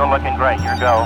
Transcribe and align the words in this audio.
Eagle 0.00 0.12
looking 0.12 0.34
great. 0.36 0.58
Your 0.62 0.76
go. 0.76 1.04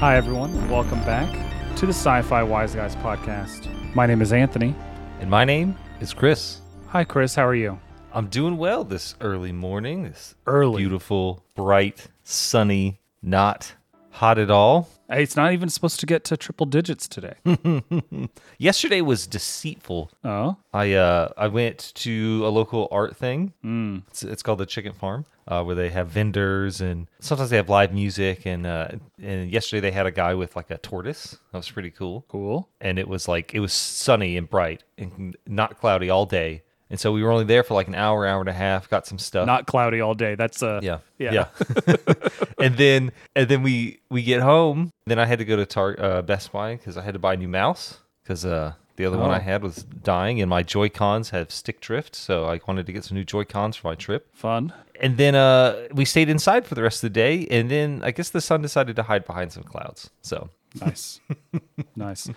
Hi, 0.00 0.16
everyone. 0.16 0.68
Welcome 0.68 0.98
back 1.04 1.30
to 1.76 1.86
the 1.86 1.92
Sci 1.92 2.22
Fi 2.22 2.42
Wise 2.42 2.74
Guys 2.74 2.96
podcast. 2.96 3.94
My 3.94 4.06
name 4.06 4.22
is 4.22 4.32
Anthony. 4.32 4.74
And 5.20 5.30
my 5.30 5.44
name 5.44 5.76
is 6.00 6.12
Chris. 6.12 6.62
Hi, 6.88 7.04
Chris. 7.04 7.36
How 7.36 7.46
are 7.46 7.54
you? 7.54 7.78
I'm 8.12 8.26
doing 8.26 8.56
well 8.56 8.82
this 8.82 9.14
early 9.20 9.52
morning. 9.52 10.02
This 10.02 10.34
Early. 10.44 10.82
beautiful, 10.82 11.44
bright, 11.54 12.08
sunny, 12.24 12.98
not 13.22 13.72
hot 14.10 14.38
at 14.40 14.50
all. 14.50 14.88
It's 15.10 15.36
not 15.36 15.52
even 15.52 15.68
supposed 15.68 16.00
to 16.00 16.06
get 16.06 16.24
to 16.24 16.36
triple 16.36 16.66
digits 16.66 17.08
today. 17.08 17.34
Yesterday 18.58 19.00
was 19.00 19.26
deceitful. 19.26 20.10
oh, 20.24 20.56
I 20.72 20.92
uh 20.92 21.30
I 21.36 21.48
went 21.48 21.92
to 21.96 22.42
a 22.46 22.50
local 22.50 22.88
art 22.90 23.16
thing. 23.16 23.52
Mm. 23.64 24.02
It's, 24.08 24.22
it's 24.22 24.42
called 24.42 24.58
the 24.58 24.66
Chicken 24.66 24.92
Farm, 24.92 25.24
uh, 25.46 25.62
where 25.64 25.74
they 25.74 25.90
have 25.90 26.08
vendors 26.08 26.80
and 26.80 27.08
sometimes 27.20 27.50
they 27.50 27.56
have 27.56 27.68
live 27.68 27.92
music. 27.92 28.44
And 28.46 28.66
uh, 28.66 28.88
and 29.22 29.50
yesterday 29.50 29.80
they 29.80 29.92
had 29.92 30.06
a 30.06 30.10
guy 30.10 30.34
with 30.34 30.56
like 30.56 30.70
a 30.70 30.78
tortoise. 30.78 31.38
That 31.52 31.58
was 31.58 31.70
pretty 31.70 31.90
cool. 31.90 32.24
cool. 32.28 32.68
And 32.80 32.98
it 32.98 33.08
was 33.08 33.28
like 33.28 33.54
it 33.54 33.60
was 33.60 33.72
sunny 33.72 34.36
and 34.36 34.48
bright 34.48 34.84
and 34.98 35.36
not 35.46 35.78
cloudy 35.80 36.10
all 36.10 36.26
day. 36.26 36.62
And 36.90 36.98
so 36.98 37.12
we 37.12 37.22
were 37.22 37.30
only 37.30 37.44
there 37.44 37.62
for 37.62 37.74
like 37.74 37.86
an 37.88 37.94
hour, 37.94 38.26
hour 38.26 38.40
and 38.40 38.48
a 38.48 38.52
half. 38.54 38.88
Got 38.88 39.06
some 39.06 39.18
stuff. 39.18 39.46
Not 39.46 39.66
cloudy 39.66 40.00
all 40.00 40.14
day. 40.14 40.34
That's 40.36 40.62
uh, 40.62 40.80
Yeah. 40.82 40.98
Yeah. 41.18 41.32
Yeah. 41.32 41.96
and 42.58 42.76
then 42.76 43.12
and 43.36 43.48
then 43.48 43.62
we 43.62 44.00
we 44.10 44.22
get 44.22 44.40
home. 44.42 44.90
Then 45.06 45.18
I 45.18 45.26
had 45.26 45.38
to 45.38 45.44
go 45.44 45.56
to 45.56 45.66
Tar- 45.66 45.96
uh, 45.98 46.22
Best 46.22 46.50
Buy 46.52 46.76
because 46.76 46.96
I 46.96 47.02
had 47.02 47.14
to 47.14 47.18
buy 47.20 47.34
a 47.34 47.36
new 47.36 47.48
mouse 47.48 47.98
because 48.22 48.44
uh, 48.46 48.72
the 48.96 49.04
other 49.04 49.18
one 49.18 49.30
Oh. 49.30 49.34
I 49.34 49.38
had 49.38 49.62
was 49.62 49.84
dying 50.02 50.40
and 50.40 50.48
my 50.48 50.62
Joy 50.62 50.88
Cons 50.88 51.30
have 51.30 51.50
stick 51.50 51.80
drift. 51.80 52.14
So 52.16 52.46
I 52.46 52.60
wanted 52.66 52.86
to 52.86 52.92
get 52.92 53.04
some 53.04 53.16
new 53.16 53.24
Joy 53.24 53.44
Cons 53.44 53.76
for 53.76 53.88
my 53.88 53.94
trip. 53.94 54.34
fun. 54.34 54.72
And 55.00 55.16
then 55.16 55.34
uh, 55.36 55.88
we 55.92 56.04
stayed 56.04 56.28
inside 56.28 56.66
for 56.66 56.74
the 56.74 56.82
rest 56.82 57.04
of 57.04 57.12
the 57.12 57.14
day. 57.14 57.46
And 57.50 57.70
then 57.70 58.00
I 58.02 58.10
guess 58.10 58.30
the 58.30 58.40
sun 58.40 58.62
decided 58.62 58.96
to 58.96 59.02
hide 59.04 59.24
behind 59.26 59.52
some 59.52 59.62
clouds. 59.62 60.10
So 60.22 60.48
Nice. 60.80 61.20
nice. 61.96 62.28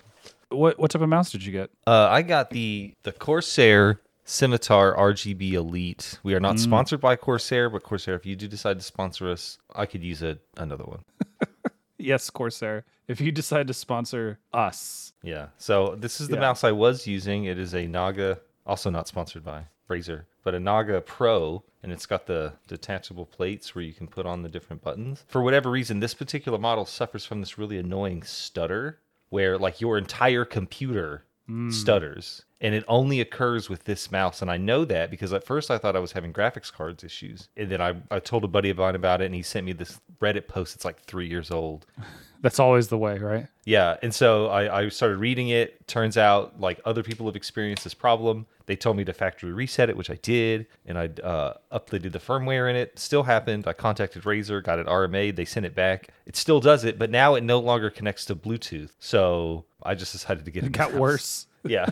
What 0.50 0.78
what 0.78 0.90
type 0.90 1.02
of 1.02 1.08
mouse 1.08 1.30
did 1.32 1.44
you 1.44 1.52
get? 1.52 1.70
uh, 1.86 2.08
I 2.10 2.20
got 2.22 2.50
the 2.50 2.92
the 3.02 3.12
Corsair 3.12 4.00
Scimitar 4.32 4.96
RGB 4.96 5.52
Elite. 5.52 6.18
We 6.22 6.34
are 6.34 6.40
not 6.40 6.56
mm. 6.56 6.60
sponsored 6.60 7.02
by 7.02 7.16
Corsair, 7.16 7.68
but 7.68 7.82
Corsair, 7.82 8.14
if 8.14 8.24
you 8.24 8.34
do 8.34 8.48
decide 8.48 8.78
to 8.78 8.82
sponsor 8.82 9.30
us, 9.30 9.58
I 9.76 9.84
could 9.84 10.02
use 10.02 10.22
a, 10.22 10.38
another 10.56 10.84
one. 10.84 11.04
Yes, 11.98 12.30
Corsair. 12.30 12.84
If 13.06 13.20
you 13.20 13.30
decide 13.30 13.68
to 13.68 13.74
sponsor 13.74 14.40
us, 14.52 15.12
Yeah. 15.22 15.48
So 15.56 15.94
this 15.94 16.20
is 16.20 16.26
the 16.26 16.34
Yeah. 16.34 16.40
mouse 16.40 16.64
I 16.64 16.72
was 16.72 17.06
using. 17.06 17.44
It 17.44 17.60
is 17.60 17.74
a 17.74 17.86
Naga, 17.86 18.40
also 18.66 18.90
not 18.90 19.06
sponsored 19.06 19.44
by 19.44 19.66
Razer, 19.88 20.24
but 20.42 20.54
a 20.54 20.58
Naga 20.58 21.00
Pro, 21.00 21.62
and 21.80 21.92
it's 21.92 22.06
got 22.06 22.26
the 22.26 22.54
detachable 22.66 23.26
plates 23.26 23.74
where 23.76 23.84
you 23.84 23.92
can 23.92 24.08
put 24.08 24.26
on 24.26 24.42
the 24.42 24.48
different 24.48 24.82
buttons. 24.82 25.24
For 25.28 25.42
whatever 25.42 25.70
reason, 25.70 26.00
this 26.00 26.14
particular 26.14 26.58
model 26.58 26.86
suffers 26.86 27.24
from 27.24 27.38
this 27.38 27.56
really 27.56 27.78
annoying 27.78 28.24
stutter 28.24 28.98
where 29.28 29.56
like 29.56 29.80
your 29.80 29.96
entire 29.96 30.44
computer 30.44 31.24
stutters. 31.70 32.42
And 32.60 32.74
it 32.74 32.84
only 32.86 33.20
occurs 33.20 33.68
with 33.68 33.84
this 33.84 34.12
mouse. 34.12 34.40
And 34.40 34.50
I 34.50 34.56
know 34.56 34.84
that 34.84 35.10
because 35.10 35.32
at 35.32 35.44
first 35.44 35.70
I 35.70 35.78
thought 35.78 35.96
I 35.96 36.00
was 36.00 36.12
having 36.12 36.32
graphics 36.32 36.72
cards 36.72 37.02
issues. 37.02 37.48
And 37.56 37.68
then 37.68 37.80
I, 37.80 37.94
I 38.10 38.20
told 38.20 38.44
a 38.44 38.48
buddy 38.48 38.70
of 38.70 38.76
mine 38.78 38.94
about 38.94 39.20
it 39.20 39.26
and 39.26 39.34
he 39.34 39.42
sent 39.42 39.66
me 39.66 39.72
this 39.72 40.00
Reddit 40.20 40.46
post. 40.46 40.76
It's 40.76 40.84
like 40.84 41.00
three 41.02 41.26
years 41.26 41.50
old. 41.50 41.86
that's 42.42 42.60
always 42.60 42.86
the 42.88 42.98
way, 42.98 43.18
right? 43.18 43.46
Yeah, 43.64 43.96
and 44.02 44.12
so 44.14 44.46
I, 44.48 44.80
I 44.82 44.88
started 44.90 45.18
reading 45.18 45.48
it. 45.48 45.86
Turns 45.86 46.16
out, 46.16 46.60
like 46.60 46.80
other 46.84 47.02
people 47.02 47.26
have 47.26 47.36
experienced 47.36 47.84
this 47.84 47.94
problem. 47.94 48.46
They 48.66 48.74
told 48.76 48.96
me 48.96 49.04
to 49.04 49.12
factory 49.12 49.52
reset 49.52 49.88
it, 49.90 49.96
which 49.96 50.10
I 50.10 50.16
did, 50.22 50.66
and 50.86 50.98
I 50.98 51.06
uh, 51.22 51.54
updated 51.72 52.12
the 52.12 52.18
firmware 52.18 52.68
in 52.70 52.76
it. 52.76 52.98
Still 52.98 53.22
happened. 53.24 53.66
I 53.66 53.72
contacted 53.72 54.22
Razer, 54.22 54.62
got 54.62 54.78
it 54.80 54.86
RMA. 54.86 55.34
They 55.34 55.44
sent 55.44 55.66
it 55.66 55.74
back. 55.74 56.08
It 56.26 56.36
still 56.36 56.60
does 56.60 56.84
it, 56.84 56.98
but 56.98 57.10
now 57.10 57.34
it 57.34 57.42
no 57.42 57.58
longer 57.60 57.90
connects 57.90 58.24
to 58.26 58.36
Bluetooth. 58.36 58.90
So 58.98 59.64
I 59.82 59.94
just 59.94 60.12
decided 60.12 60.44
to 60.44 60.50
get 60.50 60.64
It 60.64 60.68
a 60.68 60.70
got 60.70 60.90
mouse. 60.92 61.00
worse. 61.00 61.46
Yeah. 61.64 61.86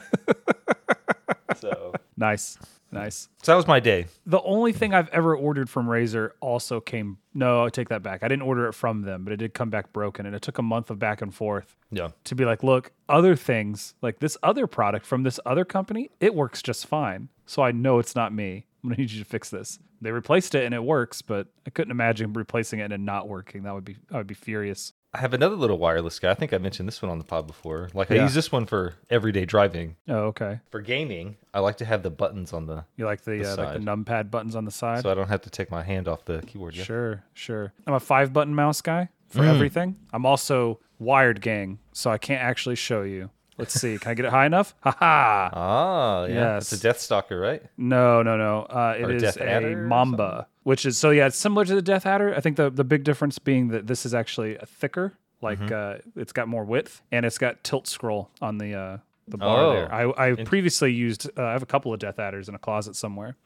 so, 1.56 1.92
Nice. 2.16 2.58
Nice. 2.92 3.28
so 3.42 3.52
that 3.52 3.56
was 3.56 3.68
my 3.68 3.78
day. 3.78 4.06
The 4.26 4.42
only 4.42 4.72
thing 4.72 4.92
I've 4.94 5.08
ever 5.10 5.36
ordered 5.36 5.70
from 5.70 5.86
Razer 5.86 6.30
also 6.40 6.80
came. 6.80 7.18
No, 7.34 7.64
I 7.64 7.68
take 7.68 7.88
that 7.90 8.02
back. 8.02 8.24
I 8.24 8.28
didn't 8.28 8.42
order 8.42 8.66
it 8.66 8.72
from 8.72 9.02
them, 9.02 9.22
but 9.22 9.32
it 9.32 9.36
did 9.36 9.54
come 9.54 9.70
back 9.70 9.92
broken, 9.92 10.26
and 10.26 10.34
it 10.34 10.42
took 10.42 10.58
a 10.58 10.62
month 10.62 10.90
of 10.90 10.98
back 10.98 11.22
and 11.22 11.32
forth 11.32 11.76
Yeah. 11.92 12.08
to 12.24 12.34
be 12.34 12.44
like, 12.44 12.64
look, 12.64 12.90
other 13.08 13.36
things 13.36 13.94
like 14.02 14.18
this 14.18 14.36
other 14.42 14.66
product 14.66 15.06
from 15.06 15.22
this 15.22 15.38
other 15.46 15.64
company, 15.64 16.10
it 16.18 16.34
works 16.34 16.62
just 16.62 16.84
fine. 16.86 17.28
So 17.46 17.62
I 17.62 17.70
know 17.70 18.00
it's 18.00 18.16
not 18.16 18.32
me. 18.34 18.66
I'm 18.82 18.90
gonna 18.90 19.00
need 19.02 19.12
you 19.12 19.22
to 19.22 19.28
fix 19.28 19.50
this. 19.50 19.78
They 20.00 20.10
replaced 20.10 20.56
it 20.56 20.64
and 20.64 20.74
it 20.74 20.82
works, 20.82 21.22
but 21.22 21.46
I 21.66 21.70
couldn't 21.70 21.90
imagine 21.92 22.32
replacing 22.32 22.80
it 22.80 22.90
and 22.90 23.04
not 23.04 23.28
working. 23.28 23.62
That 23.62 23.74
would 23.74 23.84
be 23.84 23.98
I 24.10 24.16
would 24.16 24.26
be 24.26 24.34
furious. 24.34 24.94
I 25.12 25.18
have 25.18 25.34
another 25.34 25.56
little 25.56 25.76
wireless 25.78 26.20
guy. 26.20 26.30
I 26.30 26.34
think 26.34 26.52
I 26.52 26.58
mentioned 26.58 26.86
this 26.86 27.02
one 27.02 27.10
on 27.10 27.18
the 27.18 27.24
pod 27.24 27.46
before. 27.48 27.88
Like 27.94 28.12
I 28.12 28.14
Yeah. 28.16 28.22
use 28.22 28.34
this 28.34 28.52
one 28.52 28.64
for 28.66 28.94
everyday 29.10 29.44
driving. 29.44 29.96
Oh, 30.08 30.26
okay. 30.28 30.60
For 30.70 30.80
gaming, 30.80 31.36
I 31.52 31.58
like 31.58 31.78
to 31.78 31.84
have 31.84 32.04
the 32.04 32.10
buttons 32.10 32.52
on 32.52 32.66
the 32.66 32.84
You 32.96 33.06
like 33.06 33.22
the, 33.22 33.32
The 33.38 33.44
uh, 33.44 33.56
like 33.56 33.56
the 33.56 33.64
side. 33.74 33.82
numpad 33.82 34.30
buttons 34.30 34.54
on 34.54 34.64
the 34.64 34.70
side? 34.70 35.02
so 35.02 35.10
I 35.10 35.14
don't 35.14 35.28
have 35.28 35.42
to 35.42 35.50
take 35.50 35.68
my 35.70 35.82
hand 35.82 36.06
off 36.06 36.24
the 36.26 36.42
keyboard. 36.46 36.76
Yeah. 36.76 36.84
Sure, 36.84 37.24
sure. 37.34 37.72
I'm 37.88 37.94
a 37.94 38.00
five 38.00 38.32
button 38.32 38.54
mouse 38.54 38.80
guy 38.82 39.08
for 39.28 39.40
Mm. 39.40 39.48
everything. 39.54 39.96
I'm 40.12 40.24
also 40.24 40.78
wired 41.00 41.40
gang, 41.40 41.80
so 41.92 42.10
I 42.12 42.18
can't 42.18 42.42
actually 42.42 42.76
show 42.76 43.02
you. 43.02 43.30
Let's 43.58 43.74
see. 43.78 43.98
Can 43.98 44.12
I 44.12 44.14
get 44.14 44.24
it 44.24 44.30
high 44.30 44.46
enough? 44.46 44.74
Ha 44.82 44.96
ha. 44.98 45.50
Ah, 45.52 46.24
yeah. 46.26 46.56
It's 46.58 46.72
a 46.72 46.76
Yes. 46.76 46.82
Death 46.82 47.00
Stalker, 47.00 47.38
right? 47.38 47.62
No, 47.76 48.22
no, 48.22 48.36
no. 48.38 48.62
Uh, 48.62 48.94
it 48.98 49.02
Or 49.04 49.10
is 49.10 49.22
Death 49.22 49.36
a 49.36 49.46
Adder 49.46 49.72
or 49.78 49.86
Mamba, 49.86 50.46
which 50.62 50.84
is 50.86 50.98
so 50.98 51.10
yeah, 51.10 51.26
it's 51.26 51.36
similar 51.36 51.64
to 51.64 51.74
the 51.74 51.82
Death 51.82 52.06
Adder. 52.06 52.34
I 52.34 52.40
think 52.40 52.56
the 52.56 52.70
the 52.70 52.84
big 52.84 53.04
difference 53.04 53.38
being 53.38 53.68
that 53.68 53.86
this 53.86 54.04
is 54.06 54.14
actually 54.14 54.56
a 54.56 54.66
thicker, 54.66 55.14
like 55.42 55.58
Mm-hmm. 55.58 56.00
uh, 56.18 56.20
it's 56.20 56.32
got 56.32 56.48
more 56.48 56.64
width 56.64 57.02
and 57.12 57.24
it's 57.26 57.38
got 57.38 57.62
tilt 57.64 57.86
scroll 57.86 58.30
on 58.40 58.58
the 58.58 58.74
uh, 58.74 58.98
the 59.28 59.38
bar 59.38 59.58
Oh. 59.64 59.72
there. 59.72 59.94
I 59.94 60.30
I 60.30 60.44
previously 60.44 60.92
used 60.92 61.30
uh, 61.38 61.42
I 61.44 61.52
have 61.52 61.62
a 61.62 61.66
couple 61.66 61.92
of 61.92 61.98
Death 62.00 62.18
Adders 62.18 62.48
in 62.48 62.54
a 62.54 62.58
closet 62.58 62.96
somewhere, 62.96 63.36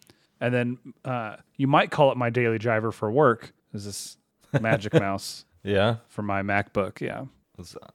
and 0.40 0.52
then 0.54 0.78
uh, 1.04 1.36
you 1.56 1.66
might 1.66 1.90
call 1.90 2.10
it 2.12 2.16
my 2.16 2.30
daily 2.30 2.58
driver 2.58 2.90
for 2.92 3.10
work. 3.10 3.52
Is 3.72 3.84
this 3.84 4.16
Magic 4.60 4.92
Mouse 5.06 5.44
Yeah. 5.62 5.96
for 6.08 6.22
my 6.22 6.42
MacBook? 6.42 7.00
Yeah, 7.00 7.24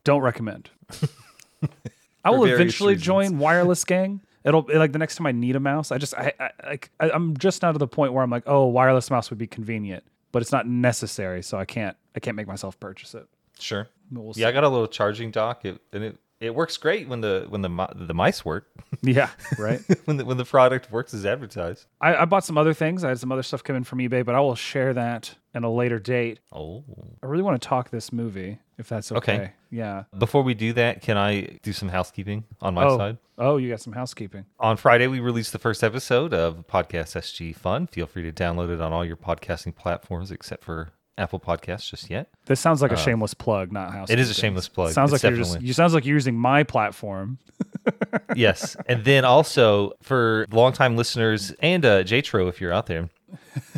don't 0.03 0.21
recommend. 0.21 0.69
I 2.23 2.31
will 2.31 2.45
eventually 2.45 2.93
reasons. 2.95 3.05
join 3.05 3.39
wireless 3.39 3.85
gang. 3.85 4.21
It'll 4.43 4.65
like 4.73 4.93
the 4.93 4.99
next 4.99 5.15
time 5.15 5.27
I 5.27 5.31
need 5.31 5.55
a 5.55 5.59
mouse. 5.59 5.91
I 5.91 5.97
just 5.97 6.13
I, 6.13 6.33
I 6.39 6.51
like 6.65 6.91
I, 6.99 7.09
I'm 7.11 7.35
just 7.37 7.61
now 7.61 7.71
to 7.71 7.77
the 7.77 7.87
point 7.87 8.13
where 8.13 8.23
I'm 8.23 8.29
like, 8.29 8.43
oh, 8.45 8.65
wireless 8.65 9.09
mouse 9.11 9.29
would 9.29 9.39
be 9.39 9.47
convenient, 9.47 10.03
but 10.31 10.41
it's 10.41 10.51
not 10.51 10.67
necessary, 10.67 11.43
so 11.43 11.57
I 11.57 11.65
can't 11.65 11.97
I 12.15 12.19
can't 12.19 12.37
make 12.37 12.47
myself 12.47 12.79
purchase 12.79 13.13
it. 13.15 13.27
Sure. 13.59 13.87
We'll 14.11 14.33
Yeah, 14.35 14.47
I 14.47 14.51
got 14.51 14.63
a 14.63 14.69
little 14.69 14.87
charging 14.87 15.31
dock, 15.31 15.65
it, 15.65 15.81
and 15.91 16.03
it 16.03 16.17
it 16.39 16.55
works 16.55 16.77
great 16.77 17.07
when 17.07 17.21
the 17.21 17.45
when 17.49 17.61
the 17.61 17.89
the 17.95 18.13
mice 18.13 18.45
work, 18.45 18.69
yeah, 19.01 19.29
right. 19.59 19.81
when 20.05 20.17
the 20.17 20.25
when 20.25 20.37
the 20.37 20.45
product 20.45 20.91
works 20.91 21.13
as 21.13 21.25
advertised. 21.25 21.85
I, 21.99 22.15
I 22.15 22.25
bought 22.25 22.45
some 22.45 22.57
other 22.57 22.73
things. 22.73 23.03
I 23.03 23.09
had 23.09 23.19
some 23.19 23.31
other 23.31 23.43
stuff 23.43 23.63
come 23.63 23.75
in 23.75 23.83
from 23.83 23.99
eBay, 23.99 24.25
but 24.25 24.35
I 24.35 24.39
will 24.39 24.55
share 24.55 24.93
that 24.93 25.35
in 25.53 25.63
a 25.63 25.71
later 25.71 25.99
date. 25.99 26.39
Oh. 26.51 26.83
I 27.23 27.25
really 27.25 27.43
want 27.43 27.61
to 27.61 27.67
talk 27.67 27.89
this 27.89 28.13
movie, 28.13 28.59
if 28.77 28.89
that's 28.89 29.11
okay. 29.11 29.35
Okay. 29.35 29.51
Yeah. 29.71 30.03
Before 30.17 30.41
we 30.43 30.53
do 30.53 30.73
that, 30.73 31.01
can 31.01 31.17
I 31.17 31.59
do 31.63 31.73
some 31.73 31.89
housekeeping 31.89 32.43
on 32.61 32.73
my 32.73 32.85
oh, 32.85 32.97
side? 32.97 33.17
oh, 33.37 33.57
you 33.57 33.69
got 33.69 33.81
some 33.81 33.93
housekeeping. 33.93 34.45
On 34.59 34.77
Friday, 34.77 35.07
we 35.07 35.19
released 35.19 35.51
the 35.53 35.59
first 35.59 35.83
episode 35.83 36.33
of 36.33 36.67
Podcast 36.67 37.15
SG 37.15 37.55
Fun. 37.55 37.87
Feel 37.87 38.05
free 38.05 38.23
to 38.23 38.31
download 38.31 38.73
it 38.73 38.81
on 38.81 38.93
all 38.93 39.05
your 39.05 39.17
podcasting 39.17 39.75
platforms 39.75 40.31
except 40.31 40.63
for 40.63 40.89
Apple 41.19 41.39
Podcasts 41.39 41.89
just 41.89 42.09
yet. 42.09 42.29
This 42.45 42.59
sounds 42.59 42.81
like 42.81 42.91
a 42.91 42.97
shameless 42.97 43.33
plug, 43.33 43.71
not 43.71 43.91
house. 43.91 44.09
Uh, 44.09 44.13
It 44.13 44.19
is 44.19 44.29
a 44.29 44.33
shameless 44.33 44.69
plug. 44.69 44.93
Sounds 44.93 45.13
It's 45.13 45.23
like 45.23 45.29
you're 45.29 45.37
just. 45.37 45.61
You 45.61 45.73
sounds 45.73 45.93
like 45.93 46.05
you're 46.05 46.15
using 46.15 46.37
my 46.37 46.63
platform. 46.63 47.37
yes. 48.35 48.77
And 48.87 49.03
then 49.03 49.25
also 49.25 49.93
for 50.01 50.47
longtime 50.49 50.95
listeners 50.95 51.51
and 51.59 51.85
uh, 51.85 52.03
Jatro, 52.03 52.47
if 52.47 52.61
you're 52.61 52.71
out 52.71 52.85
there, 52.85 53.09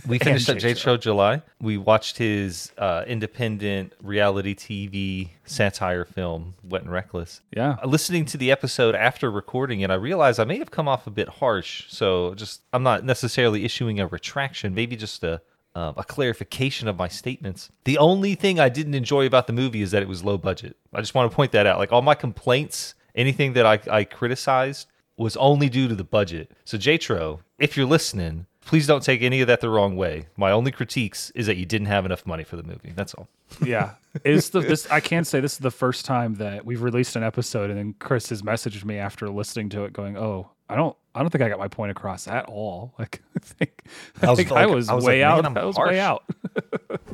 we 0.08 0.20
finished 0.24 0.50
up 0.50 0.58
J-Tro. 0.58 0.98
July. 0.98 1.42
We 1.60 1.78
watched 1.78 2.18
his 2.18 2.72
uh, 2.78 3.04
independent 3.08 3.94
reality 4.02 4.56
TV 4.56 5.30
satire 5.46 6.06
film, 6.06 6.56
Wet 6.64 6.84
and 6.84 6.92
Reckless. 6.92 7.42
Yeah. 7.56 7.78
Uh, 7.84 7.88
Listening 7.88 8.26
to 8.26 8.38
the 8.38 8.52
episode 8.52 8.96
after 8.96 9.30
recording 9.32 9.82
it, 9.82 9.92
I 9.92 9.96
realized 9.96 10.40
I 10.40 10.44
may 10.44 10.58
have 10.58 10.72
come 10.72 10.88
off 10.88 11.08
a 11.08 11.12
bit 11.12 11.28
harsh. 11.30 11.86
So 11.90 12.34
just, 12.36 12.62
I'm 12.74 12.84
not 12.84 13.04
necessarily 13.04 13.66
issuing 13.66 14.00
a 14.00 14.08
retraction, 14.08 14.74
maybe 14.74 14.96
just 14.96 15.24
a. 15.24 15.42
Uh, 15.74 15.94
a 15.96 16.04
clarification 16.04 16.90
of 16.90 16.98
my 16.98 17.08
statements. 17.08 17.70
The 17.86 17.98
only 17.98 18.36
thing 18.36 18.60
I 18.60 18.68
didn't 18.68 18.94
enjoy 18.94 19.26
about 19.26 19.48
the 19.48 19.54
movie 19.54 19.82
is 19.82 19.92
that 19.92 20.02
it 20.02 20.08
was 20.10 20.22
low 20.22 20.38
budget. 20.38 20.76
I 20.94 21.00
just 21.00 21.16
want 21.16 21.32
to 21.32 21.34
point 21.34 21.54
that 21.54 21.66
out. 21.66 21.80
Like 21.80 21.94
all 21.94 22.02
my 22.02 22.14
complaints, 22.14 22.94
anything 23.16 23.54
that 23.54 23.66
I, 23.66 23.80
I 23.90 24.04
criticized 24.04 24.88
was 25.16 25.38
only 25.38 25.70
due 25.70 25.88
to 25.88 25.96
the 25.96 26.04
budget. 26.04 26.52
So 26.66 26.78
Jatro, 26.78 27.40
if 27.58 27.78
you're 27.78 27.86
listening, 27.86 28.48
please 28.66 28.88
don't 28.88 29.04
take 29.04 29.22
any 29.22 29.42
of 29.42 29.48
that 29.48 29.62
the 29.62 29.70
wrong 29.70 29.96
way. 29.96 30.28
My 30.38 30.52
only 30.52 30.72
critiques 30.72 31.32
is 31.32 31.46
that 31.48 31.58
you 31.58 31.66
didn't 31.66 31.88
have 31.88 32.06
enough 32.06 32.26
money 32.26 32.44
for 32.44 32.56
the 32.56 32.64
movie. 32.64 32.94
That's 32.96 33.14
all. 33.14 33.28
Yeah. 33.66 33.96
It's 34.24 34.50
the 34.50 34.60
this 34.62 34.90
I 34.90 35.00
can't 35.02 35.28
say 35.28 35.40
this 35.42 35.54
is 35.54 35.60
the 35.60 35.72
first 35.72 36.06
time 36.06 36.36
that 36.36 36.66
we've 36.66 36.82
released 36.82 37.16
an 37.18 37.24
episode 37.24 37.70
and 37.70 37.78
then 37.78 37.96
Chris 38.00 38.30
has 38.30 38.42
messaged 38.42 38.84
me 38.86 38.98
after 38.98 39.30
listening 39.30 39.70
to 39.70 39.84
it 39.86 39.92
going, 39.94 40.18
"Oh, 40.18 40.50
I 40.70 40.76
don't. 40.76 40.96
I 41.14 41.20
don't 41.20 41.30
think 41.30 41.42
I 41.42 41.50
got 41.50 41.60
my 41.60 41.68
point 41.68 41.92
across 41.92 42.28
at 42.30 42.46
all. 42.46 42.94
Like 43.00 43.22
I 43.36 43.40
think 43.40 43.84
I, 44.22 44.28
I 44.28 44.30
was 44.30 44.38
think 44.38 44.52
I 44.54 44.66
was, 44.66 44.90
I 44.90 44.94
was 44.94 45.06
way 45.06 45.24
like, 45.26 45.32
out. 45.40 45.46
I'm 45.46 45.54
was 45.66 45.76
harsh. 45.76 45.90
way 45.92 46.00
out. 46.00 46.24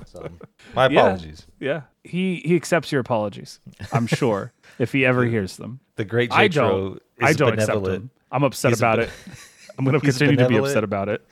So, 0.05 0.29
my 0.73 0.85
apologies. 0.85 1.45
Yeah, 1.59 1.81
he 2.03 2.38
he 2.45 2.55
accepts 2.55 2.91
your 2.91 3.01
apologies. 3.01 3.59
I'm 3.91 4.07
sure 4.07 4.53
if 4.79 4.91
he 4.94 5.05
ever 5.05 5.25
hears 5.25 5.57
them. 5.57 5.79
The 5.97 6.05
great 6.05 6.31
I 6.31 6.47
don't. 6.47 6.95
is 6.95 7.01
I 7.21 7.33
don't 7.33 7.53
accept 7.53 7.67
benevolent. 7.73 8.01
them. 8.03 8.11
I'm 8.31 8.44
upset 8.44 8.71
He's 8.71 8.79
about 8.79 8.97
be- 8.99 9.03
it. 9.03 9.09
I'm 9.77 9.85
going 9.85 10.00
to 10.00 10.06
continue 10.06 10.35
to 10.38 10.47
be 10.47 10.57
upset 10.57 10.83
about 10.83 11.09
it. 11.09 11.25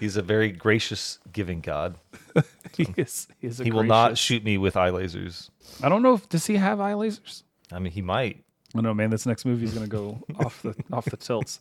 He's 0.00 0.16
a 0.16 0.22
very 0.22 0.50
gracious, 0.50 1.18
giving 1.32 1.60
God. 1.60 1.96
He 2.74 2.88
is. 2.96 3.28
He 3.38 3.48
is. 3.48 3.60
A 3.60 3.64
He 3.64 3.70
will 3.70 3.82
not 3.84 4.16
shoot 4.16 4.42
me 4.42 4.56
with 4.56 4.78
eye 4.78 4.88
lasers. 4.90 5.50
I 5.82 5.90
don't 5.90 6.00
know 6.00 6.14
if 6.14 6.26
does 6.30 6.46
he 6.46 6.56
have 6.56 6.80
eye 6.80 6.94
lasers. 6.94 7.42
I 7.70 7.78
mean, 7.78 7.92
he 7.92 8.00
might. 8.00 8.42
I 8.74 8.80
know, 8.80 8.94
man. 8.94 9.10
This 9.10 9.26
next 9.26 9.44
movie 9.44 9.66
is 9.66 9.74
going 9.74 9.84
to 9.84 9.90
go 9.90 10.18
off 10.44 10.62
the 10.62 10.74
off 10.90 11.04
the 11.04 11.18
tilts. 11.18 11.60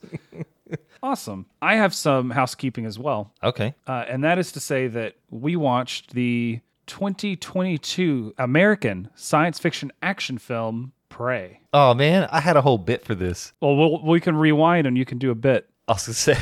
Awesome. 1.03 1.47
I 1.61 1.75
have 1.75 1.93
some 1.93 2.29
housekeeping 2.29 2.85
as 2.85 2.97
well, 2.97 3.33
Okay. 3.43 3.75
uh, 3.87 4.05
and 4.07 4.23
that 4.23 4.37
is 4.39 4.53
to 4.53 4.61
say 4.61 4.87
that 4.87 5.15
we 5.29 5.57
watched 5.57 6.13
the 6.13 6.61
2022 6.87 8.33
American 8.37 9.09
science 9.15 9.59
fiction 9.59 9.91
action 10.01 10.37
film 10.37 10.93
Prey. 11.09 11.59
Oh 11.73 11.93
man, 11.93 12.29
I 12.31 12.39
had 12.39 12.55
a 12.55 12.61
whole 12.61 12.77
bit 12.77 13.03
for 13.03 13.15
this. 13.15 13.51
Well, 13.59 13.75
we'll 13.75 14.01
we 14.03 14.21
can 14.21 14.37
rewind 14.37 14.87
and 14.87 14.97
you 14.97 15.03
can 15.03 15.17
do 15.17 15.29
a 15.31 15.35
bit. 15.35 15.69
I 15.91 15.93
was 15.95 16.05
gonna 16.05 16.13
say 16.15 16.37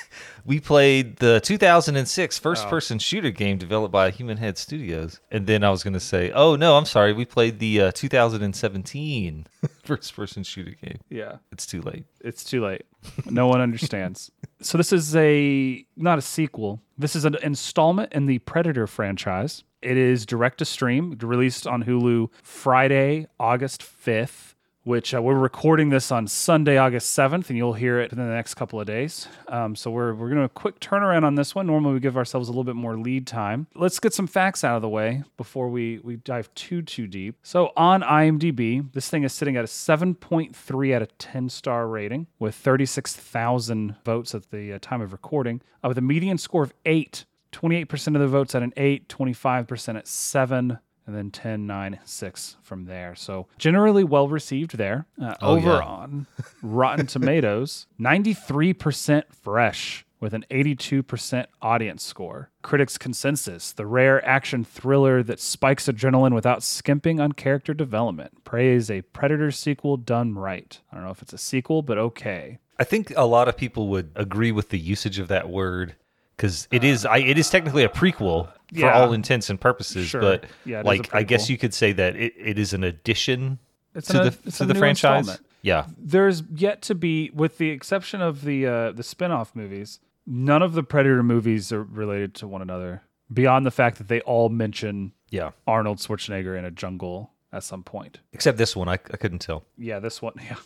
we 0.44 0.60
played 0.60 1.16
the 1.16 1.40
2006 1.40 2.38
Oh. 2.38 2.42
first-person 2.42 2.98
shooter 2.98 3.30
game 3.30 3.58
developed 3.58 3.92
by 3.92 4.10
Human 4.10 4.36
Head 4.36 4.56
Studios, 4.58 5.20
and 5.30 5.46
then 5.46 5.64
I 5.64 5.70
was 5.70 5.82
gonna 5.82 6.00
say, 6.00 6.30
oh 6.32 6.56
no, 6.56 6.76
I'm 6.76 6.84
sorry, 6.86 7.12
we 7.12 7.24
played 7.24 7.58
the 7.58 7.80
uh, 7.82 7.92
2017 7.92 9.46
first-person 9.84 10.42
shooter 10.44 10.74
game. 10.84 10.98
Yeah. 11.08 11.36
It's 11.52 11.66
too 11.66 11.82
late. 11.82 12.04
It's 12.20 12.44
too 12.44 12.64
late. 12.64 12.82
No 13.28 13.46
one 13.46 13.60
understands. 13.60 14.30
So 14.62 14.76
this 14.76 14.92
is 14.92 15.16
a 15.16 15.86
not 15.96 16.18
a 16.18 16.20
sequel. 16.20 16.82
This 16.98 17.16
is 17.16 17.24
an 17.24 17.34
installment 17.42 18.12
in 18.12 18.26
the 18.26 18.40
Predator 18.40 18.86
franchise. 18.86 19.64
It 19.80 19.96
is 19.96 20.26
direct 20.26 20.58
to 20.58 20.66
stream, 20.66 21.16
released 21.22 21.66
on 21.66 21.84
Hulu 21.84 22.28
Friday, 22.42 23.26
August 23.40 23.80
5th, 23.82 24.49
which 24.90 25.14
uh, 25.14 25.22
we're 25.22 25.38
recording 25.38 25.88
this 25.88 26.10
on 26.10 26.26
Sunday, 26.26 26.76
August 26.76 27.16
7th, 27.16 27.48
and 27.48 27.56
you'll 27.56 27.74
hear 27.74 28.00
it 28.00 28.10
in 28.10 28.18
the 28.18 28.24
next 28.24 28.54
couple 28.54 28.80
of 28.80 28.88
days. 28.88 29.28
Um, 29.46 29.76
so 29.76 29.88
we're, 29.88 30.12
we're 30.14 30.26
going 30.26 30.40
to 30.40 30.46
a 30.46 30.48
quick 30.48 30.80
turnaround 30.80 31.22
on 31.22 31.36
this 31.36 31.54
one. 31.54 31.68
Normally 31.68 31.94
we 31.94 32.00
give 32.00 32.16
ourselves 32.16 32.48
a 32.48 32.50
little 32.50 32.64
bit 32.64 32.74
more 32.74 32.96
lead 32.96 33.24
time. 33.24 33.68
Let's 33.76 34.00
get 34.00 34.12
some 34.12 34.26
facts 34.26 34.64
out 34.64 34.74
of 34.74 34.82
the 34.82 34.88
way 34.88 35.22
before 35.36 35.68
we, 35.68 36.00
we 36.00 36.16
dive 36.16 36.52
too, 36.56 36.82
too 36.82 37.06
deep. 37.06 37.36
So 37.44 37.72
on 37.76 38.02
IMDb, 38.02 38.92
this 38.92 39.08
thing 39.08 39.22
is 39.22 39.32
sitting 39.32 39.56
at 39.56 39.62
a 39.62 39.68
7.3 39.68 40.94
out 40.96 41.02
of 41.02 41.18
10 41.18 41.48
star 41.50 41.86
rating 41.86 42.26
with 42.40 42.56
36,000 42.56 43.94
votes 44.04 44.34
at 44.34 44.50
the 44.50 44.72
uh, 44.72 44.80
time 44.82 45.02
of 45.02 45.12
recording, 45.12 45.62
uh, 45.84 45.88
with 45.88 45.98
a 45.98 46.02
median 46.02 46.36
score 46.36 46.64
of 46.64 46.74
8. 46.84 47.26
28% 47.52 48.14
of 48.14 48.20
the 48.20 48.26
votes 48.26 48.56
at 48.56 48.62
an 48.64 48.72
8, 48.76 49.08
25% 49.08 49.96
at 49.96 50.08
7, 50.08 50.78
and 51.10 51.18
then 51.18 51.30
10, 51.32 51.66
9, 51.66 51.98
6 52.04 52.56
from 52.62 52.84
there. 52.84 53.16
So 53.16 53.48
generally 53.58 54.04
well 54.04 54.28
received 54.28 54.76
there. 54.76 55.06
Uh, 55.20 55.34
Oh, 55.42 55.56
over 55.56 55.68
yeah. 55.70 55.80
on 55.80 56.26
Rotten 56.62 57.06
Tomatoes, 57.08 57.86
93% 58.00 59.24
fresh 59.32 60.04
with 60.20 60.34
an 60.34 60.44
82% 60.50 61.46
audience 61.62 62.02
score. 62.04 62.50
Critics' 62.62 62.96
consensus 62.98 63.72
the 63.72 63.86
rare 63.86 64.24
action 64.24 64.62
thriller 64.64 65.22
that 65.24 65.40
spikes 65.40 65.86
adrenaline 65.86 66.34
without 66.34 66.62
skimping 66.62 67.18
on 67.18 67.32
character 67.32 67.74
development. 67.74 68.44
Prey 68.44 68.68
is 68.74 68.88
a 68.90 69.02
Predator 69.02 69.50
sequel 69.50 69.96
done 69.96 70.34
right. 70.34 70.78
I 70.92 70.94
don't 70.96 71.04
know 71.04 71.10
if 71.10 71.22
it's 71.22 71.32
a 71.32 71.38
sequel, 71.38 71.82
but 71.82 71.98
okay. 71.98 72.58
I 72.78 72.84
think 72.84 73.12
a 73.16 73.26
lot 73.26 73.48
of 73.48 73.56
people 73.56 73.88
would 73.88 74.12
agree 74.14 74.52
with 74.52 74.68
the 74.68 74.78
usage 74.78 75.18
of 75.18 75.26
that 75.28 75.48
word 75.48 75.96
because 76.40 76.66
it 76.70 76.84
is 76.84 77.04
I, 77.04 77.18
it 77.18 77.36
is 77.38 77.50
technically 77.50 77.84
a 77.84 77.88
prequel 77.88 78.46
for 78.46 78.52
Yeah. 78.72 78.98
all 78.98 79.12
intents 79.12 79.50
and 79.50 79.60
purposes. 79.60 80.08
Sure. 80.08 80.20
But 80.22 80.44
Yeah, 80.64 80.78
it 80.78 80.80
is 80.80 80.84
a 80.84 80.88
like 80.88 81.14
I 81.14 81.22
guess 81.22 81.50
you 81.50 81.58
could 81.58 81.74
say 81.74 81.92
that 81.92 82.16
it, 82.16 82.32
it 82.36 82.58
is 82.58 82.72
an 82.72 82.82
addition 82.82 83.58
It's 83.94 84.08
to 84.08 84.22
an- 84.22 84.24
the 84.30 84.38
it's 84.46 84.58
to 84.58 84.64
a 84.64 84.66
the 84.66 84.74
franchise. 84.74 85.38
Yeah, 85.62 85.86
there's 85.98 86.42
yet 86.54 86.80
to 86.82 86.94
be 86.94 87.30
with 87.34 87.58
the 87.58 87.68
exception 87.68 88.22
of 88.22 88.42
the 88.44 88.66
uh 88.66 88.92
the 88.92 89.02
spin-off 89.02 89.54
movies 89.54 90.00
none 90.26 90.62
of 90.62 90.72
the 90.72 90.82
predator 90.82 91.22
movies 91.22 91.70
are 91.72 91.82
related 91.82 92.34
to 92.36 92.46
one 92.48 92.62
another 92.62 93.02
beyond 93.32 93.66
the 93.66 93.70
fact 93.70 93.98
that 93.98 94.08
they 94.08 94.20
all 94.22 94.48
mention 94.48 95.12
yeah. 95.30 95.50
arnold 95.66 95.98
schwarzenegger 95.98 96.58
in 96.58 96.64
a 96.64 96.70
jungle 96.70 97.32
at 97.52 97.62
some 97.64 97.82
point 97.82 98.20
Except 98.32 98.56
this 98.58 98.74
one, 98.76 98.88
I, 98.88 98.94
I 98.94 99.16
couldn't 99.18 99.40
tell. 99.40 99.64
yeah 99.76 99.98
this 99.98 100.22
one 100.22 100.34
yeah 100.48 100.56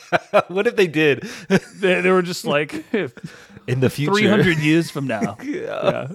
what 0.48 0.66
if 0.66 0.76
they 0.76 0.86
did 0.86 1.22
they, 1.76 2.00
they 2.00 2.10
were 2.10 2.22
just 2.22 2.44
like 2.44 2.84
in 3.66 3.80
the 3.80 3.90
future? 3.90 4.12
300 4.12 4.58
years 4.58 4.90
from 4.90 5.06
now 5.06 5.36
yeah 5.42 6.08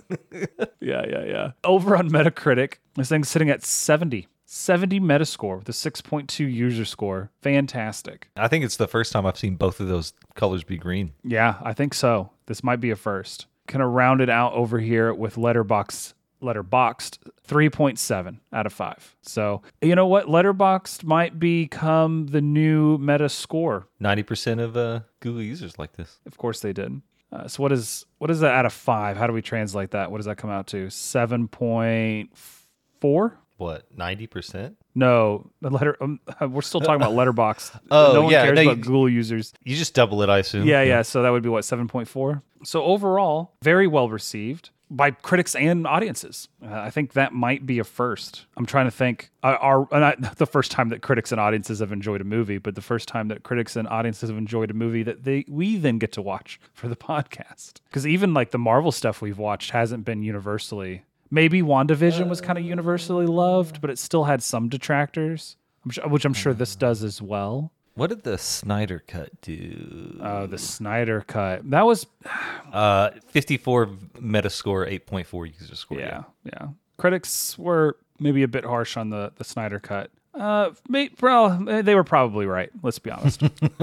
yeah 0.79 1.05
yeah 1.05 1.23
yeah 1.25 1.51
over 1.63 1.95
on 1.95 2.09
metacritic 2.09 2.75
this 2.95 3.09
thing's 3.09 3.29
sitting 3.29 3.49
at 3.49 3.63
70 3.63 4.27
70 4.45 4.99
metascore 5.01 5.59
with 5.59 5.69
a 5.69 5.73
6.2 5.73 6.51
user 6.51 6.85
score 6.85 7.31
fantastic 7.41 8.29
I 8.35 8.47
think 8.47 8.63
it's 8.63 8.77
the 8.77 8.87
first 8.87 9.11
time 9.11 9.25
I've 9.25 9.37
seen 9.37 9.55
both 9.55 9.79
of 9.79 9.87
those 9.87 10.13
colors 10.35 10.63
be 10.63 10.77
green. 10.77 11.11
Yeah, 11.23 11.55
I 11.61 11.73
think 11.73 11.93
so. 11.93 12.29
This 12.45 12.63
might 12.63 12.79
be 12.79 12.91
a 12.91 12.95
first. 12.95 13.47
Kind 13.67 13.83
of 13.83 13.91
round 13.91 14.21
it 14.21 14.29
out 14.29 14.53
over 14.53 14.79
here 14.79 15.13
with 15.13 15.37
letterbox 15.37 16.13
Letterboxd 16.41 17.17
3.7 17.47 18.39
out 18.53 18.65
of 18.65 18.73
5. 18.73 19.15
So, 19.21 19.61
you 19.81 19.95
know 19.95 20.07
what? 20.07 20.27
Letterboxd 20.27 21.03
might 21.03 21.39
become 21.39 22.27
the 22.27 22.41
new 22.41 22.97
meta 22.97 23.29
score. 23.29 23.87
Ninety 23.99 24.23
percent 24.23 24.59
of 24.59 24.77
uh, 24.77 25.01
Google 25.19 25.41
users 25.41 25.79
like 25.79 25.93
this. 25.93 26.19
Of 26.25 26.37
course 26.37 26.59
they 26.59 26.73
did. 26.73 27.01
Uh, 27.31 27.47
so 27.47 27.61
what 27.61 27.71
is 27.71 28.05
what 28.19 28.31
is 28.31 28.39
that 28.39 28.53
out 28.53 28.65
of 28.65 28.73
5? 28.73 29.17
How 29.17 29.27
do 29.27 29.33
we 29.33 29.41
translate 29.41 29.91
that? 29.91 30.11
What 30.11 30.17
does 30.17 30.25
that 30.27 30.37
come 30.37 30.49
out 30.49 30.67
to? 30.67 30.87
7.4? 30.87 33.33
What 33.57 33.85
ninety 33.95 34.27
percent? 34.27 34.77
No, 34.93 35.49
the 35.61 35.71
letter 35.71 35.97
um, 35.99 36.19
we're 36.41 36.61
still 36.61 36.79
talking 36.79 37.01
about 37.01 37.13
Letterboxd. 37.13 37.79
Oh, 37.89 38.13
no 38.13 38.21
one 38.23 38.31
yeah, 38.31 38.43
cares 38.45 38.55
no, 38.55 38.61
about 38.61 38.77
you- 38.77 38.83
Google 38.83 39.09
users. 39.09 39.51
You 39.63 39.75
just 39.75 39.95
double 39.95 40.21
it, 40.21 40.29
I 40.29 40.37
assume. 40.39 40.67
Yeah, 40.67 40.83
yeah. 40.83 41.01
So 41.01 41.23
that 41.23 41.31
would 41.31 41.41
be 41.41 41.49
what 41.49 41.65
seven 41.65 41.87
point 41.87 42.07
four. 42.07 42.43
So 42.63 42.83
overall, 42.83 43.55
very 43.63 43.87
well 43.87 44.09
received 44.09 44.69
by 44.89 45.11
critics 45.11 45.55
and 45.55 45.85
audiences. 45.85 46.47
Uh, 46.63 46.69
I 46.71 46.89
think 46.89 47.13
that 47.13 47.33
might 47.33 47.65
be 47.65 47.79
a 47.79 47.83
first. 47.83 48.45
I'm 48.55 48.65
trying 48.65 48.85
to 48.85 48.91
think. 48.91 49.31
Uh, 49.43 49.57
our 49.59 49.93
uh, 49.93 49.99
not 49.99 50.37
the 50.37 50.45
first 50.45 50.71
time 50.71 50.89
that 50.89 51.01
critics 51.01 51.31
and 51.31 51.41
audiences 51.41 51.79
have 51.79 51.91
enjoyed 51.91 52.21
a 52.21 52.23
movie, 52.23 52.57
but 52.57 52.75
the 52.75 52.81
first 52.81 53.07
time 53.07 53.27
that 53.27 53.43
critics 53.43 53.75
and 53.75 53.87
audiences 53.87 54.29
have 54.29 54.37
enjoyed 54.37 54.71
a 54.71 54.73
movie 54.73 55.03
that 55.03 55.23
they 55.23 55.45
we 55.47 55.77
then 55.77 55.97
get 55.97 56.11
to 56.13 56.21
watch 56.21 56.59
for 56.73 56.87
the 56.87 56.95
podcast. 56.95 57.81
Because 57.85 58.07
even 58.07 58.33
like 58.33 58.51
the 58.51 58.57
Marvel 58.57 58.91
stuff 58.91 59.21
we've 59.21 59.37
watched 59.37 59.71
hasn't 59.71 60.05
been 60.05 60.23
universally. 60.23 61.03
Maybe 61.29 61.61
WandaVision 61.61 62.29
was 62.29 62.39
kind 62.39 62.57
of 62.57 62.63
universally 62.63 63.25
loved, 63.25 63.81
but 63.81 63.89
it 63.89 63.99
still 63.99 64.23
had 64.23 64.41
some 64.41 64.69
detractors, 64.69 65.57
which 65.83 66.23
I'm 66.23 66.33
sure 66.33 66.53
this 66.53 66.73
does 66.77 67.03
as 67.03 67.21
well. 67.21 67.73
What 67.97 68.11
did 68.11 68.21
the 68.21 68.37
Snyder 68.37 69.03
cut 69.07 69.41
do? 69.41 70.19
Oh, 70.21 70.45
the 70.45 70.59
Snyder 70.59 71.21
cut. 71.25 71.67
That 71.71 71.85
was 71.85 72.05
Uh, 72.71 73.09
54 73.29 73.87
Metascore, 74.19 74.87
8.4 75.09 75.47
user 75.59 75.75
score. 75.75 75.99
Yeah, 75.99 76.23
yeah. 76.43 76.67
Critics 76.97 77.57
were 77.57 77.97
maybe 78.19 78.43
a 78.43 78.47
bit 78.47 78.65
harsh 78.65 78.97
on 78.97 79.09
the 79.09 79.31
the 79.37 79.43
Snyder 79.43 79.79
cut. 79.79 80.11
Uh, 80.35 80.71
may, 80.87 81.09
well, 81.21 81.57
they 81.59 81.95
were 81.95 82.03
probably 82.03 82.45
right. 82.45 82.69
Let's 82.83 82.99
be 82.99 83.09
honest. 83.09 83.41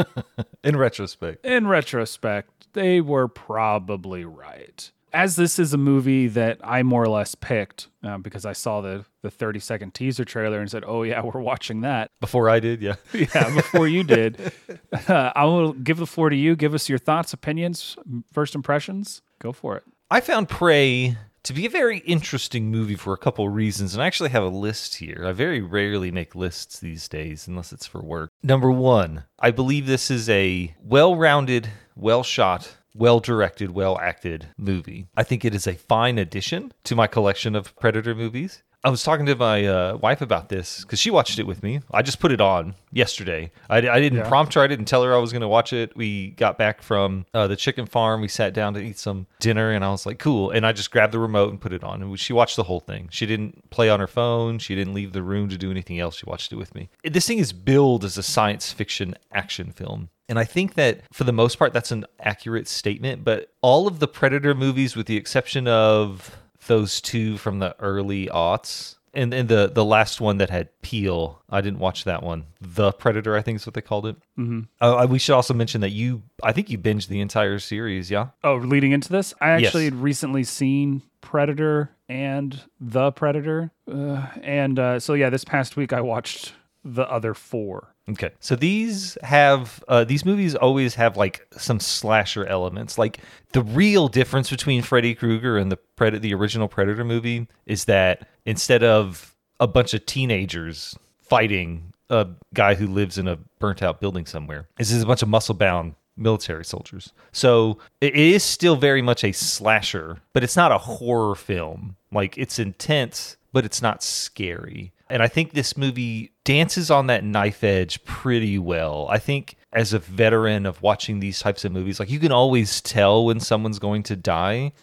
In 0.65 0.77
retrospect, 0.77 1.45
In 1.45 1.67
retrospect, 1.67 2.73
they 2.75 3.01
were 3.01 3.27
probably 3.27 4.25
right. 4.25 4.93
As 5.15 5.37
this 5.37 5.59
is 5.59 5.73
a 5.73 5.79
movie 5.79 6.27
that 6.29 6.59
I 6.65 6.83
more 6.83 7.03
or 7.03 7.09
less 7.09 7.35
picked 7.35 7.89
um, 8.03 8.21
because 8.21 8.45
I 8.45 8.53
saw 8.53 8.81
the 8.81 9.05
the 9.23 9.31
30 9.31 9.61
second 9.61 9.95
teaser 9.95 10.25
trailer 10.25 10.61
and 10.61 10.71
said, 10.71 10.85
"Oh 10.87 11.03
yeah, 11.05 11.23
we're 11.25 11.41
watching 11.41 11.83
that." 11.83 12.11
before 12.21 12.51
I 12.51 12.61
did, 12.61 12.83
yeah. 12.83 12.97
Yeah, 13.13 13.55
before 13.55 13.87
you 13.89 14.03
did, 14.03 14.53
uh, 15.09 15.33
I 15.35 15.45
will 15.45 15.73
give 15.73 15.99
the 15.99 16.07
floor 16.07 16.31
to 16.31 16.37
you. 16.37 16.57
Give 16.57 16.75
us 16.75 16.89
your 16.89 16.99
thoughts, 16.99 17.33
opinions, 17.33 17.97
first 18.33 18.55
impressions. 18.55 19.23
Go 19.39 19.53
for 19.53 19.77
it. 19.77 19.85
I 20.11 20.21
found 20.21 20.49
Prey 20.49 21.17
to 21.45 21.53
be 21.53 21.67
a 21.67 21.71
very 21.71 21.99
interesting 21.99 22.71
movie 22.71 22.95
for 22.97 23.13
a 23.13 23.19
couple 23.19 23.49
reasons, 23.49 23.95
and 23.95 24.03
I 24.03 24.07
actually 24.07 24.31
have 24.31 24.43
a 24.43 24.49
list 24.49 24.97
here. 24.97 25.25
I 25.27 25.33
very 25.33 25.61
rarely 25.61 26.11
make 26.11 26.35
lists 26.35 26.81
these 26.81 27.07
days 27.09 27.47
unless 27.47 27.73
it's 27.73 27.87
for 27.87 28.03
work. 28.03 28.31
Number 28.43 28.71
one, 28.71 29.25
I 29.39 29.51
believe 29.51 29.87
this 29.87 30.11
is 30.11 30.29
a 30.29 30.75
well 30.83 31.17
rounded, 31.17 31.69
well 31.95 32.23
shot, 32.23 32.77
well 32.95 33.21
directed, 33.21 33.71
well 33.73 33.99
acted 33.99 34.47
movie. 34.57 35.09
I 35.17 35.23
think 35.25 35.45
it 35.45 35.55
is 35.55 35.67
a 35.67 35.75
fine 35.75 36.19
addition 36.19 36.73
to 36.85 36.95
my 36.95 37.07
collection 37.07 37.55
of 37.55 37.75
Predator 37.77 38.15
movies. 38.15 38.63
I 38.85 38.91
was 38.91 39.03
talking 39.03 39.25
to 39.25 39.35
my 39.35 39.65
uh, 39.65 39.97
wife 39.97 40.21
about 40.21 40.51
this 40.51 40.83
because 40.83 40.99
she 40.99 41.11
watched 41.11 41.39
it 41.39 41.47
with 41.47 41.63
me. 41.63 41.81
I 41.91 42.03
just 42.03 42.21
put 42.21 42.31
it 42.33 42.41
on 42.43 42.75
yesterday. 42.93 43.51
I, 43.71 43.79
I 43.79 43.99
didn't 43.99 44.19
Yeah. 44.19 44.29
prompt 44.29 44.53
her. 44.55 44.61
I 44.61 44.67
didn't 44.67 44.85
tell 44.85 45.03
her 45.05 45.15
I 45.15 45.17
was 45.19 45.33
going 45.33 45.41
to 45.41 45.49
watch 45.49 45.73
it. 45.73 45.97
We 45.97 46.33
got 46.33 46.59
back 46.59 46.83
from 46.83 47.25
uh, 47.33 47.47
the 47.47 47.57
chicken 47.57 47.87
farm. 47.87 48.21
We 48.21 48.29
sat 48.29 48.53
down 48.53 48.75
to 48.75 48.81
eat 48.81 48.99
some 48.99 49.27
dinner, 49.41 49.71
and 49.71 49.83
I 49.83 49.89
was 49.91 50.05
like, 50.05 50.19
"Cool." 50.19 50.51
And 50.51 50.67
I 50.67 50.73
just 50.73 50.91
grabbed 50.91 51.15
the 51.15 51.19
remote 51.19 51.49
and 51.51 51.59
put 51.59 51.73
it 51.73 51.83
on. 51.83 52.03
And 52.03 52.21
she 52.21 52.35
watched 52.35 52.57
the 52.57 52.65
whole 52.65 52.81
thing. 52.81 53.09
She 53.11 53.25
didn't 53.25 53.71
play 53.71 53.89
on 53.89 54.01
her 54.01 54.07
phone. 54.07 54.59
She 54.59 54.75
didn't 54.75 54.93
leave 54.93 55.15
the 55.15 55.23
room 55.23 55.49
to 55.49 55.57
do 55.57 55.71
anything 55.71 55.99
else. 55.99 56.17
She 56.17 56.27
watched 56.27 56.53
it 56.53 56.57
with 56.57 56.75
me. 56.75 56.91
This 57.03 57.27
thing 57.27 57.39
is 57.39 57.55
billed 57.55 58.05
as 58.05 58.19
a 58.19 58.23
science 58.23 58.71
fiction 58.71 59.15
action 59.33 59.73
film. 59.73 60.11
And 60.29 60.39
I 60.39 60.45
think 60.45 60.75
that 60.75 61.01
for 61.13 61.25
the 61.25 61.33
most 61.33 61.59
part, 61.59 61.73
that's 61.73 61.91
an 61.91 62.05
accurate 62.21 62.69
statement. 62.69 63.25
But 63.25 63.51
all 63.63 63.87
of 63.87 63.99
the 63.99 64.09
Predator 64.09 64.55
movies, 64.55 64.95
with 64.95 65.07
the 65.07 65.17
exception 65.17 65.67
of 65.69 66.37
those 66.67 67.01
two 67.01 67.37
from 67.39 67.59
the 67.59 67.75
early 67.81 68.27
aughts, 68.27 68.97
and, 69.13 69.33
and 69.33 69.49
the, 69.49 69.71
the 69.73 69.85
last 69.85 70.21
one 70.21 70.39
that 70.39 70.51
had 70.51 70.69
Peel, 70.83 71.41
I 71.49 71.61
didn't 71.61 71.79
watch 71.79 72.05
that 72.05 72.23
one. 72.23 72.47
The 72.61 72.91
Predator, 72.93 73.37
I 73.37 73.43
think 73.43 73.57
is 73.61 73.67
what 73.67 73.75
they 73.75 73.81
called 73.81 74.07
it. 74.07 74.17
Mm-hmm. 74.39 74.61
Uh, 74.81 75.07
we 75.09 75.19
should 75.21 75.35
also 75.35 75.55
mention 75.55 75.81
that 75.83 75.91
you, 75.91 76.23
I 76.43 76.53
think 76.53 76.69
you 76.71 76.79
binged 76.79 77.07
the 77.09 77.21
entire 77.21 77.59
series, 77.61 78.11
yeah? 78.11 78.29
Oh, 78.43 78.57
leading 78.57 78.93
into 78.93 79.11
this, 79.11 79.33
I 79.41 79.59
Yes. 79.59 79.69
actually 79.69 79.85
had 79.85 79.95
recently 79.95 80.43
seen 80.45 81.03
Predator 81.21 81.91
and 82.09 82.61
The 82.81 83.13
Predator, 83.13 83.71
uh, 83.91 84.27
and 84.43 84.79
uh, 84.79 84.99
so 85.01 85.15
yeah, 85.15 85.31
this 85.31 85.45
past 85.45 85.77
week 85.77 85.93
I 85.93 86.01
watched 86.01 86.53
the 86.85 87.09
other 87.11 87.33
four. 87.35 87.94
Okay. 88.09 88.31
So 88.39 88.55
these 88.55 89.17
have 89.23 89.83
uh, 89.89 90.05
these 90.05 90.25
movies 90.25 90.55
always 90.55 90.95
have 90.97 91.17
like 91.17 91.47
some 91.53 91.81
slasher 91.81 92.45
elements. 92.47 92.99
Like 92.99 93.19
the 93.53 93.63
real 93.63 94.09
difference 94.09 94.51
between 94.51 94.83
Freddy 94.83 95.15
Krueger 95.15 95.57
and 95.57 95.73
the 95.73 95.79
Pred- 95.97 96.21
the 96.21 96.35
original 96.35 96.69
Predator 96.69 97.05
movie 97.05 97.49
is 97.67 97.87
that 97.87 98.29
instead 98.45 98.83
of 98.83 99.35
a 99.59 99.67
bunch 99.67 99.95
of 99.95 100.05
teenagers 100.05 100.99
fighting 101.23 101.95
a 102.11 102.27
guy 102.53 102.75
who 102.75 102.87
lives 102.87 103.17
in 103.17 103.27
a 103.27 103.39
burnt 103.59 103.83
out 103.83 104.01
building 104.01 104.27
somewhere, 104.27 104.69
this 104.77 104.93
is 104.93 105.03
a 105.03 105.07
bunch 105.07 105.23
of 105.23 105.29
muscle 105.29 105.55
bound 105.55 105.95
military 106.17 106.65
soldiers. 106.65 107.13
So 107.33 107.79
it 108.03 108.15
it 108.15 108.17
is 108.17 108.43
still 108.45 108.77
very 108.77 109.01
much 109.01 109.25
a 109.25 109.33
slasher, 109.33 110.19
but 110.35 110.45
it's 110.45 110.57
not 110.57 110.73
a 110.73 110.79
horror 110.79 111.35
film. 111.35 111.97
Like 112.13 112.37
it's 112.37 112.59
intense, 112.59 113.39
but 113.55 113.65
it's 113.65 113.81
not 113.81 114.03
scary. 114.03 114.93
And 115.11 115.23
I 115.23 115.29
think 115.29 115.53
this 115.53 115.77
movie 115.77 116.33
dances 116.45 116.91
on 116.91 117.09
that 117.09 117.25
knife 117.25 117.63
edge 117.63 118.03
pretty 118.05 118.59
well. 118.59 119.07
I 119.11 119.19
think 119.19 119.57
as 119.73 119.93
a 119.93 119.99
veteran 119.99 120.67
of 120.67 120.81
watching 120.83 121.21
these 121.21 121.41
types 121.41 121.65
of 121.65 121.73
movies, 121.73 122.01
like 122.01 122.11
you 122.11 122.19
can 122.19 122.33
always 122.33 122.81
tell 122.81 123.25
when 123.25 123.41
someone's 123.41 123.79
going 123.79 124.03
to 124.05 124.17
die. 124.17 124.73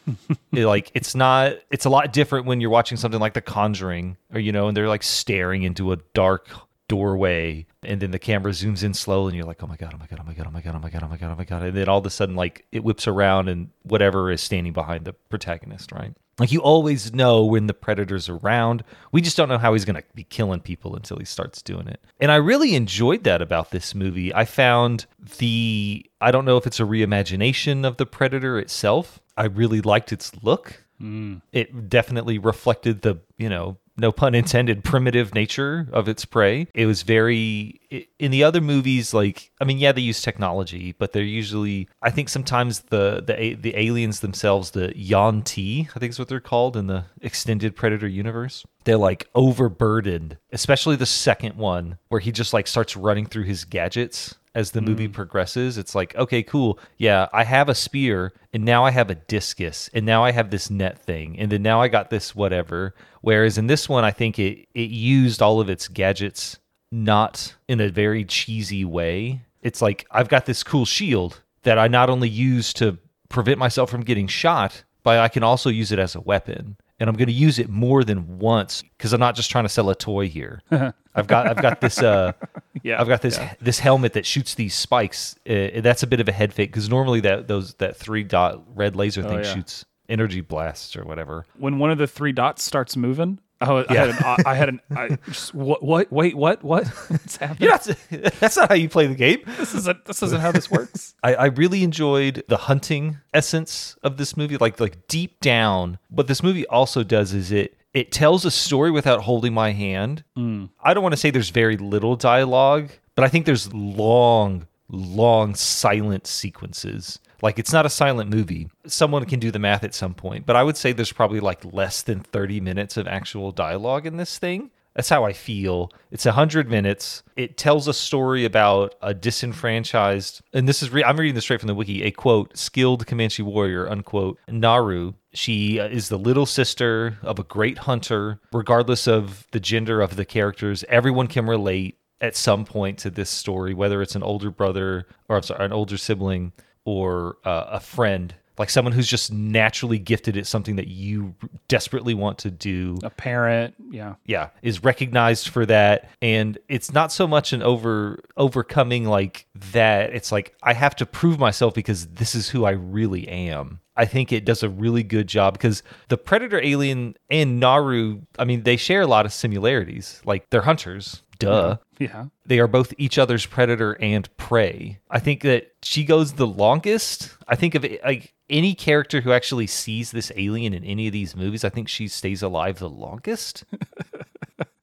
Like 0.54 0.92
it's 0.94 1.16
not 1.16 1.54
it's 1.72 1.86
a 1.86 1.90
lot 1.90 2.12
different 2.12 2.46
when 2.46 2.60
you're 2.60 2.70
watching 2.70 2.98
something 2.98 3.22
like 3.22 3.34
The 3.34 3.42
Conjuring 3.42 4.18
or 4.34 4.40
you 4.42 4.52
know 4.52 4.68
and 4.68 4.76
they're 4.76 4.90
like 4.90 5.02
staring 5.02 5.64
into 5.64 5.94
a 5.94 5.98
dark 6.14 6.50
doorway 6.92 7.66
and 7.84 8.02
then 8.02 8.12
the 8.12 8.20
camera 8.20 8.52
zooms 8.52 8.84
in 8.84 8.94
slowly 8.94 9.30
and 9.30 9.38
you're 9.38 9.46
like 9.46 9.64
oh 9.64 9.68
my 9.68 9.78
god 9.78 9.94
oh 9.96 9.98
my 9.98 10.06
god 10.08 10.20
oh 10.20 10.26
my 10.26 10.34
god 10.34 10.46
oh 10.46 10.52
my 10.52 10.60
god 10.60 10.76
oh 10.76 10.80
my 10.80 10.90
god 10.90 11.04
oh 11.04 11.08
my 11.08 11.16
god 11.16 11.32
oh 11.32 11.36
my 11.38 11.46
god 11.46 11.64
and 11.64 11.78
then 11.78 11.88
all 11.88 12.00
of 12.00 12.06
a 12.06 12.10
sudden 12.10 12.36
like 12.36 12.66
it 12.74 12.84
whips 12.84 13.08
around 13.08 13.48
and 13.48 13.70
whatever 13.84 14.30
is 14.30 14.42
standing 14.42 14.74
behind 14.74 15.06
the 15.06 15.14
protagonist 15.30 15.94
right? 15.94 16.14
Like 16.38 16.52
you 16.52 16.62
always 16.62 17.14
know 17.14 17.46
when 17.46 17.68
the 17.68 17.74
predator's 17.74 18.28
around. 18.28 18.84
We 19.14 19.22
just 19.22 19.38
don't 19.38 19.48
know 19.48 19.58
how 19.58 19.72
he's 19.72 19.86
going 19.86 19.96
to 19.96 20.04
be 20.16 20.24
killing 20.24 20.60
people 20.60 20.96
until 20.98 21.18
he 21.18 21.24
starts 21.26 21.62
doing 21.62 21.88
it. 21.88 22.02
And 22.20 22.30
i 22.30 22.36
really 22.36 22.76
enjoyed 22.76 23.24
that 23.24 23.42
about 23.42 23.72
this 23.72 23.96
movie. 23.96 24.34
I 24.36 24.44
found 24.44 25.06
the 25.38 26.06
i 26.20 26.30
don't 26.30 26.44
know 26.44 26.58
if 26.58 26.68
it's 26.68 26.82
a 26.82 26.84
reimagination 26.84 27.86
of 27.86 27.96
the 27.96 28.06
predator 28.06 28.60
itself. 28.60 29.22
I 29.38 29.46
really 29.46 29.80
liked 29.80 30.12
its 30.12 30.32
look. 30.44 30.84
Mm. 31.02 31.42
It 31.54 31.90
definitely 31.90 32.38
reflected 32.38 33.02
the 33.02 33.20
you 33.38 33.48
know 33.48 33.78
no 33.98 34.12
pun 34.12 34.36
intended 34.36 34.84
primitive 34.84 35.34
nature 35.34 35.88
of 35.92 36.08
its 36.08 36.26
prey. 36.26 36.68
It 36.74 36.86
was 36.86 37.04
very 37.04 37.82
in 38.20 38.32
the 38.32 38.44
other 38.44 38.62
movies 38.62 39.14
like 39.14 39.52
i 39.60 39.66
mean 39.66 39.78
yeah 39.78 39.92
they 39.92 40.02
use 40.02 40.22
technology 40.22 40.94
but 40.98 41.12
they're 41.12 41.24
usually 41.24 41.90
i 42.02 42.10
think 42.10 42.30
sometimes 42.30 42.82
the 42.84 43.22
the 43.26 43.54
the 43.56 43.78
aliens 43.78 44.22
themselves 44.22 44.72
the 44.72 44.90
Yautja 44.90 45.90
i 45.94 46.00
think 46.00 46.12
is 46.12 46.20
what 46.20 46.30
they're 46.30 46.40
called 46.40 46.78
in 46.78 46.88
the 46.88 47.04
extended 47.22 47.76
predator 47.76 48.08
universe 48.08 48.66
they're 48.86 48.98
like 48.98 49.28
overburdened 49.36 50.38
especially 50.54 50.96
the 50.96 51.06
second 51.06 51.56
one 51.56 51.98
where 52.08 52.22
he 52.22 52.32
just 52.32 52.54
like 52.54 52.68
starts 52.68 52.96
running 52.96 53.26
through 53.26 53.44
his 53.44 53.66
gadgets 53.66 54.36
as 54.54 54.72
the 54.72 54.82
movie 54.82 55.06
hmm. 55.06 55.14
progresses 55.14 55.78
it's 55.78 55.96
like 55.96 56.16
okay 56.16 56.44
cool. 56.44 56.80
Yeah 56.98 57.28
i 57.34 57.44
have 57.44 57.70
a 57.70 57.76
spear 57.76 58.34
and 58.54 58.66
now 58.66 58.84
i 58.84 58.92
have 58.92 59.10
a 59.10 59.16
discus 59.16 59.90
and 59.94 60.06
now 60.06 60.24
i 60.24 60.32
have 60.32 60.50
this 60.50 60.70
net 60.70 61.00
thing 61.00 61.40
and 61.40 61.52
then 61.52 61.62
now 61.62 61.82
i 61.82 61.88
got 61.88 62.10
this 62.10 62.36
whatever. 62.36 62.94
Whereas 63.22 63.58
in 63.58 63.68
this 63.68 63.88
one 63.88 64.04
i 64.04 64.12
think 64.12 64.40
it 64.40 64.68
it 64.74 64.90
used 64.90 65.42
all 65.42 65.60
of 65.60 65.70
its 65.70 65.88
gadgets 65.88 66.58
not 66.92 67.56
in 67.70 67.80
a 67.80 67.88
very 67.88 68.26
cheesy 68.26 68.84
way. 68.84 69.42
It's 69.62 69.82
like 69.82 70.06
i've 70.12 70.30
got 70.30 70.46
this 70.46 70.64
cool 70.64 70.86
shield 70.86 71.42
that 71.64 71.78
i 71.78 71.88
not 71.88 72.10
only 72.10 72.30
use 72.30 72.74
to 72.74 72.98
prevent 73.30 73.58
myself 73.58 73.90
from 73.90 74.02
getting 74.02 74.28
shot 74.28 74.84
but 75.04 75.20
i 75.20 75.28
can 75.30 75.44
also 75.44 75.70
use 75.70 75.92
it 75.92 76.00
as 76.00 76.16
a 76.16 76.22
weapon 76.22 76.76
and 77.02 77.10
i'm 77.10 77.16
going 77.18 77.28
to 77.28 77.34
use 77.34 77.60
it 77.60 77.68
more 77.68 78.06
than 78.06 78.40
once 78.40 78.82
because 78.98 79.12
i'm 79.12 79.20
not 79.20 79.36
just 79.36 79.52
trying 79.52 79.66
to 79.66 79.70
sell 79.70 79.90
a 79.90 79.96
toy 79.96 80.30
here 80.30 80.62
i've 81.16 81.28
got 81.28 81.48
i've 81.48 81.62
got 81.62 81.82
this 81.82 82.02
uh 82.02 82.32
Yeah, 82.84 83.00
I've 83.00 83.08
got 83.08 83.22
this 83.22 83.38
this 83.60 83.78
helmet 83.78 84.14
that 84.14 84.26
shoots 84.26 84.56
these 84.56 84.74
spikes. 84.74 85.36
Uh, 85.48 85.82
that's 85.82 86.02
a 86.02 86.08
bit 86.08 86.20
of 86.20 86.28
a 86.28 86.32
head 86.32 86.52
fake 86.52 86.72
because 86.72 86.90
normally 86.90 87.20
that 87.20 87.48
those 87.48 87.76
that 87.76 87.96
three 87.96 88.24
dot 88.24 88.64
red 88.76 88.96
laser 88.96 89.22
thing 89.22 89.34
Oh, 89.40 89.42
yeah. 89.44 89.54
shoots 89.54 89.86
energy 90.10 90.42
blasts 90.42 90.96
or 90.96 91.04
whatever. 91.06 91.46
When 91.60 91.78
one 91.78 91.92
of 91.92 92.00
the 92.00 92.08
three 92.08 92.32
dots 92.32 92.64
starts 92.64 92.98
moving, 92.98 93.40
oh, 93.62 93.86
I 93.88 93.94
had 93.94 94.10
an, 94.10 94.16
I, 94.46 94.56
had 94.56 94.70
an, 94.70 94.82
I 94.96 95.18
just 95.28 95.54
what, 95.54 95.84
what, 95.84 96.12
wait, 96.12 96.36
what, 96.36 96.64
what? 96.64 96.88
What's 97.08 97.38
happening? 97.38 97.70
Not, 97.70 97.84
that's 98.40 98.58
not 98.58 98.70
how 98.70 98.76
you 98.76 98.90
play 98.90 99.08
the 99.08 99.16
game. 99.16 99.42
This 99.58 99.74
isn't, 99.74 100.06
this 100.06 100.24
isn't 100.24 100.42
how 100.42 100.52
this 100.52 100.70
works. 100.70 101.16
I, 101.24 101.36
I 101.36 101.46
really 101.46 101.84
enjoyed 101.84 102.44
the 102.48 102.58
hunting 102.58 103.18
essence 103.34 103.96
of 104.04 104.18
this 104.18 104.36
movie, 104.36 104.58
like 104.58 104.80
like 104.80 105.08
deep 105.08 105.40
down. 105.40 106.00
What 106.10 106.28
this 106.28 106.44
movie 106.44 106.66
also 106.68 107.04
does 107.04 107.34
is 107.34 107.52
it 107.52 107.78
it 107.94 108.12
tells 108.12 108.46
a 108.46 108.52
story 108.52 108.92
without 108.92 109.22
holding 109.22 109.54
my 109.54 109.72
hand. 109.72 110.24
Mm. 110.38 110.70
I 110.82 110.94
don't 110.94 111.04
want 111.04 111.14
to 111.14 111.18
say 111.18 111.30
there's 111.30 111.50
very 111.50 111.78
little 111.78 112.16
dialogue, 112.16 112.92
but 113.16 113.24
I 113.26 113.28
think 113.28 113.46
there's 113.46 113.74
long, 113.74 114.68
long 114.90 115.56
silent 115.56 116.28
sequences. 116.28 117.20
Like 117.42 117.60
it's 117.60 117.74
not 117.74 117.86
a 117.86 117.90
silent 117.90 118.30
movie. 118.30 118.70
Someone 118.86 119.26
can 119.26 119.40
do 119.40 119.52
the 119.52 119.60
math 119.60 119.84
at 119.84 119.94
some 119.94 120.14
point, 120.14 120.46
but 120.46 120.56
I 120.56 120.64
would 120.64 120.78
say 120.78 120.92
there's 120.92 121.12
probably 121.12 121.40
like 121.40 121.74
less 121.74 122.02
than 122.02 122.20
30 122.20 122.62
minutes 122.62 122.98
of 122.98 123.08
actual 123.08 123.52
dialogue 123.52 124.06
in 124.06 124.18
this 124.18 124.38
thing. 124.38 124.72
That's 124.96 125.10
how 125.10 125.24
I 125.24 125.32
feel. 125.32 125.92
It's 126.12 126.26
100 126.26 126.70
minutes. 126.70 127.24
It 127.38 127.58
tells 127.58 127.88
a 127.88 127.94
story 127.94 128.44
about 128.44 128.96
a 129.02 129.14
disenfranchised, 129.14 130.42
and 130.54 130.68
this 130.68 130.84
is, 130.84 130.90
re- 130.90 131.04
I'm 131.04 131.18
reading 131.18 131.36
this 131.36 131.46
straight 131.46 131.62
from 131.62 131.68
the 131.68 131.76
wiki, 131.76 132.04
a 132.04 132.12
quote, 132.12 132.58
skilled 132.58 133.08
Comanche 133.08 133.42
warrior, 133.42 133.90
unquote, 133.90 134.38
Naru. 134.50 135.14
She 135.34 135.80
uh, 135.80 135.88
is 135.88 136.10
the 136.10 136.20
little 136.20 136.46
sister 136.46 137.18
of 137.22 137.40
a 137.40 137.44
great 137.44 137.80
hunter. 137.80 138.42
Regardless 138.52 139.08
of 139.08 139.48
the 139.52 139.62
gender 139.62 140.02
of 140.02 140.18
the 140.18 140.26
characters, 140.26 140.84
everyone 140.90 141.28
can 141.28 141.46
relate 141.46 141.98
at 142.20 142.36
some 142.36 142.66
point 142.66 143.00
to 143.00 143.10
this 143.10 143.30
story, 143.30 143.74
whether 143.74 144.02
it's 144.02 144.16
an 144.16 144.24
older 144.24 144.52
brother 144.52 145.08
or 145.30 145.38
I'm 145.38 145.44
sorry, 145.44 145.66
an 145.66 145.74
older 145.74 145.98
sibling 145.98 146.52
or 146.86 147.38
uh, 147.46 147.66
a 147.72 147.80
friend, 147.80 148.34
like 148.58 148.70
someone 148.70 148.92
who's 148.92 149.08
just 149.08 149.32
naturally 149.32 149.98
gifted 149.98 150.38
at 150.38 150.46
something 150.46 150.76
that 150.76 150.88
you 150.88 151.36
desperately 151.68 152.14
want 152.14 152.38
to 152.40 152.52
do. 152.52 152.98
A 153.04 153.10
parent, 153.10 153.76
yeah. 153.90 154.16
yeah 154.26 154.50
is 154.62 154.84
recognized 154.84 155.50
for 155.50 155.66
that. 155.66 156.10
And 156.22 156.58
it's 156.68 156.92
not 156.94 157.12
so 157.12 157.28
much 157.28 157.54
an 157.54 157.64
over 157.64 158.24
overcoming 158.38 159.06
like 159.06 159.48
that. 159.72 160.14
It's 160.14 160.32
like 160.32 160.56
i 160.64 160.74
have 160.74 160.96
to 160.98 161.06
prove 161.06 161.40
myself 161.40 161.74
because 161.74 162.08
this 162.08 162.36
is 162.36 162.50
who 162.50 162.66
i 162.66 162.72
really 162.72 163.28
am 163.28 163.80
i 164.02 164.06
think 164.06 164.32
it 164.32 164.44
does 164.46 164.64
a 164.64 164.70
really 164.70 165.04
good 165.04 165.28
job 165.28 165.54
because 165.54 165.84
the 166.10 166.18
predator 166.18 166.60
alien 166.64 167.16
and 167.30 167.60
naru 167.60 168.22
i 168.40 168.44
mean 168.46 168.64
they 168.64 168.76
share 168.78 169.02
a 169.02 169.08
lot 169.08 169.26
of 169.26 169.32
similarities 169.34 170.22
like 170.26 170.50
they're 170.50 170.62
hunters 170.72 171.24
duh 171.40 171.78
Yeah. 172.00 172.26
they 172.46 172.60
are 172.60 172.68
both 172.68 172.94
each 172.98 173.18
other's 173.18 173.46
predator 173.48 173.94
and 174.00 174.24
prey. 174.38 175.00
I 175.10 175.20
think 175.20 175.42
that 175.42 175.72
she 175.84 176.04
goes 176.04 176.34
the 176.34 176.46
longest. 176.48 177.36
I 177.48 177.56
think 177.56 177.74
of 177.76 177.84
it, 177.86 178.04
like 178.04 178.34
any 178.50 178.74
character 178.76 179.22
who 179.22 179.32
actually 179.32 179.66
sees 179.68 180.12
this 180.12 180.32
alien 180.36 180.74
in 180.74 180.84
any 180.84 181.08
of 181.08 181.14
these 181.14 181.36
movies, 181.36 181.64
I 181.64 181.70
think 181.70 181.88
she 181.90 182.08
stays 182.08 182.42
alive 182.44 182.78
the 182.80 182.90
longest. 182.90 183.64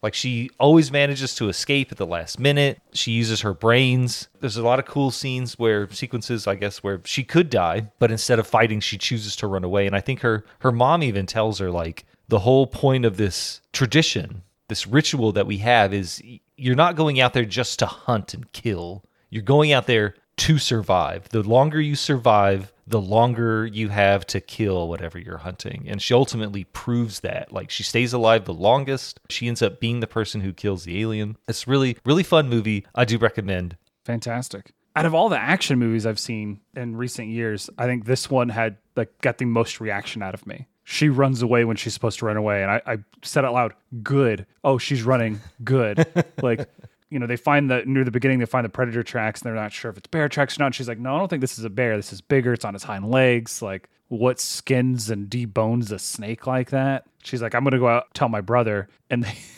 like 0.02 0.14
she 0.14 0.50
always 0.58 0.92
manages 0.92 1.34
to 1.36 1.48
escape 1.48 1.90
at 1.90 1.98
the 1.98 2.06
last 2.06 2.38
minute. 2.38 2.80
She 2.92 3.12
uses 3.12 3.40
her 3.40 3.54
brains. 3.54 4.28
There's 4.40 4.56
a 4.56 4.62
lot 4.62 4.78
of 4.78 4.84
cool 4.84 5.10
scenes 5.10 5.58
where 5.58 5.90
sequences, 5.90 6.46
I 6.46 6.54
guess, 6.54 6.82
where 6.82 7.00
she 7.04 7.24
could 7.24 7.50
die, 7.50 7.90
but 7.98 8.10
instead 8.10 8.38
of 8.38 8.46
fighting, 8.46 8.80
she 8.80 8.98
chooses 8.98 9.34
to 9.36 9.46
run 9.46 9.64
away. 9.64 9.86
And 9.86 9.96
I 9.96 10.00
think 10.00 10.20
her 10.20 10.44
her 10.60 10.72
mom 10.72 11.02
even 11.02 11.26
tells 11.26 11.58
her 11.58 11.70
like 11.70 12.04
the 12.28 12.40
whole 12.40 12.66
point 12.66 13.04
of 13.04 13.16
this 13.16 13.60
tradition 13.72 14.42
this 14.68 14.86
ritual 14.86 15.32
that 15.32 15.46
we 15.46 15.58
have 15.58 15.92
is 15.92 16.22
you're 16.56 16.76
not 16.76 16.96
going 16.96 17.20
out 17.20 17.32
there 17.32 17.44
just 17.44 17.78
to 17.78 17.86
hunt 17.86 18.34
and 18.34 18.50
kill. 18.52 19.02
You're 19.30 19.42
going 19.42 19.72
out 19.72 19.86
there 19.86 20.14
to 20.38 20.58
survive. 20.58 21.28
The 21.30 21.42
longer 21.42 21.80
you 21.80 21.94
survive, 21.94 22.72
the 22.86 23.00
longer 23.00 23.66
you 23.66 23.88
have 23.88 24.26
to 24.28 24.40
kill 24.40 24.88
whatever 24.88 25.18
you're 25.18 25.38
hunting. 25.38 25.84
And 25.88 26.00
she 26.00 26.14
ultimately 26.14 26.64
proves 26.64 27.20
that. 27.20 27.52
Like 27.52 27.70
she 27.70 27.82
stays 27.82 28.12
alive 28.12 28.44
the 28.44 28.54
longest. 28.54 29.20
She 29.28 29.46
ends 29.48 29.62
up 29.62 29.80
being 29.80 30.00
the 30.00 30.06
person 30.06 30.40
who 30.40 30.52
kills 30.52 30.84
the 30.84 31.00
alien. 31.00 31.36
It's 31.46 31.66
really, 31.68 31.98
really 32.04 32.22
fun 32.22 32.48
movie. 32.48 32.86
I 32.94 33.04
do 33.04 33.18
recommend. 33.18 33.76
Fantastic. 34.04 34.72
Out 34.96 35.06
of 35.06 35.14
all 35.14 35.28
the 35.28 35.38
action 35.38 35.78
movies 35.78 36.06
I've 36.06 36.18
seen 36.18 36.60
in 36.74 36.96
recent 36.96 37.28
years, 37.28 37.68
I 37.76 37.86
think 37.86 38.06
this 38.06 38.30
one 38.30 38.48
had 38.48 38.78
like 38.96 39.20
got 39.20 39.38
the 39.38 39.44
most 39.44 39.80
reaction 39.80 40.22
out 40.22 40.34
of 40.34 40.46
me. 40.46 40.66
She 40.84 41.10
runs 41.10 41.42
away 41.42 41.64
when 41.64 41.76
she's 41.76 41.92
supposed 41.92 42.18
to 42.20 42.26
run 42.26 42.38
away, 42.38 42.62
and 42.62 42.70
I, 42.70 42.80
I 42.86 42.98
said 43.22 43.44
out 43.44 43.52
loud, 43.52 43.74
"Good." 44.02 44.46
Oh, 44.64 44.78
she's 44.78 45.02
running. 45.02 45.38
Good. 45.62 46.06
like 46.42 46.66
you 47.10 47.18
know, 47.18 47.26
they 47.26 47.36
find 47.36 47.70
the 47.70 47.82
near 47.86 48.04
the 48.04 48.10
beginning, 48.10 48.38
they 48.38 48.46
find 48.46 48.64
the 48.64 48.70
predator 48.70 49.02
tracks, 49.02 49.40
and 49.40 49.46
they're 49.48 49.60
not 49.60 49.72
sure 49.72 49.90
if 49.90 49.96
it's 49.96 50.06
bear 50.08 50.28
tracks 50.28 50.58
or 50.58 50.62
not. 50.62 50.66
And 50.66 50.74
she's 50.74 50.88
like, 50.88 50.98
"No, 50.98 51.14
I 51.14 51.18
don't 51.18 51.28
think 51.28 51.40
this 51.40 51.58
is 51.58 51.64
a 51.64 51.70
bear. 51.70 51.96
This 51.96 52.12
is 52.12 52.20
bigger. 52.20 52.52
It's 52.52 52.64
on 52.64 52.74
its 52.74 52.84
hind 52.84 53.10
legs. 53.10 53.62
Like, 53.62 53.88
what 54.08 54.40
skins 54.40 55.10
and 55.10 55.28
debones 55.28 55.90
a 55.92 55.98
snake 55.98 56.46
like 56.46 56.70
that?" 56.70 57.06
She's 57.22 57.42
like, 57.42 57.54
"I'm 57.54 57.64
gonna 57.64 57.78
go 57.78 57.88
out 57.88 58.12
tell 58.14 58.28
my 58.28 58.40
brother," 58.40 58.88
and 59.10 59.24
they. 59.24 59.38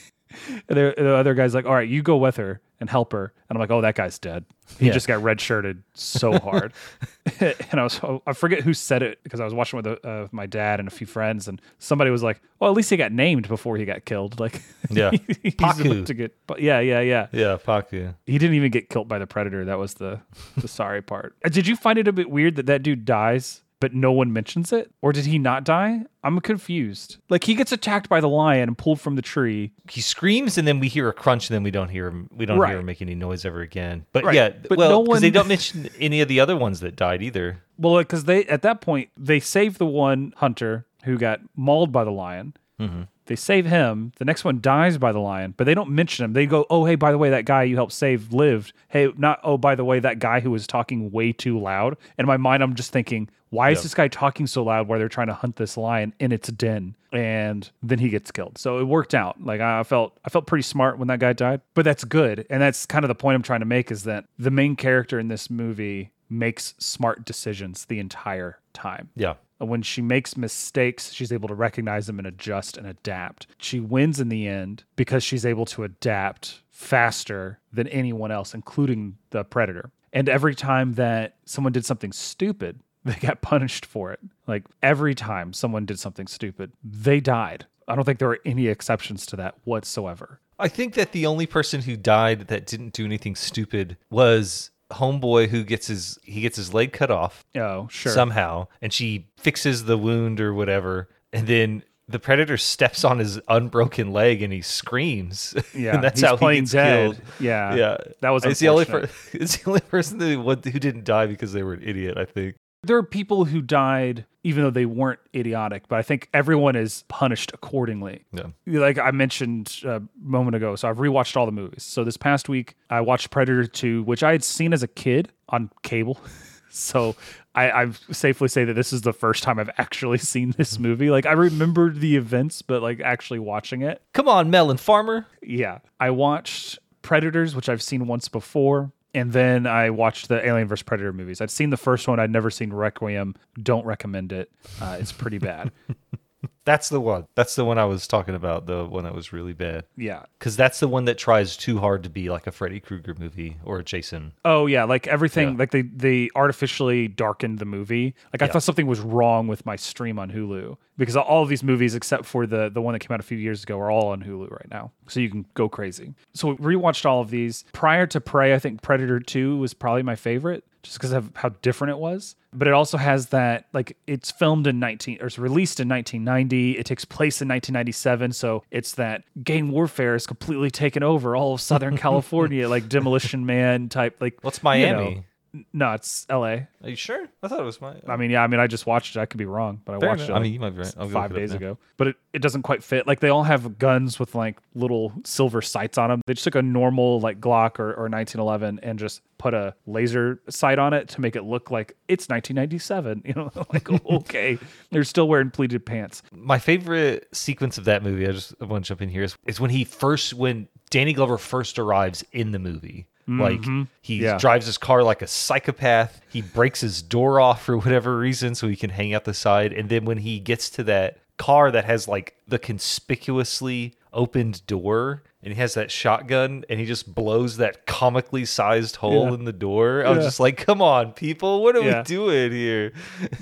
And 0.68 0.78
the 0.78 1.16
other 1.16 1.34
guy's 1.34 1.56
like, 1.56 1.66
"All 1.66 1.74
right, 1.74 1.88
you 1.88 2.02
go 2.02 2.16
with 2.16 2.36
her 2.36 2.60
and 2.80 2.90
help 2.90 3.12
her." 3.12 3.32
And 3.48 3.56
I'm 3.56 3.60
like, 3.60 3.70
"Oh, 3.70 3.80
that 3.82 3.94
guy's 3.94 4.18
dead. 4.18 4.44
He 4.78 4.86
Yeah. 4.86 4.92
just 4.92 5.06
got 5.08 5.22
red 5.22 5.40
shirted 5.40 5.82
so 5.94 6.38
hard." 6.38 6.72
and 7.40 7.80
I 7.80 7.82
was 7.82 8.00
I 8.26 8.32
forget 8.32 8.60
who 8.62 8.72
said 8.74 9.02
it 9.02 9.22
because 9.22 9.40
I 9.40 9.44
was 9.44 9.54
watching 9.54 9.76
with 9.82 10.04
uh, 10.04 10.28
my 10.32 10.46
dad 10.46 10.80
and 10.80 10.88
a 10.88 10.90
few 10.90 11.06
friends, 11.06 11.48
and 11.48 11.60
somebody 11.78 12.10
was 12.10 12.22
like, 12.22 12.40
"Well, 12.58 12.70
at 12.70 12.76
least 12.76 12.90
he 12.90 12.96
got 12.96 13.12
named 13.12 13.48
before 13.48 13.76
he 13.76 13.84
got 13.84 14.04
killed." 14.04 14.40
Like, 14.40 14.62
Yeah. 14.90 15.10
he's 15.42 15.54
Paku. 15.54 16.06
to 16.06 16.14
get. 16.14 16.34
But 16.46 16.60
yeah, 16.60 16.80
yeah, 16.80 17.00
yeah. 17.00 17.26
Yeah, 17.32 17.56
Paku. 17.64 18.14
He 18.26 18.38
didn't 18.38 18.56
even 18.56 18.70
get 18.70 18.88
killed 18.88 19.08
by 19.08 19.18
the 19.18 19.26
predator. 19.26 19.64
That 19.64 19.78
was 19.78 19.94
the 19.94 20.20
the 20.56 20.68
sorry 20.68 21.02
part. 21.02 21.36
Uh, 21.44 21.48
Did 21.48 21.66
you 21.66 21.76
find 21.76 21.98
it 21.98 22.08
a 22.08 22.12
bit 22.12 22.30
weird 22.30 22.56
that 22.56 22.66
that 22.66 22.82
dude 22.82 23.04
dies, 23.04 23.62
but 23.80 23.94
no 23.94 24.12
one 24.12 24.32
mentions 24.32 24.72
it, 24.72 24.90
or 25.02 25.12
did 25.12 25.26
he 25.26 25.38
not 25.38 25.64
die? 25.64 26.02
I'm 26.22 26.38
confused. 26.40 27.16
Like 27.30 27.44
he 27.44 27.54
gets 27.54 27.72
attacked 27.72 28.08
by 28.08 28.20
the 28.20 28.28
lion 28.28 28.68
and 28.68 28.78
pulled 28.78 29.00
from 29.00 29.16
the 29.16 29.22
tree. 29.22 29.72
He 29.90 30.00
screams, 30.00 30.58
and 30.58 30.68
then 30.68 30.78
we 30.80 30.88
hear 30.88 31.08
a 31.08 31.12
crunch, 31.12 31.48
and 31.48 31.54
then 31.54 31.62
we 31.62 31.70
don't 31.70 31.88
hear 31.88 32.06
him. 32.08 32.28
We 32.32 32.46
don't 32.46 32.58
Right. 32.58 32.70
hear 32.70 32.78
him 32.78 32.86
make 32.86 33.00
any 33.02 33.14
noise 33.14 33.44
ever 33.44 33.60
again. 33.62 34.04
But 34.12 34.24
Right. 34.24 34.34
yeah, 34.34 34.50
But 34.68 34.78
well, 34.78 34.90
no 34.90 35.02
because 35.04 35.20
they 35.22 35.30
don't 35.30 35.48
mention 35.48 35.88
any 35.98 36.20
of 36.20 36.28
the 36.28 36.38
other 36.40 36.56
ones 36.56 36.80
that 36.80 36.94
died 36.94 37.22
either. 37.22 37.62
Well, 37.78 37.98
because 37.98 38.24
they 38.24 38.44
at 38.44 38.62
that 38.62 38.80
point 38.82 39.08
they 39.16 39.40
save 39.40 39.78
the 39.78 39.86
one 39.86 40.34
hunter 40.36 40.86
who 41.04 41.16
got 41.16 41.40
mauled 41.56 41.90
by 41.90 42.04
the 42.04 42.12
lion. 42.12 42.54
Mm-hmm. 42.78 43.02
They 43.30 43.36
save 43.36 43.64
him. 43.64 44.10
The 44.18 44.24
next 44.24 44.42
one 44.42 44.60
dies 44.60 44.98
by 44.98 45.12
the 45.12 45.20
lion, 45.20 45.54
but 45.56 45.62
they 45.62 45.72
don't 45.72 45.90
mention 45.90 46.24
him. 46.24 46.32
They 46.32 46.46
go, 46.46 46.66
"Oh, 46.68 46.84
hey, 46.84 46.96
by 46.96 47.12
the 47.12 47.16
way, 47.16 47.30
that 47.30 47.44
guy 47.44 47.62
you 47.62 47.76
helped 47.76 47.92
save 47.92 48.32
lived." 48.32 48.72
Hey, 48.88 49.12
not 49.16 49.38
oh, 49.44 49.56
by 49.56 49.76
the 49.76 49.84
way, 49.84 50.00
that 50.00 50.18
guy 50.18 50.40
who 50.40 50.50
was 50.50 50.66
talking 50.66 51.12
way 51.12 51.30
too 51.30 51.56
loud. 51.56 51.96
In 52.18 52.26
my 52.26 52.36
mind, 52.36 52.60
I'm 52.60 52.74
just 52.74 52.90
thinking, 52.90 53.28
why 53.50 53.70
is 53.70 53.84
this 53.84 53.94
guy 53.94 54.08
talking 54.08 54.48
so 54.48 54.64
loud 54.64 54.88
while 54.88 54.98
they're 54.98 55.08
trying 55.08 55.28
to 55.28 55.34
hunt 55.34 55.54
this 55.54 55.76
lion 55.76 56.12
in 56.18 56.32
its 56.32 56.48
den? 56.48 56.96
And 57.12 57.70
then 57.84 58.00
he 58.00 58.08
gets 58.08 58.32
killed. 58.32 58.58
So 58.58 58.80
it 58.80 58.84
worked 58.88 59.14
out. 59.14 59.40
Like 59.40 59.60
I 59.60 59.84
felt, 59.84 60.18
I 60.24 60.28
felt 60.28 60.48
pretty 60.48 60.62
smart 60.62 60.98
when 60.98 61.06
that 61.06 61.20
guy 61.20 61.32
died. 61.32 61.60
But 61.74 61.84
that's 61.84 62.02
good, 62.02 62.48
and 62.50 62.60
that's 62.60 62.84
kind 62.84 63.04
of 63.04 63.08
the 63.10 63.14
point 63.14 63.36
I'm 63.36 63.42
trying 63.44 63.60
to 63.60 63.64
make 63.64 63.92
is 63.92 64.02
that 64.04 64.24
the 64.40 64.50
main 64.50 64.74
character 64.74 65.20
in 65.20 65.28
this 65.28 65.48
movie 65.48 66.10
makes 66.28 66.74
smart 66.78 67.24
decisions 67.24 67.84
the 67.84 68.00
entire 68.00 68.58
time. 68.72 69.10
Yeah. 69.14 69.34
And 69.60 69.68
When 69.68 69.82
she 69.82 70.00
makes 70.02 70.36
mistakes, 70.36 71.12
she's 71.12 71.32
able 71.32 71.48
to 71.48 71.54
recognize 71.54 72.06
them 72.06 72.18
and 72.18 72.26
adjust 72.26 72.76
and 72.76 72.86
adapt. 72.86 73.46
She 73.58 73.78
wins 73.78 74.18
in 74.18 74.30
the 74.30 74.48
end 74.48 74.84
because 74.96 75.22
she's 75.22 75.44
able 75.44 75.66
to 75.66 75.84
adapt 75.84 76.62
faster 76.70 77.58
than 77.72 77.86
anyone 77.88 78.32
else, 78.32 78.54
including 78.54 79.18
the 79.30 79.44
predator. 79.44 79.90
And 80.12 80.28
every 80.28 80.54
time 80.54 80.94
that 80.94 81.36
someone 81.44 81.72
did 81.72 81.84
something 81.84 82.12
stupid, 82.12 82.80
they 83.04 83.14
got 83.14 83.42
punished 83.42 83.86
for 83.86 84.12
it. 84.12 84.20
Like 84.46 84.64
every 84.82 85.14
time 85.14 85.52
someone 85.52 85.86
did 85.86 85.98
something 85.98 86.26
stupid, 86.26 86.72
they 86.82 87.20
died. 87.20 87.66
I 87.86 87.94
don't 87.94 88.04
think 88.04 88.18
there 88.18 88.30
are 88.30 88.40
any 88.44 88.68
exceptions 88.68 89.26
to 89.26 89.36
that 89.36 89.56
whatsoever. 89.64 90.40
I 90.58 90.68
think 90.68 90.94
that 90.94 91.12
the 91.12 91.26
only 91.26 91.46
person 91.46 91.82
who 91.82 91.96
died 91.96 92.48
that 92.48 92.66
didn't 92.66 92.92
do 92.92 93.04
anything 93.04 93.34
stupid 93.34 93.96
was 94.10 94.70
homeboy 94.90 95.48
who 95.48 95.64
gets 95.64 95.86
his 95.86 96.18
he 96.24 96.40
gets 96.40 96.56
his 96.56 96.74
leg 96.74 96.92
cut 96.92 97.10
off 97.10 97.44
Oh, 97.54 97.88
sure. 97.90 98.12
somehow 98.12 98.66
and 98.82 98.92
she 98.92 99.28
fixes 99.36 99.84
the 99.84 99.96
wound 99.98 100.40
or 100.40 100.52
whatever 100.54 101.08
and 101.32 101.46
then 101.46 101.82
the 102.08 102.18
predator 102.18 102.56
steps 102.56 103.04
on 103.04 103.20
his 103.20 103.38
unbroken 103.46 104.10
leg 104.12 104.42
and 104.42 104.52
he 104.52 104.62
screams. 104.62 105.54
Yeah, 105.72 105.94
and 105.94 106.02
that's 106.02 106.20
how 106.20 106.36
he 106.36 106.56
gets 106.58 106.72
dead. 106.72 107.12
killed. 107.14 107.22
Yeah, 107.38 107.74
yeah. 107.76 107.96
That 108.20 108.30
was 108.30 108.44
it's 108.44 108.58
the 108.58 108.66
only 108.68 108.84
per- 108.84 109.08
it's 109.32 109.58
the 109.58 109.68
only 109.70 109.80
person 109.80 110.18
who, 110.18 110.42
who 110.42 110.56
didn't 110.80 111.04
die 111.04 111.26
because 111.26 111.52
they 111.52 111.62
were 111.62 111.74
an 111.74 111.82
idiot 111.84 112.18
i 112.18 112.24
think 112.24 112.56
there 112.82 112.96
are 112.96 113.02
people 113.02 113.44
who 113.44 113.60
died 113.60 114.26
even 114.42 114.64
though 114.64 114.70
they 114.70 114.86
weren't 114.86 115.20
idiotic, 115.34 115.86
but 115.88 115.98
I 115.98 116.02
think 116.02 116.28
everyone 116.32 116.74
is 116.74 117.04
punished 117.08 117.52
accordingly. 117.52 118.24
yeah 118.32 118.46
Like 118.66 118.98
I 118.98 119.10
mentioned 119.10 119.80
a 119.84 120.02
moment 120.18 120.56
ago, 120.56 120.76
so 120.76 120.88
I've 120.88 120.96
rewatched 120.96 121.36
all 121.36 121.44
the 121.44 121.52
movies. 121.52 121.82
So 121.82 122.04
this 122.04 122.16
past 122.16 122.48
week, 122.48 122.74
I 122.88 123.02
watched 123.02 123.30
Predator 123.30 123.66
2, 123.66 124.02
which 124.04 124.22
I 124.22 124.32
had 124.32 124.42
seen 124.42 124.72
as 124.72 124.82
a 124.82 124.88
kid 124.88 125.30
on 125.48 125.70
cable. 125.82 126.18
So 126.72 127.16
I, 127.52 127.70
I 127.70 127.90
safely 128.12 128.46
say 128.46 128.64
that 128.64 128.74
this 128.74 128.92
is 128.92 129.02
the 129.02 129.12
first 129.12 129.42
time 129.42 129.58
I've 129.58 129.70
actually 129.76 130.18
seen 130.32 130.54
this 130.56 130.78
movie. 130.78 131.10
Like 131.10 131.26
I 131.26 131.32
remembered 131.32 132.00
the 132.00 132.16
events, 132.16 132.62
but 132.62 132.80
like 132.80 133.00
actually 133.00 133.40
watching 133.40 133.82
it, 133.82 134.00
come 134.12 134.28
on 134.28 134.50
melon 134.50 134.76
farmer 134.76 135.26
yeah. 135.42 135.78
I 135.98 136.10
watched 136.10 136.78
Predators, 137.02 137.56
which 137.56 137.68
I've 137.68 137.82
seen 137.82 138.06
once 138.06 138.28
before. 138.28 138.92
And 139.12 139.32
then 139.32 139.66
I 139.66 139.90
watched 139.90 140.28
the 140.28 140.44
Alien 140.46 140.68
vs. 140.68 140.84
Predator 140.84 141.12
movies. 141.12 141.40
I'd 141.40 141.50
seen 141.50 141.70
the 141.70 141.76
first 141.76 142.06
one. 142.06 142.20
I'd 142.20 142.30
never 142.30 142.50
seen 142.50 142.72
Requiem. 142.72 143.34
Don't 143.60 143.84
recommend 143.84 144.32
it. 144.32 144.50
Uh, 144.80 144.98
it's 145.00 145.12
pretty 145.12 145.38
bad. 145.38 145.72
that's 146.64 146.88
the 146.88 147.00
one 147.00 147.26
that's 147.34 147.54
the 147.56 147.64
one 147.64 147.78
i 147.78 147.84
was 147.84 148.06
talking 148.06 148.34
about 148.34 148.66
the 148.66 148.84
one 148.84 149.04
that 149.04 149.14
was 149.14 149.32
really 149.32 149.52
bad 149.52 149.84
Yeah. 149.96 150.22
because 150.38 150.56
that's 150.56 150.80
the 150.80 150.88
one 150.88 151.04
that 151.06 151.18
tries 151.18 151.56
too 151.56 151.78
hard 151.78 152.02
to 152.04 152.10
be 152.10 152.30
like 152.30 152.46
a 152.46 152.52
freddy 152.52 152.80
krueger 152.80 153.14
movie 153.18 153.56
or 153.64 153.78
a 153.78 153.84
jason 153.84 154.32
Oh 154.44 154.66
yeah, 154.66 154.84
like 154.84 155.06
everything, 155.06 155.50
Yeah. 155.50 155.56
like 155.58 155.70
they 155.70 155.82
they 155.82 156.30
artificially 156.34 157.08
darkened 157.08 157.58
the 157.58 157.64
movie. 157.64 158.14
Like 158.32 158.42
I 158.42 158.46
Yeah. 158.46 158.52
thought 158.52 158.62
something 158.62 158.86
was 158.86 159.00
wrong 159.00 159.46
with 159.48 159.64
my 159.66 159.76
stream 159.76 160.18
on 160.18 160.30
Hulu 160.30 160.76
because 160.96 161.16
all 161.16 161.42
of 161.42 161.48
these 161.48 161.62
movies, 161.62 161.94
except 161.94 162.24
for 162.24 162.46
the 162.46 162.68
the 162.70 162.80
one 162.82 162.92
that 162.94 163.00
came 163.00 163.12
out 163.14 163.20
a 163.20 163.24
few 163.24 163.38
years 163.38 163.62
ago, 163.62 163.78
are 163.78 163.90
all 163.90 164.08
on 164.08 164.22
Hulu 164.22 164.50
right 164.50 164.70
now. 164.70 164.92
So 165.08 165.20
you 165.20 165.28
can 165.30 165.46
go 165.54 165.68
crazy. 165.68 166.14
So 166.34 166.48
we 166.54 166.74
rewatched 166.76 167.04
all 167.04 167.20
of 167.20 167.30
these. 167.30 167.64
Prior 167.72 168.06
to 168.08 168.20
Prey, 168.20 168.54
I 168.54 168.58
think 168.58 168.82
Predator 168.82 169.20
Two 169.20 169.58
was 169.58 169.74
probably 169.74 170.02
my 170.02 170.16
favorite, 170.16 170.64
just 170.82 170.98
because 170.98 171.12
of 171.12 171.30
how 171.34 171.50
different 171.62 171.92
it 171.92 171.98
was. 171.98 172.36
But 172.52 172.66
it 172.66 172.74
also 172.74 172.98
has 172.98 173.28
that 173.28 173.66
like 173.72 173.96
it's 174.06 174.30
filmed 174.30 174.66
in 174.66 174.80
19 174.80 175.18
or 175.20 175.26
it's 175.26 175.38
released 175.38 175.78
in 175.78 175.88
1990. 175.88 176.78
It 176.78 176.84
takes 176.84 177.04
place 177.04 177.40
in 177.40 177.48
1997, 177.48 178.32
so 178.32 178.64
it's 178.70 178.94
that 178.94 179.22
gang 179.42 179.70
warfare 179.70 180.14
is 180.14 180.26
completely 180.26 180.70
taken 180.70 181.02
over 181.02 181.36
all 181.36 181.54
of 181.54 181.60
Southern 181.60 181.96
California, 181.98 182.68
like 182.68 182.88
Demolition 182.88 183.46
Man 183.46 183.88
type. 183.88 184.16
Like 184.20 184.38
what's 184.42 184.62
you 184.62 185.14
know. 185.14 185.24
No, 185.72 185.92
it's 185.92 186.26
L.A. 186.28 186.68
are 186.84 186.90
you 186.90 186.94
sure 186.96 187.26
i 187.42 187.48
thought 187.48 187.58
it 187.60 187.64
was 187.64 187.80
my 187.80 187.96
I 188.06 188.16
mean, 188.16 188.30
yeah, 188.30 188.42
I 188.42 188.46
mean, 188.46 188.60
I 188.60 188.66
just 188.66 188.86
watched 188.86 189.16
it. 189.16 189.20
I 189.20 189.26
could 189.26 189.38
be 189.38 189.44
wrong, 189.46 189.80
but 189.84 189.96
I 189.96 189.98
Fair 189.98 190.08
watched 190.10 190.22
enough. 190.22 190.36
it. 190.36 190.38
I 190.38 190.42
mean, 190.42 190.52
you 190.52 190.60
might 190.60 190.70
be 190.70 190.78
right. 190.78 190.94
I'll 190.98 191.06
go 191.08 191.12
five 191.12 191.30
look 191.32 191.40
it 191.40 191.42
up 191.44 191.48
days 191.48 191.50
now. 191.50 191.56
ago, 191.56 191.78
but 191.96 192.08
it, 192.08 192.16
it 192.32 192.38
doesn't 192.42 192.62
quite 192.62 192.82
fit. 192.84 193.06
Like 193.06 193.20
they 193.20 193.28
all 193.30 193.42
have 193.42 193.78
guns 193.78 194.18
with 194.20 194.34
like 194.34 194.58
little 194.74 195.12
silver 195.24 195.60
sights 195.62 195.98
on 195.98 196.10
them. 196.10 196.22
They 196.26 196.34
just 196.34 196.44
took 196.44 196.54
a 196.54 196.62
normal 196.62 197.20
like 197.20 197.40
Glock 197.40 197.78
or, 197.80 197.90
or 197.94 198.08
1911 198.08 198.80
and 198.82 198.98
just 198.98 199.22
put 199.38 199.54
a 199.54 199.74
laser 199.86 200.40
sight 200.48 200.78
on 200.78 200.92
it 200.92 201.08
to 201.08 201.20
make 201.20 201.34
it 201.34 201.42
look 201.44 201.70
like 201.70 201.96
it's 202.08 202.28
1997. 202.28 203.22
You 203.30 203.34
know, 203.34 203.50
like 203.72 203.90
okay, 204.06 204.58
they're 204.90 205.04
still 205.04 205.28
wearing 205.28 205.50
pleated 205.50 205.84
pants. 205.84 206.22
my 206.32 206.58
favorite 206.58 207.28
sequence 207.32 207.78
of 207.78 207.84
that 207.86 208.02
movie, 208.02 208.26
I 208.28 208.32
just 208.32 208.54
I 208.60 208.64
want 208.66 208.84
to 208.84 208.88
jump 208.88 209.02
in 209.02 209.08
here, 209.08 209.22
is, 209.24 209.36
is 209.46 209.60
when 209.60 209.70
he 209.70 209.84
first, 209.84 210.34
when 210.34 210.68
Danny 210.90 211.12
Glover 211.12 211.38
first 211.38 211.78
arrives 211.78 212.24
in 212.32 212.52
the 212.52 212.58
movie. 212.58 213.06
Like 213.38 213.60
mm-hmm. 213.60 213.82
he 214.02 214.22
Yeah. 214.22 214.38
drives 214.38 214.66
his 214.66 214.78
car 214.78 215.02
like 215.02 215.22
a 215.22 215.26
psychopath. 215.26 216.20
He 216.28 216.42
breaks 216.42 216.80
his 216.80 217.02
door 217.02 217.40
off 217.40 217.62
for 217.64 217.76
whatever 217.78 218.16
reason 218.18 218.54
so 218.54 218.66
he 218.68 218.76
can 218.76 218.90
hang 218.90 219.14
out 219.14 219.24
the 219.24 219.34
side. 219.34 219.72
And 219.72 219.88
then 219.88 220.04
when 220.04 220.18
he 220.18 220.40
gets 220.40 220.68
to 220.70 220.84
that 220.84 221.18
car 221.36 221.70
that 221.70 221.84
has 221.84 222.06
like 222.08 222.36
the 222.46 222.58
conspicuously 222.58 223.94
opened 224.12 224.66
door 224.66 225.22
and 225.42 225.54
he 225.54 225.58
has 225.60 225.74
that 225.74 225.90
shotgun 225.90 226.64
and 226.68 226.78
he 226.78 226.86
just 226.86 227.14
blows 227.14 227.56
that 227.56 227.86
comically 227.86 228.44
sized 228.44 228.96
hole 228.96 229.28
Yeah. 229.28 229.34
in 229.34 229.44
the 229.44 229.52
door. 229.52 230.04
I 230.04 230.10
was 230.10 230.18
Yeah. 230.18 230.24
just 230.24 230.40
like, 230.40 230.56
come 230.58 230.82
on, 230.82 231.12
people, 231.12 231.62
what 231.62 231.76
are 231.76 231.82
Yeah. 231.82 231.98
we 232.00 232.04
doing 232.04 232.52
here? 232.52 232.92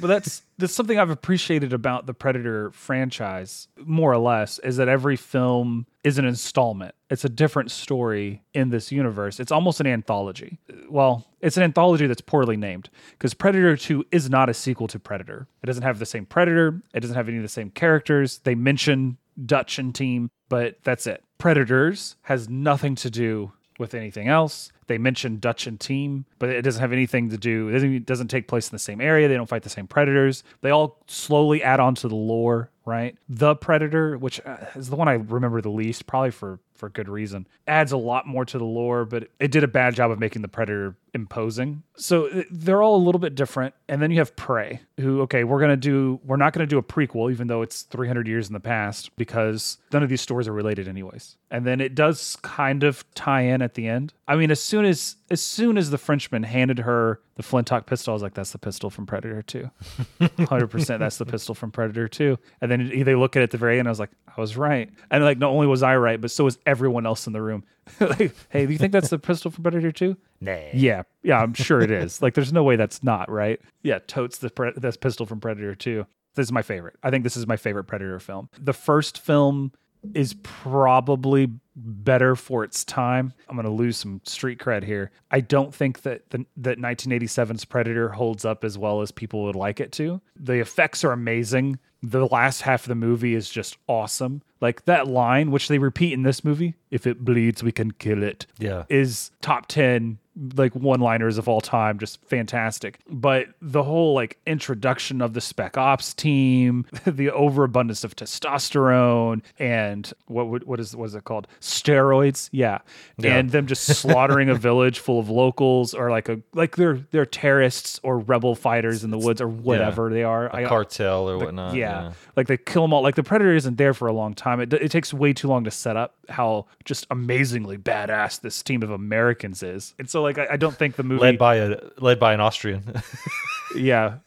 but 0.00 0.06
that's 0.06 0.42
that's 0.60 0.74
something 0.74 0.98
I've 0.98 1.10
appreciated 1.10 1.72
about 1.72 2.06
the 2.06 2.14
Predator 2.14 2.72
franchise, 2.72 3.68
more 3.84 4.12
or 4.12 4.18
less, 4.18 4.58
is 4.58 4.76
that 4.76 4.88
every 4.88 5.14
film 5.14 5.86
is 6.02 6.18
an 6.18 6.24
installment. 6.24 6.96
It's 7.10 7.24
a 7.24 7.28
different 7.28 7.70
story 7.70 8.42
in 8.54 8.70
this 8.70 8.90
universe. 8.90 9.38
It's 9.38 9.52
almost 9.52 9.80
an 9.80 9.86
anthology. 9.86 10.58
Well, 10.90 11.24
it's 11.40 11.56
an 11.56 11.62
anthology 11.62 12.08
that's 12.08 12.20
poorly 12.20 12.56
named 12.56 12.90
because 13.12 13.34
Predator 13.34 13.76
2 13.76 14.04
is 14.10 14.28
not 14.28 14.48
a 14.48 14.54
sequel 14.54 14.88
to 14.88 14.98
Predator. 14.98 15.46
It 15.62 15.66
doesn't 15.66 15.84
have 15.84 16.00
the 16.00 16.06
same 16.06 16.26
Predator, 16.26 16.82
it 16.92 17.00
doesn't 17.00 17.14
have 17.16 17.28
any 17.28 17.36
of 17.36 17.44
the 17.44 17.48
same 17.48 17.70
characters. 17.70 18.38
They 18.42 18.56
mention 18.56 19.16
Dutch 19.44 19.78
and 19.78 19.94
team, 19.94 20.30
but 20.48 20.78
that's 20.84 21.06
it. 21.06 21.22
Predators 21.38 22.16
has 22.22 22.48
nothing 22.48 22.94
to 22.96 23.10
do 23.10 23.52
with 23.78 23.94
anything 23.94 24.28
else. 24.28 24.72
They 24.88 24.98
mention 24.98 25.38
Dutch 25.38 25.66
and 25.66 25.78
Team, 25.78 26.24
but 26.38 26.48
it 26.48 26.62
doesn't 26.62 26.80
have 26.80 26.92
anything 26.92 27.30
to 27.30 27.38
do. 27.38 27.68
It 27.68 27.72
doesn't, 27.72 27.94
it 27.94 28.06
doesn't 28.06 28.28
take 28.28 28.48
place 28.48 28.68
in 28.68 28.74
the 28.74 28.80
same 28.80 29.00
area. 29.00 29.28
They 29.28 29.34
don't 29.34 29.48
fight 29.48 29.62
the 29.62 29.70
same 29.70 29.86
predators. 29.86 30.42
They 30.62 30.70
all 30.70 30.98
slowly 31.06 31.62
add 31.62 31.78
on 31.78 31.94
to 31.96 32.08
the 32.08 32.16
lore, 32.16 32.70
right? 32.88 33.16
The 33.28 33.54
Predator, 33.54 34.16
which 34.16 34.40
uh, 34.44 34.56
is 34.74 34.88
the 34.88 34.96
one 34.96 35.08
I 35.08 35.14
remember 35.14 35.60
the 35.60 35.68
least, 35.70 36.06
probably 36.06 36.30
for 36.30 36.58
for 36.74 36.88
good 36.88 37.08
reason, 37.08 37.46
adds 37.66 37.90
a 37.90 37.96
lot 37.96 38.24
more 38.26 38.44
to 38.44 38.56
the 38.56 38.64
lore, 38.64 39.04
but 39.04 39.28
it 39.40 39.50
did 39.50 39.64
a 39.64 39.68
bad 39.68 39.96
job 39.96 40.12
of 40.12 40.20
making 40.20 40.42
the 40.42 40.48
Predator 40.48 40.96
imposing. 41.12 41.82
So 41.96 42.28
uh, 42.28 42.44
they're 42.52 42.82
all 42.82 42.94
a 42.96 43.04
little 43.04 43.18
bit 43.18 43.34
different. 43.34 43.74
And 43.88 44.00
then 44.00 44.12
you 44.12 44.18
have 44.18 44.36
Prey, 44.36 44.80
who 44.96 45.22
okay, 45.22 45.44
we're 45.44 45.60
gonna 45.60 45.76
do. 45.76 46.18
We're 46.24 46.36
not 46.36 46.52
gonna 46.52 46.66
do 46.66 46.78
a 46.78 46.82
prequel, 46.82 47.30
even 47.30 47.46
though 47.46 47.62
it's 47.62 47.82
300 47.82 48.26
years 48.26 48.46
in 48.46 48.54
the 48.54 48.60
past, 48.60 49.14
because 49.16 49.78
none 49.92 50.02
of 50.02 50.08
these 50.08 50.20
stories 50.20 50.48
are 50.48 50.52
related, 50.52 50.88
anyways. 50.88 51.36
And 51.50 51.66
then 51.66 51.80
it 51.80 51.94
does 51.94 52.36
kind 52.42 52.84
of 52.84 53.04
tie 53.14 53.42
in 53.42 53.60
at 53.60 53.74
the 53.74 53.86
end. 53.86 54.14
I 54.26 54.36
mean, 54.36 54.50
as 54.50 54.60
soon 54.60 54.84
as 54.84 55.16
as 55.30 55.42
soon 55.42 55.76
as 55.76 55.90
the 55.90 55.98
Frenchman 55.98 56.44
handed 56.44 56.78
her 56.80 57.20
the 57.38 57.44
Flintlock 57.44 57.86
pistol, 57.86 58.10
I 58.10 58.14
was 58.14 58.22
like, 58.22 58.34
"That's 58.34 58.50
the 58.50 58.58
pistol 58.58 58.90
from 58.90 59.06
Predator 59.06 59.42
2. 59.42 59.70
100. 60.18 60.66
percent 60.66 60.98
That's 60.98 61.18
the 61.18 61.24
pistol 61.24 61.54
from 61.54 61.70
Predator 61.70 62.08
2. 62.08 62.36
And 62.60 62.68
then 62.68 62.90
they 63.04 63.14
look 63.14 63.36
at 63.36 63.40
it 63.40 63.44
at 63.44 63.50
the 63.52 63.58
very 63.58 63.78
end. 63.78 63.86
I 63.86 63.92
was 63.92 64.00
like, 64.00 64.10
"I 64.36 64.40
was 64.40 64.56
right." 64.56 64.90
And 65.08 65.22
like, 65.22 65.38
not 65.38 65.50
only 65.50 65.68
was 65.68 65.84
I 65.84 65.96
right, 65.96 66.20
but 66.20 66.32
so 66.32 66.44
was 66.44 66.58
everyone 66.66 67.06
else 67.06 67.28
in 67.28 67.32
the 67.32 67.40
room. 67.40 67.62
like, 68.00 68.34
hey, 68.50 68.66
do 68.66 68.72
you 68.72 68.78
think 68.78 68.92
that's 68.92 69.08
the 69.08 69.20
pistol 69.20 69.52
from 69.52 69.62
Predator 69.62 69.92
2? 69.92 70.16
Nah. 70.40 70.56
Yeah, 70.74 71.04
yeah, 71.22 71.40
I'm 71.40 71.54
sure 71.54 71.80
it 71.80 71.92
is. 71.92 72.20
like, 72.20 72.34
there's 72.34 72.52
no 72.52 72.64
way 72.64 72.74
that's 72.74 73.04
not 73.04 73.30
right. 73.30 73.60
Yeah, 73.84 74.00
totes 74.08 74.38
the 74.38 74.50
pre- 74.50 74.72
this 74.76 74.96
pistol 74.96 75.24
from 75.24 75.38
Predator 75.40 75.76
2. 75.76 76.04
This 76.34 76.46
is 76.48 76.52
my 76.52 76.62
favorite. 76.62 76.96
I 77.04 77.10
think 77.10 77.22
this 77.22 77.36
is 77.36 77.46
my 77.46 77.56
favorite 77.56 77.84
Predator 77.84 78.18
film. 78.18 78.48
The 78.60 78.72
first 78.72 79.18
film 79.20 79.72
is 80.12 80.34
probably 80.42 81.52
better 81.78 82.34
for 82.36 82.64
its 82.64 82.84
time. 82.84 83.32
I'm 83.48 83.56
going 83.56 83.64
to 83.66 83.70
lose 83.72 83.96
some 83.96 84.20
street 84.24 84.58
cred 84.58 84.84
here. 84.84 85.10
I 85.30 85.40
don't 85.40 85.74
think 85.74 86.02
that 86.02 86.28
the, 86.30 86.44
that 86.58 86.78
1987's 86.78 87.64
Predator 87.64 88.08
holds 88.10 88.44
up 88.44 88.64
as 88.64 88.76
well 88.76 89.00
as 89.00 89.10
people 89.10 89.44
would 89.44 89.56
like 89.56 89.80
it 89.80 89.92
to. 89.92 90.20
The 90.36 90.60
effects 90.60 91.04
are 91.04 91.12
amazing. 91.12 91.78
The 92.02 92.26
last 92.26 92.62
half 92.62 92.82
of 92.84 92.88
the 92.88 92.94
movie 92.94 93.34
is 93.34 93.50
just 93.50 93.76
awesome. 93.88 94.42
Like 94.60 94.84
that 94.86 95.06
line, 95.08 95.50
which 95.50 95.68
they 95.68 95.78
repeat 95.78 96.12
in 96.12 96.22
this 96.22 96.44
movie, 96.44 96.74
if 96.90 97.06
it 97.06 97.24
bleeds, 97.24 97.62
we 97.62 97.72
can 97.72 97.92
kill 97.92 98.22
it, 98.22 98.46
Yeah. 98.58 98.84
is 98.88 99.30
top 99.40 99.66
10 99.68 100.18
like 100.54 100.74
one 100.74 101.00
liners 101.00 101.36
of 101.38 101.48
all 101.48 101.60
time 101.60 101.98
just 101.98 102.20
fantastic 102.26 103.00
but 103.08 103.46
the 103.60 103.82
whole 103.82 104.14
like 104.14 104.38
introduction 104.46 105.20
of 105.20 105.32
the 105.34 105.40
spec 105.40 105.76
ops 105.76 106.14
team 106.14 106.86
the 107.06 107.30
overabundance 107.30 108.04
of 108.04 108.14
testosterone 108.14 109.42
and 109.58 110.12
what 110.26 110.66
what 110.66 110.80
is 110.80 110.94
what 110.94 111.06
is 111.06 111.14
it 111.14 111.24
called 111.24 111.46
steroids 111.60 112.48
yeah, 112.52 112.78
Yeah. 113.18 113.36
and 113.36 113.50
them 113.50 113.66
just 113.66 113.84
slaughtering 113.84 114.48
a 114.48 114.54
village 114.68 114.98
full 115.00 115.18
of 115.18 115.28
locals 115.28 115.94
or 115.94 116.10
like 116.10 116.28
a 116.28 116.40
like 116.54 116.76
they're 116.76 117.04
they're 117.10 117.26
terrorists 117.26 118.00
or 118.02 118.18
rebel 118.18 118.54
fighters 118.54 119.04
in 119.04 119.10
the 119.10 119.18
woods 119.18 119.40
or 119.40 119.48
whatever 119.48 120.10
they 120.10 120.22
are 120.24 120.46
A 120.56 120.66
cartel 120.68 121.28
or 121.28 121.38
whatnot. 121.38 121.74
yeah. 121.74 122.12
Like 122.36 122.46
they 122.46 122.56
kill 122.56 122.82
them 122.82 122.92
all. 122.92 123.02
Like 123.02 123.14
the 123.16 123.22
predator 123.22 123.54
isn't 123.54 123.76
there 123.78 123.94
for 123.94 124.06
a 124.08 124.12
long 124.12 124.34
time. 124.34 124.60
It, 124.60 124.72
it 124.72 124.90
takes 124.90 125.12
way 125.12 125.32
too 125.32 125.48
long 125.48 125.64
to 125.64 125.70
set 125.70 125.96
up 125.96 126.14
how 126.28 126.66
just 126.84 127.06
amazingly 127.10 127.78
badass 127.78 128.40
this 128.40 128.62
team 128.62 128.82
of 128.82 128.90
Americans 128.90 129.62
is. 129.62 129.94
And 129.98 130.08
so 130.08 130.22
like 130.22 130.38
I, 130.38 130.48
I 130.52 130.56
don't 130.56 130.76
think 130.76 130.96
the 130.96 131.02
movie. 131.02 131.22
Led 131.22 131.38
by 131.38 131.56
a 131.56 131.76
led 131.98 132.18
by 132.18 132.34
an 132.34 132.40
Austrian 132.40 133.02
yeah. 133.74 134.18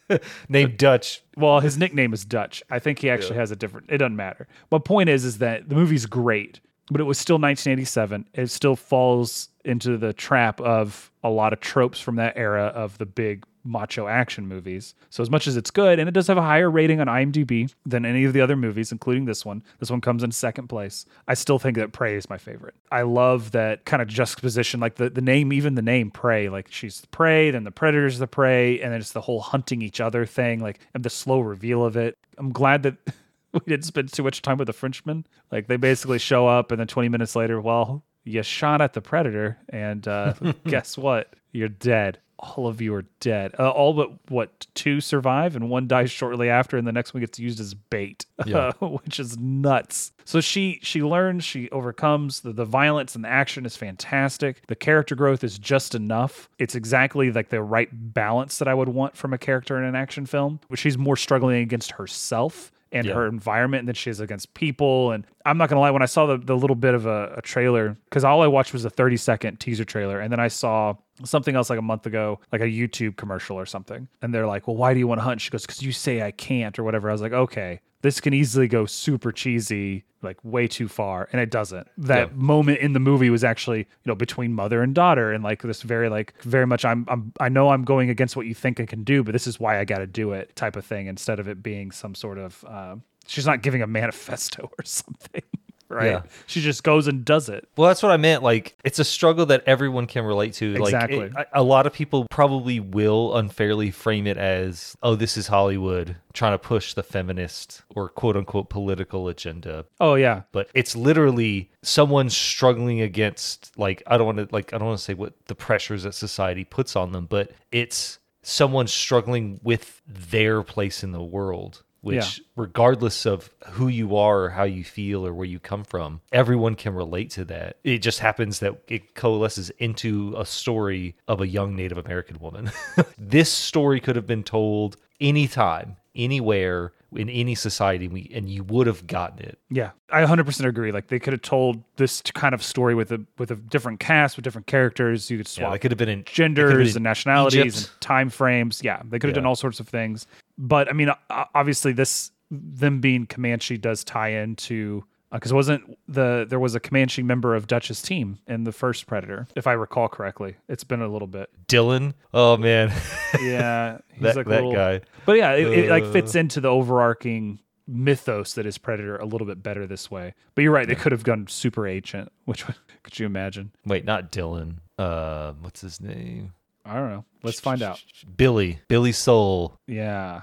named 0.50 0.78
Dutch. 0.78 1.22
Well, 1.36 1.60
his 1.60 1.78
nickname 1.78 2.14
is 2.14 2.26
Dutch. 2.26 2.64
I 2.70 2.80
think 2.80 3.00
he 3.00 3.10
actually 3.10 3.38
has 3.38 3.52
a 3.52 3.56
different. 3.56 3.90
It 3.90 3.98
doesn't 4.00 4.16
matter. 4.16 4.48
My 4.72 4.80
point 4.80 5.10
is, 5.10 5.26
is 5.26 5.38
that 5.40 5.70
the 5.70 5.76
movie's 5.76 6.06
great, 6.06 6.60
but 6.90 7.02
it 7.02 7.06
was 7.06 7.18
still 7.18 7.36
1987. 7.36 8.28
It 8.34 8.48
still 8.48 8.76
falls 8.76 9.50
into 9.64 9.98
the 9.98 10.14
trap 10.14 10.60
of 10.62 11.12
a 11.24 11.30
lot 11.30 11.54
of 11.54 11.60
tropes 11.60 12.00
from 12.00 12.16
that 12.16 12.36
era 12.36 12.66
of 12.66 12.98
the 12.98 13.06
big 13.06 13.46
macho 13.64 14.08
action 14.08 14.48
movies. 14.48 14.96
So 15.10 15.22
as 15.22 15.30
much 15.30 15.48
as 15.48 15.58
it's 15.58 15.72
good, 15.72 16.00
and 16.00 16.08
it 16.08 16.14
does 16.14 16.28
have 16.28 16.38
a 16.38 16.42
higher 16.42 16.70
rating 16.70 17.00
on 17.00 17.08
IMDb 17.08 17.74
than 17.86 18.06
any 18.06 18.24
of 18.24 18.34
the 18.34 18.42
other 18.42 18.56
movies, 18.56 18.92
including 18.92 19.26
this 19.26 19.46
one. 19.46 19.64
This 19.80 19.92
one 19.92 20.02
comes 20.02 20.24
in 20.24 20.32
second 20.32 20.68
place. 20.68 21.06
I 21.28 21.34
still 21.34 21.60
think 21.60 21.78
that 21.78 21.94
Prey 21.94 22.16
is 22.16 22.30
my 22.30 22.38
favorite. 22.38 22.76
I 22.92 23.04
love 23.04 23.52
that 23.52 23.86
kind 23.86 24.02
of 24.02 24.08
juxtaposition, 24.08 24.80
like 24.80 24.96
the, 24.96 25.10
the 25.10 25.22
name, 25.22 25.54
even 25.54 25.76
the 25.76 25.82
name 25.82 26.12
Prey, 26.12 26.50
like 26.50 26.72
she's 26.72 27.02
the 27.02 27.08
prey, 27.08 27.52
then 27.52 27.64
the 27.64 27.72
predator's 27.72 28.20
the 28.20 28.28
prey, 28.28 28.80
and 28.82 28.92
then 28.92 29.00
it's 29.00 29.12
the 29.12 29.22
whole 29.22 29.42
hunting 29.42 29.82
each 29.82 30.02
other 30.02 30.26
thing, 30.26 30.60
like 30.60 30.80
and 30.94 31.04
the 31.04 31.10
slow 31.10 31.40
reveal 31.40 31.86
of 31.86 31.98
it. 31.98 32.18
I'm 32.38 32.52
glad 32.52 32.84
that 32.84 32.96
we 33.54 33.60
didn't 33.68 33.86
spend 33.86 34.12
too 34.12 34.24
much 34.24 34.42
time 34.42 34.58
with 34.58 34.68
the 34.68 34.74
Frenchman. 34.74 35.26
Like 35.52 35.68
they 35.68 35.78
basically 35.78 36.20
show 36.20 36.48
up, 36.48 36.72
and 36.72 36.80
then 36.80 36.88
20 36.88 37.10
minutes 37.10 37.36
later, 37.36 37.60
well, 37.60 38.04
you 38.24 38.44
shot 38.44 38.82
at 38.82 38.94
the 38.94 39.02
predator, 39.02 39.58
and 39.70 40.08
uh, 40.08 40.34
guess 40.66 40.98
what? 40.98 41.34
You're 41.52 41.70
dead. 41.70 42.20
All 42.40 42.66
of 42.66 42.82
you 42.82 42.96
are 42.96 43.06
dead. 43.20 43.54
Uh, 43.60 43.70
all 43.70 43.94
but 43.94 44.10
what 44.30 44.66
two 44.74 45.00
survive, 45.00 45.56
and 45.56 45.70
one 45.70 45.88
dies 45.88 46.10
shortly 46.10 46.50
after, 46.50 46.76
and 46.76 46.88
the 46.88 46.92
next 46.92 47.14
one 47.14 47.22
gets 47.22 47.38
used 47.38 47.60
as 47.60 47.76
bait, 47.76 48.26
Yeah. 48.48 48.72
which 48.80 49.20
is 49.20 49.38
nuts. 49.38 50.12
So 50.26 50.42
she 50.42 50.80
she 50.82 51.04
learns, 51.04 51.44
she 51.44 51.70
overcomes 51.70 52.40
the, 52.42 52.52
the 52.52 52.66
violence 52.66 53.14
and 53.14 53.24
the 53.24 53.30
action 53.30 53.64
is 53.64 53.78
fantastic. 53.78 54.66
The 54.66 54.76
character 54.76 55.14
growth 55.14 55.44
is 55.44 55.60
just 55.60 55.94
enough. 55.94 56.50
It's 56.58 56.74
exactly 56.74 57.32
like 57.32 57.50
the 57.50 57.62
right 57.62 57.90
balance 57.92 58.58
that 58.58 58.68
I 58.68 58.74
would 58.74 58.90
want 58.90 59.16
from 59.16 59.34
a 59.34 59.38
character 59.38 59.78
in 59.78 59.84
an 59.84 59.96
action 59.96 60.26
film. 60.26 60.60
She's 60.74 60.98
more 60.98 61.18
struggling 61.18 61.62
against 61.62 61.92
herself 61.92 62.72
and 62.92 63.06
Yeah. 63.08 63.14
her 63.14 63.28
environment 63.28 63.86
than 63.86 63.96
she 63.96 64.10
is 64.10 64.20
against 64.20 64.54
people. 64.54 65.12
And 65.12 65.26
I'm 65.46 65.58
not 65.58 65.70
gonna 65.70 65.80
lie, 65.82 65.92
when 65.92 66.02
I 66.02 66.06
saw 66.08 66.26
the, 66.26 66.38
the 66.38 66.56
little 66.58 66.76
bit 66.76 66.94
of 66.94 67.06
a, 67.06 67.36
a 67.38 67.42
trailer, 67.42 67.98
because 68.10 68.24
all 68.24 68.42
I 68.42 68.48
watched 68.48 68.74
was 68.74 68.84
a 68.86 68.90
30 68.90 69.18
second 69.18 69.60
teaser 69.60 69.86
trailer, 69.86 70.20
and 70.20 70.32
then 70.32 70.40
I 70.40 70.48
saw 70.50 70.96
something 71.24 71.56
else 71.56 71.70
like 71.70 71.80
a 71.80 71.84
month 71.84 72.06
ago, 72.06 72.40
like 72.52 72.62
a 72.62 72.66
YouTube 72.66 73.16
commercial 73.16 73.58
or 73.58 73.66
something. 73.66 74.08
And 74.22 74.34
they're 74.34 74.48
like, 74.48 74.68
Well, 74.68 74.76
why 74.76 74.94
do 74.94 75.00
you 75.00 75.08
want 75.08 75.20
to 75.20 75.24
hunt? 75.24 75.40
She 75.42 75.50
goes, 75.52 75.66
Because 75.66 75.82
you 75.82 75.92
say 75.92 76.22
I 76.22 76.32
can't 76.32 76.78
or 76.78 76.84
whatever. 76.84 77.10
I 77.10 77.14
was 77.14 77.22
like, 77.22 77.34
Okay, 77.34 77.80
this 78.02 78.20
can 78.20 78.34
easily 78.34 78.68
go 78.68 78.86
super 78.86 79.32
cheesy, 79.32 80.04
like 80.22 80.38
way 80.44 80.68
too 80.68 80.88
far. 80.88 81.28
And 81.32 81.42
it 81.42 81.50
doesn't. 81.52 81.88
That 81.98 82.30
Yeah. 82.30 82.34
moment 82.36 82.80
in 82.80 82.94
the 82.94 83.00
movie 83.00 83.30
was 83.30 83.44
actually, 83.44 83.80
you 83.80 83.86
know, 84.06 84.16
between 84.16 84.54
mother 84.54 84.82
and 84.82 84.94
daughter 84.96 85.32
and 85.32 85.44
like 85.44 85.62
this 85.62 85.82
very 85.82 86.10
like 86.10 86.34
very 86.44 86.66
much 86.68 86.84
I'm 86.86 87.06
I'm 87.08 87.34
I 87.40 87.50
know 87.50 87.70
I'm 87.70 87.84
going 87.84 88.10
against 88.10 88.36
what 88.36 88.46
you 88.48 88.54
think 88.56 88.80
I 88.80 88.86
can 88.86 89.04
do, 89.04 89.24
but 89.24 89.32
this 89.34 89.48
is 89.48 89.60
why 89.60 89.80
I 89.80 89.86
gotta 89.86 90.08
do 90.08 90.32
it 90.34 90.56
type 90.56 90.76
of 90.76 90.86
thing 90.86 91.08
instead 91.08 91.40
of 91.40 91.48
it 91.48 91.62
being 91.64 91.92
some 91.92 92.16
sort 92.16 92.38
of 92.38 92.64
uh, 92.68 92.96
she's 93.28 93.46
not 93.46 93.62
giving 93.62 93.82
a 93.82 93.88
manifesto 93.88 94.70
or 94.80 94.84
something. 94.84 95.44
Right. 95.92 96.06
Yeah. 96.12 96.22
She 96.48 96.62
just 96.62 96.84
goes 96.84 97.08
and 97.08 97.24
does 97.26 97.50
it. 97.50 97.68
Well, 97.78 97.88
that's 97.88 98.02
what 98.02 98.12
I 98.12 98.18
meant. 98.18 98.44
Like, 98.44 98.76
it's 98.84 99.00
a 99.00 99.04
struggle 99.04 99.46
that 99.48 99.64
everyone 99.66 100.08
can 100.08 100.24
relate 100.26 100.54
to. 100.56 100.76
Exactly. 100.76 101.30
Like, 101.30 101.38
it- 101.40 101.48
a 101.54 101.64
lot 101.64 101.86
of 101.86 101.94
people 101.94 102.26
probably 102.32 102.80
will 102.80 103.36
unfairly 103.36 103.92
frame 103.92 104.28
it 104.28 104.38
as, 104.38 104.96
"Oh, 105.04 105.16
this 105.16 105.38
is 105.38 105.48
Hollywood 105.48 106.16
trying 106.34 106.54
to 106.54 106.58
push 106.58 106.94
the 106.94 107.04
feminist 107.04 107.82
or 107.96 108.08
quote 108.10 108.38
unquote 108.38 108.70
political 108.70 109.28
agenda." 109.28 109.86
Oh 110.00 110.16
yeah. 110.16 110.42
But 110.52 110.70
it's 110.74 110.96
literally 110.96 111.70
someone 111.84 112.30
struggling 112.30 113.02
against, 113.02 113.72
like, 113.78 114.02
I 114.08 114.18
don't 114.18 114.26
want 114.26 114.38
to, 114.38 114.48
like, 114.52 114.74
I 114.74 114.78
don't 114.78 114.88
want 114.88 115.00
to 115.00 115.04
say 115.04 115.14
what 115.14 115.34
the 115.48 115.56
pressures 115.56 116.04
that 116.04 116.14
society 116.14 116.64
puts 116.64 116.96
on 116.96 117.12
them, 117.12 117.26
but 117.30 117.52
it's 117.72 118.20
someone 118.44 118.88
struggling 118.88 119.60
with 119.64 120.02
their 120.08 120.64
place 120.64 121.04
in 121.04 121.12
the 121.12 121.22
world. 121.22 121.84
Which, 122.02 122.42
regardless 122.56 123.26
of 123.28 123.52
who 123.72 123.88
you 123.88 124.16
are 124.18 124.46
or 124.46 124.50
how 124.50 124.64
you 124.64 124.84
feel 124.84 125.26
or 125.26 125.34
where 125.34 125.46
you 125.46 125.60
come 125.60 125.84
from, 125.84 126.22
everyone 126.32 126.76
can 126.76 126.96
relate 126.96 127.30
to 127.32 127.46
that. 127.46 127.78
It 127.84 128.00
just 128.00 128.20
happens 128.20 128.60
that 128.60 128.82
it 128.88 129.14
coalesces 129.14 129.70
into 129.78 130.34
a 130.38 130.46
story 130.46 131.16
of 131.28 131.42
a 131.42 131.48
young 131.48 131.76
Native 131.76 132.00
American 132.00 132.40
woman. 132.40 132.72
this 133.18 133.52
story 133.52 134.00
could 134.00 134.16
have 134.16 134.26
been 134.26 134.44
told 134.44 134.98
anytime, 135.20 135.98
anywhere, 136.16 136.94
in 137.14 137.30
any 137.30 137.54
society, 137.56 138.06
and 138.06 138.14
we- 138.14 138.32
and 138.34 138.50
you 138.50 138.64
would 138.64 138.88
have 138.88 139.06
gotten 139.06 139.40
it. 139.46 139.60
Yeah, 139.70 139.92
I 140.10 140.24
100% 140.24 140.66
agree. 140.66 140.94
Like 140.94 141.08
they 141.08 141.20
could 141.20 141.34
have 141.34 141.42
told 141.42 141.84
this 141.98 142.22
kind 142.34 142.54
of 142.56 142.64
story 142.64 142.96
with 142.96 143.12
a 143.12 143.22
with 143.38 143.52
a 143.52 143.56
different 143.58 144.00
cast 144.00 144.38
with 144.38 144.44
different 144.46 144.66
characters. 144.68 145.30
You 145.30 145.38
could 145.38 145.48
Yeah, 145.48 145.52
swap 145.66 145.72
they 145.74 145.80
could 145.80 145.92
have 145.92 145.98
been 145.98 146.08
in 146.10 146.24
genders 146.24 146.72
it 146.72 146.94
been 146.94 146.98
and 147.00 147.04
nationalities 147.04 147.60
Egypt. 147.60 147.92
and 147.92 148.02
time 148.02 148.30
frames. 148.30 148.80
Yeah, 148.82 149.02
they 149.04 149.20
could 149.20 149.28
have 149.30 149.36
Yeah. 149.36 149.42
done 149.42 149.46
all 149.46 149.56
sorts 149.58 149.82
of 149.82 149.90
things. 149.90 150.26
But 150.64 150.90
I 150.90 150.94
mean, 150.94 151.10
obviously, 151.30 151.92
this 151.92 152.32
them 152.52 153.02
being 153.02 153.26
Comanche 153.26 153.78
does 153.78 154.04
tie 154.04 154.30
into 154.30 155.04
because 155.32 155.52
it 155.52 155.56
wasn't 155.56 155.98
the 156.08 156.46
there 156.48 156.60
was 156.60 156.76
a 156.76 156.80
Comanche 156.80 157.24
member 157.24 157.56
of 157.56 157.66
Dutch's 157.66 158.02
team 158.02 158.38
in 158.48 158.64
the 158.66 158.72
first 158.72 159.08
Predator, 159.08 159.48
if 159.56 159.66
I 159.66 159.72
recall 159.74 160.08
correctly. 160.08 160.58
It's 160.70 160.84
been 160.84 161.02
a 161.02 161.08
little 161.08 161.28
bit. 161.28 161.50
Dillon. 161.68 162.14
Oh 162.34 162.58
man, 162.58 162.94
Yeah, 163.42 163.98
he's 164.14 164.22
that, 164.22 164.36
like 164.36 164.46
that 164.48 164.56
little- 164.64 164.74
guy. 164.74 165.02
But 165.26 165.38
yeah, 165.38 165.54
it, 165.54 165.68
it 165.68 165.90
like 165.90 166.04
Uh. 166.04 166.12
fits 166.12 166.36
into 166.36 166.62
the 166.62 166.68
overarching 166.70 167.60
mythos 167.88 168.54
that 168.54 168.66
is 168.68 168.78
Predator 168.78 169.16
a 169.18 169.26
little 169.26 169.48
bit 169.48 169.64
better 169.64 169.88
this 169.88 170.12
way. 170.12 170.34
But 170.54 170.62
you're 170.64 170.72
right; 170.74 170.88
they 170.88 170.96
could 170.96 171.12
have 171.12 171.24
gone 171.24 171.48
super 171.48 171.88
ancient. 171.88 172.32
Which 172.46 172.66
could 173.02 173.18
you 173.18 173.26
imagine? 173.26 173.72
Wait, 173.86 174.06
not 174.06 174.30
Dillon. 174.32 174.82
Uh, 175.00 175.54
what's 175.62 175.82
his 175.82 176.00
name? 176.00 176.54
I 176.86 176.96
don't 176.96 177.10
know. 177.10 177.26
Let's 177.44 177.60
find 177.60 177.82
out. 177.82 178.04
Billy. 178.38 178.80
Billy 178.88 179.12
Sole. 179.12 179.78
Yeah, 179.88 180.42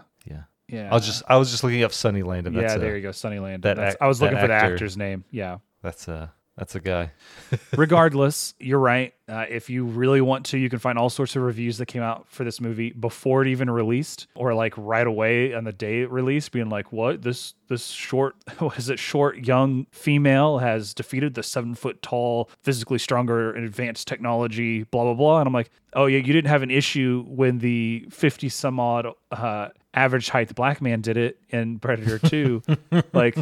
Yeah. 0.69 0.83
yeah. 0.85 0.91
I 0.91 0.95
was 0.95 1.07
just 1.07 1.23
I 1.29 1.37
was 1.37 1.51
just 1.51 1.65
looking 1.65 1.83
up 1.83 1.93
Sonny 1.93 2.23
Landham 2.23 2.47
and 2.47 2.55
yeah. 2.57 2.61
that's 2.63 2.81
there 2.81 2.95
a, 2.95 2.97
you 2.97 3.03
go, 3.03 3.13
Sonny 3.13 3.37
Landham. 3.37 3.63
that 3.63 3.77
That's- 3.77 3.97
I 4.01 4.07
was 4.09 4.21
looking 4.21 4.37
that 4.37 4.43
for 4.43 4.49
the 4.49 4.55
actor. 4.55 4.75
actor's 4.75 4.97
name. 4.97 5.25
Yeah, 5.31 5.59
that's 5.83 6.09
a 6.09 6.33
That's 6.57 6.75
a 6.75 6.81
guy. 6.81 7.13
Regardless, 7.77 8.55
you're 8.59 8.81
right. 8.81 9.15
Uh, 9.29 9.45
if 9.49 9.71
you 9.71 9.85
really 9.85 10.21
want 10.21 10.45
to, 10.47 10.59
you 10.59 10.69
can 10.69 10.81
find 10.81 10.99
all 10.99 11.09
sorts 11.09 11.37
of 11.37 11.43
reviews 11.43 11.79
that 11.79 11.87
came 11.87 12.03
out 12.03 12.27
for 12.29 12.43
this 12.43 12.61
movie 12.61 12.91
before 12.91 13.43
it 13.43 13.49
even 13.49 13.71
released, 13.71 14.27
or 14.35 14.55
like 14.55 14.75
right 14.77 15.07
away 15.07 15.55
on 15.55 15.63
the 15.63 15.73
day 15.73 16.01
it 16.03 16.11
released, 16.11 16.51
being 16.51 16.69
like, 16.69 16.91
"What 16.93 17.23
this 17.23 17.55
this 17.69 17.87
short 17.89 18.35
was 18.61 18.89
it 18.91 18.99
short 18.99 19.47
young 19.47 19.87
female 19.93 20.59
has 20.59 20.95
defeated 20.95 21.35
the 21.35 21.45
seven 21.45 21.77
foot 21.77 22.03
tall, 22.03 22.51
physically 22.65 22.99
stronger 22.99 23.53
and 23.53 23.65
advanced 23.65 24.09
technology, 24.09 24.83
blah 24.83 25.05
blah 25.05 25.15
blah." 25.15 25.39
And 25.39 25.47
I'm 25.47 25.55
like, 25.55 25.71
"Oh 25.93 26.07
yeah, 26.07 26.19
you 26.19 26.33
didn't 26.33 26.51
have 26.51 26.63
an 26.63 26.71
issue 26.73 27.25
when 27.29 27.59
the 27.59 28.07
fifty 28.11 28.49
some 28.49 28.81
odd 28.81 29.07
uh, 29.31 29.69
average 29.99 30.29
height 30.31 30.55
black 30.55 30.81
man 30.81 31.01
did 31.01 31.17
it 31.17 31.39
in 31.51 31.79
Predator 31.79 32.19
Two, 32.29 32.63
like." 33.13 33.37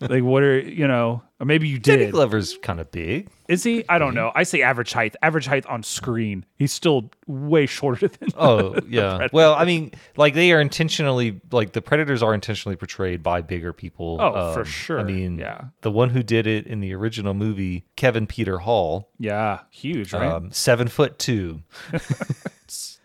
like 0.00 0.24
what 0.24 0.42
are 0.42 0.58
you 0.58 0.86
know 0.88 1.22
or 1.38 1.46
maybe 1.46 1.68
you 1.68 1.78
Danny 1.78 2.06
did 2.06 2.10
Glover's 2.12 2.58
kind 2.58 2.80
of 2.80 2.90
big. 2.90 3.28
is 3.48 3.62
he 3.62 3.84
i 3.88 3.98
don't 3.98 4.14
know 4.16 4.32
i 4.34 4.42
say 4.42 4.60
average 4.60 4.92
height 4.92 5.14
average 5.22 5.46
height 5.46 5.64
on 5.66 5.84
screen 5.84 6.44
he's 6.56 6.72
still 6.72 7.08
way 7.28 7.66
shorter 7.66 8.08
than 8.08 8.28
Oh 8.36 8.74
yeah. 8.88 9.28
well, 9.32 9.54
I 9.54 9.64
mean, 9.64 9.92
like 10.16 10.34
they 10.34 10.50
are 10.50 10.60
intentionally 10.60 11.40
like 11.52 11.72
the 11.72 11.80
predators 11.80 12.20
are 12.20 12.34
intentionally 12.34 12.74
portrayed 12.74 13.22
by 13.22 13.42
bigger 13.42 13.72
people. 13.72 14.18
Oh, 14.20 14.52
for 14.54 14.60
Um, 14.60 14.66
sure. 14.66 14.98
I 14.98 15.04
mean, 15.04 15.38
Yeah. 15.38 15.66
the 15.82 15.90
one 15.92 16.10
who 16.10 16.24
did 16.24 16.48
it 16.48 16.66
in 16.66 16.80
the 16.80 16.92
original 16.94 17.32
movie, 17.32 17.84
Kevin 17.94 18.26
Peter 18.26 18.58
Hall, 18.58 19.08
yeah 19.20 19.60
huge 19.70 20.12
right 20.12 20.32
um, 20.32 20.50
seven 20.50 20.88
foot 20.88 21.16
two. 21.20 21.62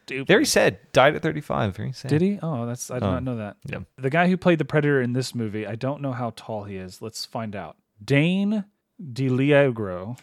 Stupid. 0.07 0.27
Very 0.27 0.45
sad. 0.45 0.79
Died 0.93 1.15
at 1.15 1.21
thirty 1.21 1.41
five. 1.41 1.75
Very 1.75 1.91
sad. 1.91 2.07
did 2.09 2.21
he 2.21 2.39
oh 2.41 2.65
that's 2.65 2.89
i 2.89 2.95
did 2.95 3.01
not 3.05 3.17
um, 3.17 3.23
know 3.25 3.35
that 3.35 3.57
Yeah. 3.65 3.79
the 3.97 4.09
guy 4.09 4.27
who 4.29 4.37
played 4.37 4.57
the 4.57 4.63
predator 4.65 5.01
in 5.01 5.11
this 5.11 5.35
movie 5.35 5.67
i 5.67 5.75
don't 5.75 6.01
know 6.01 6.13
how 6.13 6.31
tall 6.35 6.63
he 6.63 6.77
is 6.77 7.01
let's 7.01 7.25
find 7.25 7.55
out 7.57 7.75
dane 8.03 8.63
DiLiegro. 9.21 10.17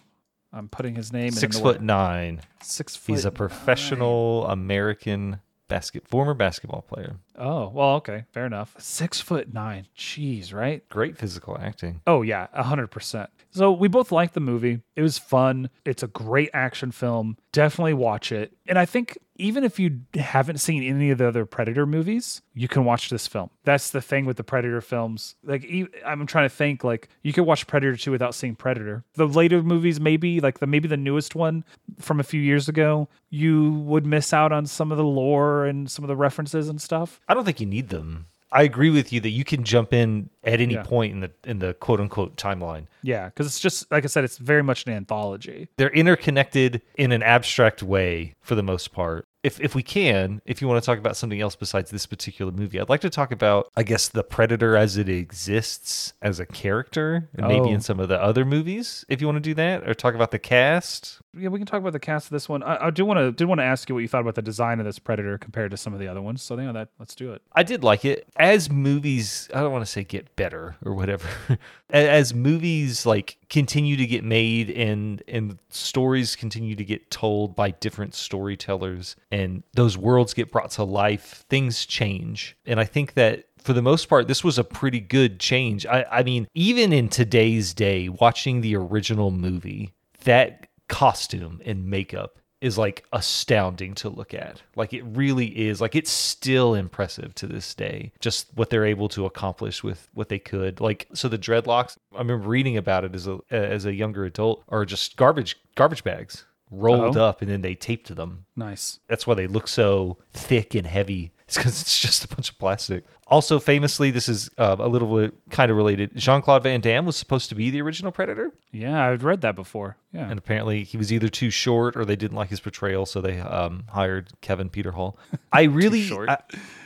i'm 0.53 0.69
putting 0.69 0.95
his 0.95 1.13
name 1.13 1.31
Six 1.33 1.57
in 1.57 1.63
foot 1.63 1.81
nine. 1.83 2.41
six 2.63 2.97
foot 2.97 3.13
He's 3.13 3.25
a 3.25 3.31
professional 3.31 4.47
American 4.49 5.41
basket 5.69 6.07
former 6.09 6.35
basketball 6.35 6.83
player. 6.83 7.17
oh 7.37 7.69
well 7.69 7.97
okay 7.97 8.25
fair 8.33 8.47
enough 8.47 8.75
six 8.79 9.21
foot 9.21 9.53
nine 9.53 9.87
jeez 9.97 10.55
right 10.55 10.89
Great 10.89 11.19
physical 11.19 11.59
acting. 11.61 12.01
Oh 12.07 12.23
yeah, 12.23 12.47
a 12.53 12.63
hundred 12.63 12.89
percent. 12.89 13.29
So 13.55 13.71
we 13.71 13.87
both 13.87 14.11
liked 14.11 14.35
the 14.35 14.41
movie. 14.41 14.81
It 14.97 15.03
was 15.03 15.17
fun. 15.17 15.71
It's 15.85 16.03
a 16.03 16.09
great 16.09 16.51
action 16.53 16.91
film. 16.91 17.37
Definitely 17.53 17.95
watch 17.95 18.33
it. 18.33 18.53
And 18.67 18.79
I 18.79 18.85
think 18.85 19.17
even 19.37 19.63
if 19.63 19.79
you 19.79 20.01
haven't 20.15 20.59
seen 20.59 20.83
any 20.83 21.11
of 21.11 21.19
the 21.19 21.29
other 21.29 21.47
Predator 21.47 21.87
movies, 21.87 22.43
you 22.55 22.67
can 22.67 22.85
watch 22.85 23.11
this 23.11 23.29
film. 23.29 23.51
That's 23.63 23.91
the 23.91 24.01
thing 24.01 24.27
with 24.27 24.37
the 24.37 24.45
Predator 24.45 24.81
films. 24.81 25.37
Like 25.45 25.69
I'm 26.05 26.27
trying 26.27 26.47
to 26.49 26.55
think, 26.55 26.83
like 26.83 27.09
you 27.23 27.33
could 27.33 27.45
watch 27.45 27.67
Predator 27.67 27.97
2 27.97 28.11
without 28.11 28.35
seeing 28.35 28.57
Predator. 28.57 29.05
The 29.15 29.27
later 29.29 29.63
movies, 29.63 30.01
maybe 30.01 30.41
like 30.41 30.59
the 30.59 30.67
maybe 30.67 30.89
the 30.89 30.97
newest 30.97 31.37
one 31.37 31.65
from 32.01 32.19
a 32.19 32.25
few 32.25 32.41
years 32.41 32.69
ago, 32.69 33.09
you 33.31 33.73
would 33.73 34.05
miss 34.05 34.33
out 34.33 34.51
on 34.51 34.67
some 34.67 34.91
of 34.91 34.99
the 34.99 35.05
lore 35.05 35.65
and 35.65 35.89
some 35.89 36.05
of 36.05 36.09
the 36.09 36.17
references 36.17 36.69
and 36.69 36.81
stuff. 36.81 37.21
I 37.29 37.35
don't 37.35 37.45
think 37.45 37.61
you 37.61 37.67
need 37.67 37.89
them. 37.89 38.27
I 38.55 38.63
agree 38.63 38.91
with 38.91 39.13
you 39.13 39.21
that 39.21 39.31
you 39.31 39.43
can 39.45 39.65
jump 39.65 39.93
in 39.93 40.31
at 40.45 40.61
any 40.61 40.75
Yeah. 40.75 40.85
point 40.85 41.13
in 41.13 41.21
the 41.21 41.31
in 41.45 41.59
the 41.59 41.75
quote 41.75 42.01
unquote 42.01 42.37
timeline. 42.37 42.87
Yeah, 43.03 43.27
because 43.27 43.47
it's 43.47 43.59
just 43.61 43.91
like 43.91 44.05
I 44.05 44.07
said, 44.07 44.23
it's 44.25 44.39
very 44.39 44.63
much 44.63 44.87
an 44.87 44.93
anthology. 44.93 45.69
They're 45.77 45.91
interconnected 45.93 46.81
in 46.97 47.11
an 47.13 47.23
abstract 47.23 47.83
way 47.83 48.35
for 48.41 48.55
the 48.55 48.63
most 48.63 48.93
part. 48.93 49.27
If 49.45 49.61
if 49.61 49.75
we 49.75 49.83
can, 49.83 50.41
if 50.47 50.61
you 50.63 50.67
want 50.69 50.83
to 50.83 50.87
talk 50.87 50.99
about 50.99 51.17
something 51.17 51.41
else 51.41 51.55
besides 51.55 51.91
this 51.91 52.07
particular 52.07 52.51
movie, 52.51 52.81
I'd 52.81 52.89
like 52.89 53.03
to 53.03 53.11
talk 53.11 53.31
about 53.31 53.71
I 53.77 53.83
guess 53.83 54.09
the 54.09 54.25
Predator 54.25 54.75
as 54.77 54.97
it 54.97 55.09
exists 55.09 56.15
as 56.23 56.41
a 56.41 56.47
character 56.47 57.29
and 57.35 57.47
maybe 57.47 57.69
Oh. 57.69 57.75
in 57.75 57.81
some 57.83 58.01
of 58.01 58.09
the 58.09 58.21
other 58.21 58.45
movies 58.45 59.05
if 59.09 59.21
you 59.21 59.27
want 59.27 59.37
to 59.37 59.41
do 59.41 59.55
that 59.55 59.87
or 59.89 59.93
talk 59.95 60.15
about 60.15 60.31
the 60.31 60.39
cast. 60.39 61.21
yeah, 61.37 61.49
we 61.51 61.59
can 61.59 61.67
talk 61.67 61.81
about 61.81 61.93
the 61.93 62.01
cast 62.01 62.27
of 62.27 62.31
this 62.31 62.49
one. 62.49 62.63
I, 62.63 62.87
I 62.87 62.91
do 62.91 63.05
want 63.05 63.19
to 63.19 63.33
did 63.33 63.45
want 63.47 63.59
to 63.61 63.65
ask 63.65 63.89
you 63.89 63.95
what 63.95 64.01
you 64.01 64.09
thought 64.09 64.23
about 64.23 64.35
the 64.35 64.43
design 64.43 64.81
of 64.81 64.87
this 64.87 64.99
Predator 64.99 65.37
compared 65.39 65.71
to 65.73 65.77
some 65.77 65.93
of 65.93 66.01
the 66.01 66.09
other 66.09 66.23
ones. 66.23 66.43
So 66.43 66.57
you 66.57 66.63
know 66.65 66.73
that 66.73 66.89
let's 66.99 67.15
do 67.15 67.33
it. 67.35 67.43
I 67.53 67.63
did 67.63 67.85
like 67.85 68.05
it. 68.07 68.27
As 68.37 68.71
movies, 68.71 69.49
I 69.55 69.61
don't 69.61 69.73
want 69.73 69.85
to 69.85 69.91
say 69.91 70.05
get 70.05 70.35
better 70.37 70.77
or 70.85 70.95
whatever. 70.95 71.29
As 71.91 72.35
movies 72.35 73.05
like 73.07 73.37
continue 73.51 73.97
to 73.97 74.07
get 74.07 74.25
made 74.25 74.71
and 74.71 75.23
and 75.29 75.59
stories 75.69 76.35
continue 76.35 76.75
to 76.75 76.85
get 76.85 77.11
told 77.11 77.55
by 77.55 77.71
different 77.73 78.15
storytellers 78.15 79.15
and 79.35 79.65
those 79.73 79.99
worlds 79.99 80.33
get 80.33 80.53
brought 80.53 80.71
to 80.71 80.85
life, 80.85 81.45
things 81.49 81.87
change. 81.87 82.57
And 82.67 82.79
I 82.79 82.85
think 82.85 83.15
that 83.15 83.47
for 83.59 83.73
the 83.73 83.83
most 83.83 84.09
part, 84.09 84.29
this 84.29 84.45
was 84.45 84.59
a 84.59 84.65
pretty 84.65 85.01
good 85.01 85.41
change. 85.41 85.85
I, 85.87 86.05
I 86.09 86.23
mean, 86.23 86.47
even 86.55 86.93
in 86.93 87.09
today's 87.09 87.75
day, 87.75 88.09
watching 88.09 88.61
the 88.61 88.77
original 88.77 89.33
movie, 89.33 89.93
that 90.23 90.69
costume 90.89 91.61
and 91.65 91.87
makeup 91.87 92.39
is 92.61 92.79
like 92.79 93.05
astounding 93.13 93.95
to 93.95 94.09
look 94.09 94.35
at. 94.35 94.63
Like 94.77 94.95
it 94.95 95.03
really 95.03 95.47
is. 95.47 95.81
Like 95.81 95.97
it's 95.97 96.13
still 96.13 96.75
impressive 96.75 97.35
to 97.35 97.49
this 97.49 97.75
day. 97.75 98.13
Just 98.21 98.55
what 98.55 98.71
they're 98.71 98.87
able 98.87 99.09
to 99.09 99.27
accomplish 99.27 99.83
with 99.83 100.09
what 100.15 100.29
they 100.29 100.39
could. 100.39 100.81
Like 100.81 101.09
so 101.13 101.29
the 101.29 101.39
dreadlocks, 101.39 101.97
I 102.15 102.19
remember 102.19 102.47
reading 102.47 102.77
about 102.77 103.05
it 103.05 103.17
as 103.17 103.27
a 103.27 103.41
as 103.51 103.85
a 103.85 103.93
younger 103.93 104.25
adult 104.25 104.63
are 104.69 104.85
just 104.85 105.17
garbage 105.17 105.57
garbage 105.75 106.05
bags 106.05 106.45
rolled 106.79 107.17
Oh. 107.17 107.25
up 107.25 107.43
and 107.43 107.51
then 107.51 107.61
they 107.63 107.75
taped 107.75 108.15
them. 108.15 108.45
Nice. 108.57 108.99
That's 109.09 109.27
why 109.27 109.35
they 109.35 109.47
look 109.47 109.69
so 109.69 110.19
thick 110.33 110.75
and 110.75 110.87
heavy. 110.87 111.31
It's 111.47 111.59
because 111.59 111.83
it's 111.83 112.01
just 112.01 112.25
a 112.25 112.29
bunch 112.29 112.49
of 112.49 112.59
plastic. 112.59 113.05
Also, 113.27 113.61
famously, 113.61 114.11
this 114.11 114.31
is 114.31 114.49
uh, 114.57 114.77
a 114.79 114.89
little 114.89 115.15
bit 115.15 115.35
kind 115.51 115.71
of 115.71 115.77
related. 115.77 116.17
Jean 116.17 116.41
Claude 116.41 116.63
Van 116.63 116.81
Damme 116.81 117.05
was 117.05 117.17
supposed 117.19 117.51
to 117.51 117.55
be 117.55 117.69
the 117.69 117.83
original 117.83 118.11
Predator, 118.13 118.51
Yeah, 118.73 119.07
I've 119.07 119.25
read 119.25 119.43
that 119.43 119.55
before. 119.55 119.99
Yeah. 120.15 120.27
and 120.31 120.39
apparently 120.39 120.85
he 120.85 120.97
was 120.97 121.13
either 121.13 121.29
too 121.29 121.51
short 121.51 121.97
or 121.97 122.07
they 122.07 122.17
didn't 122.17 122.39
like 122.39 122.49
his 122.49 122.61
portrayal, 122.61 123.05
so 123.05 123.21
they 123.21 123.41
um, 123.41 123.85
hired 123.91 124.31
Kevin 124.41 124.71
Peter 124.71 124.93
Hall. 124.93 125.19
I 125.53 125.65
really, 125.65 126.01
short. 126.01 126.31
I, 126.31 126.39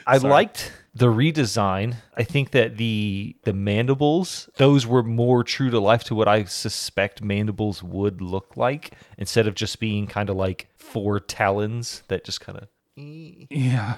I 0.09 0.17
liked 0.17 0.73
the 0.99 1.07
redesign. 1.07 1.97
I 2.17 2.25
think 2.25 2.51
that 2.51 2.77
the 2.77 3.37
the 3.45 3.53
mandibles, 3.53 4.49
those 4.57 4.87
were 4.87 5.03
more 5.03 5.45
true 5.45 5.71
to 5.71 5.79
life 5.79 6.05
to 6.05 6.15
what 6.15 6.29
I 6.29 6.45
suspect 6.45 7.23
mandibles 7.23 7.83
would 7.83 8.21
look 8.21 8.57
like, 8.57 8.93
instead 9.17 9.47
of 9.47 9.55
just 9.55 9.81
being 9.81 10.07
kind 10.07 10.29
of 10.29 10.37
like 10.37 10.69
four 10.77 11.21
talons 11.21 12.03
that 12.09 12.25
just 12.25 12.41
kind 12.41 12.59
of 12.59 12.69
yeah. 13.51 13.95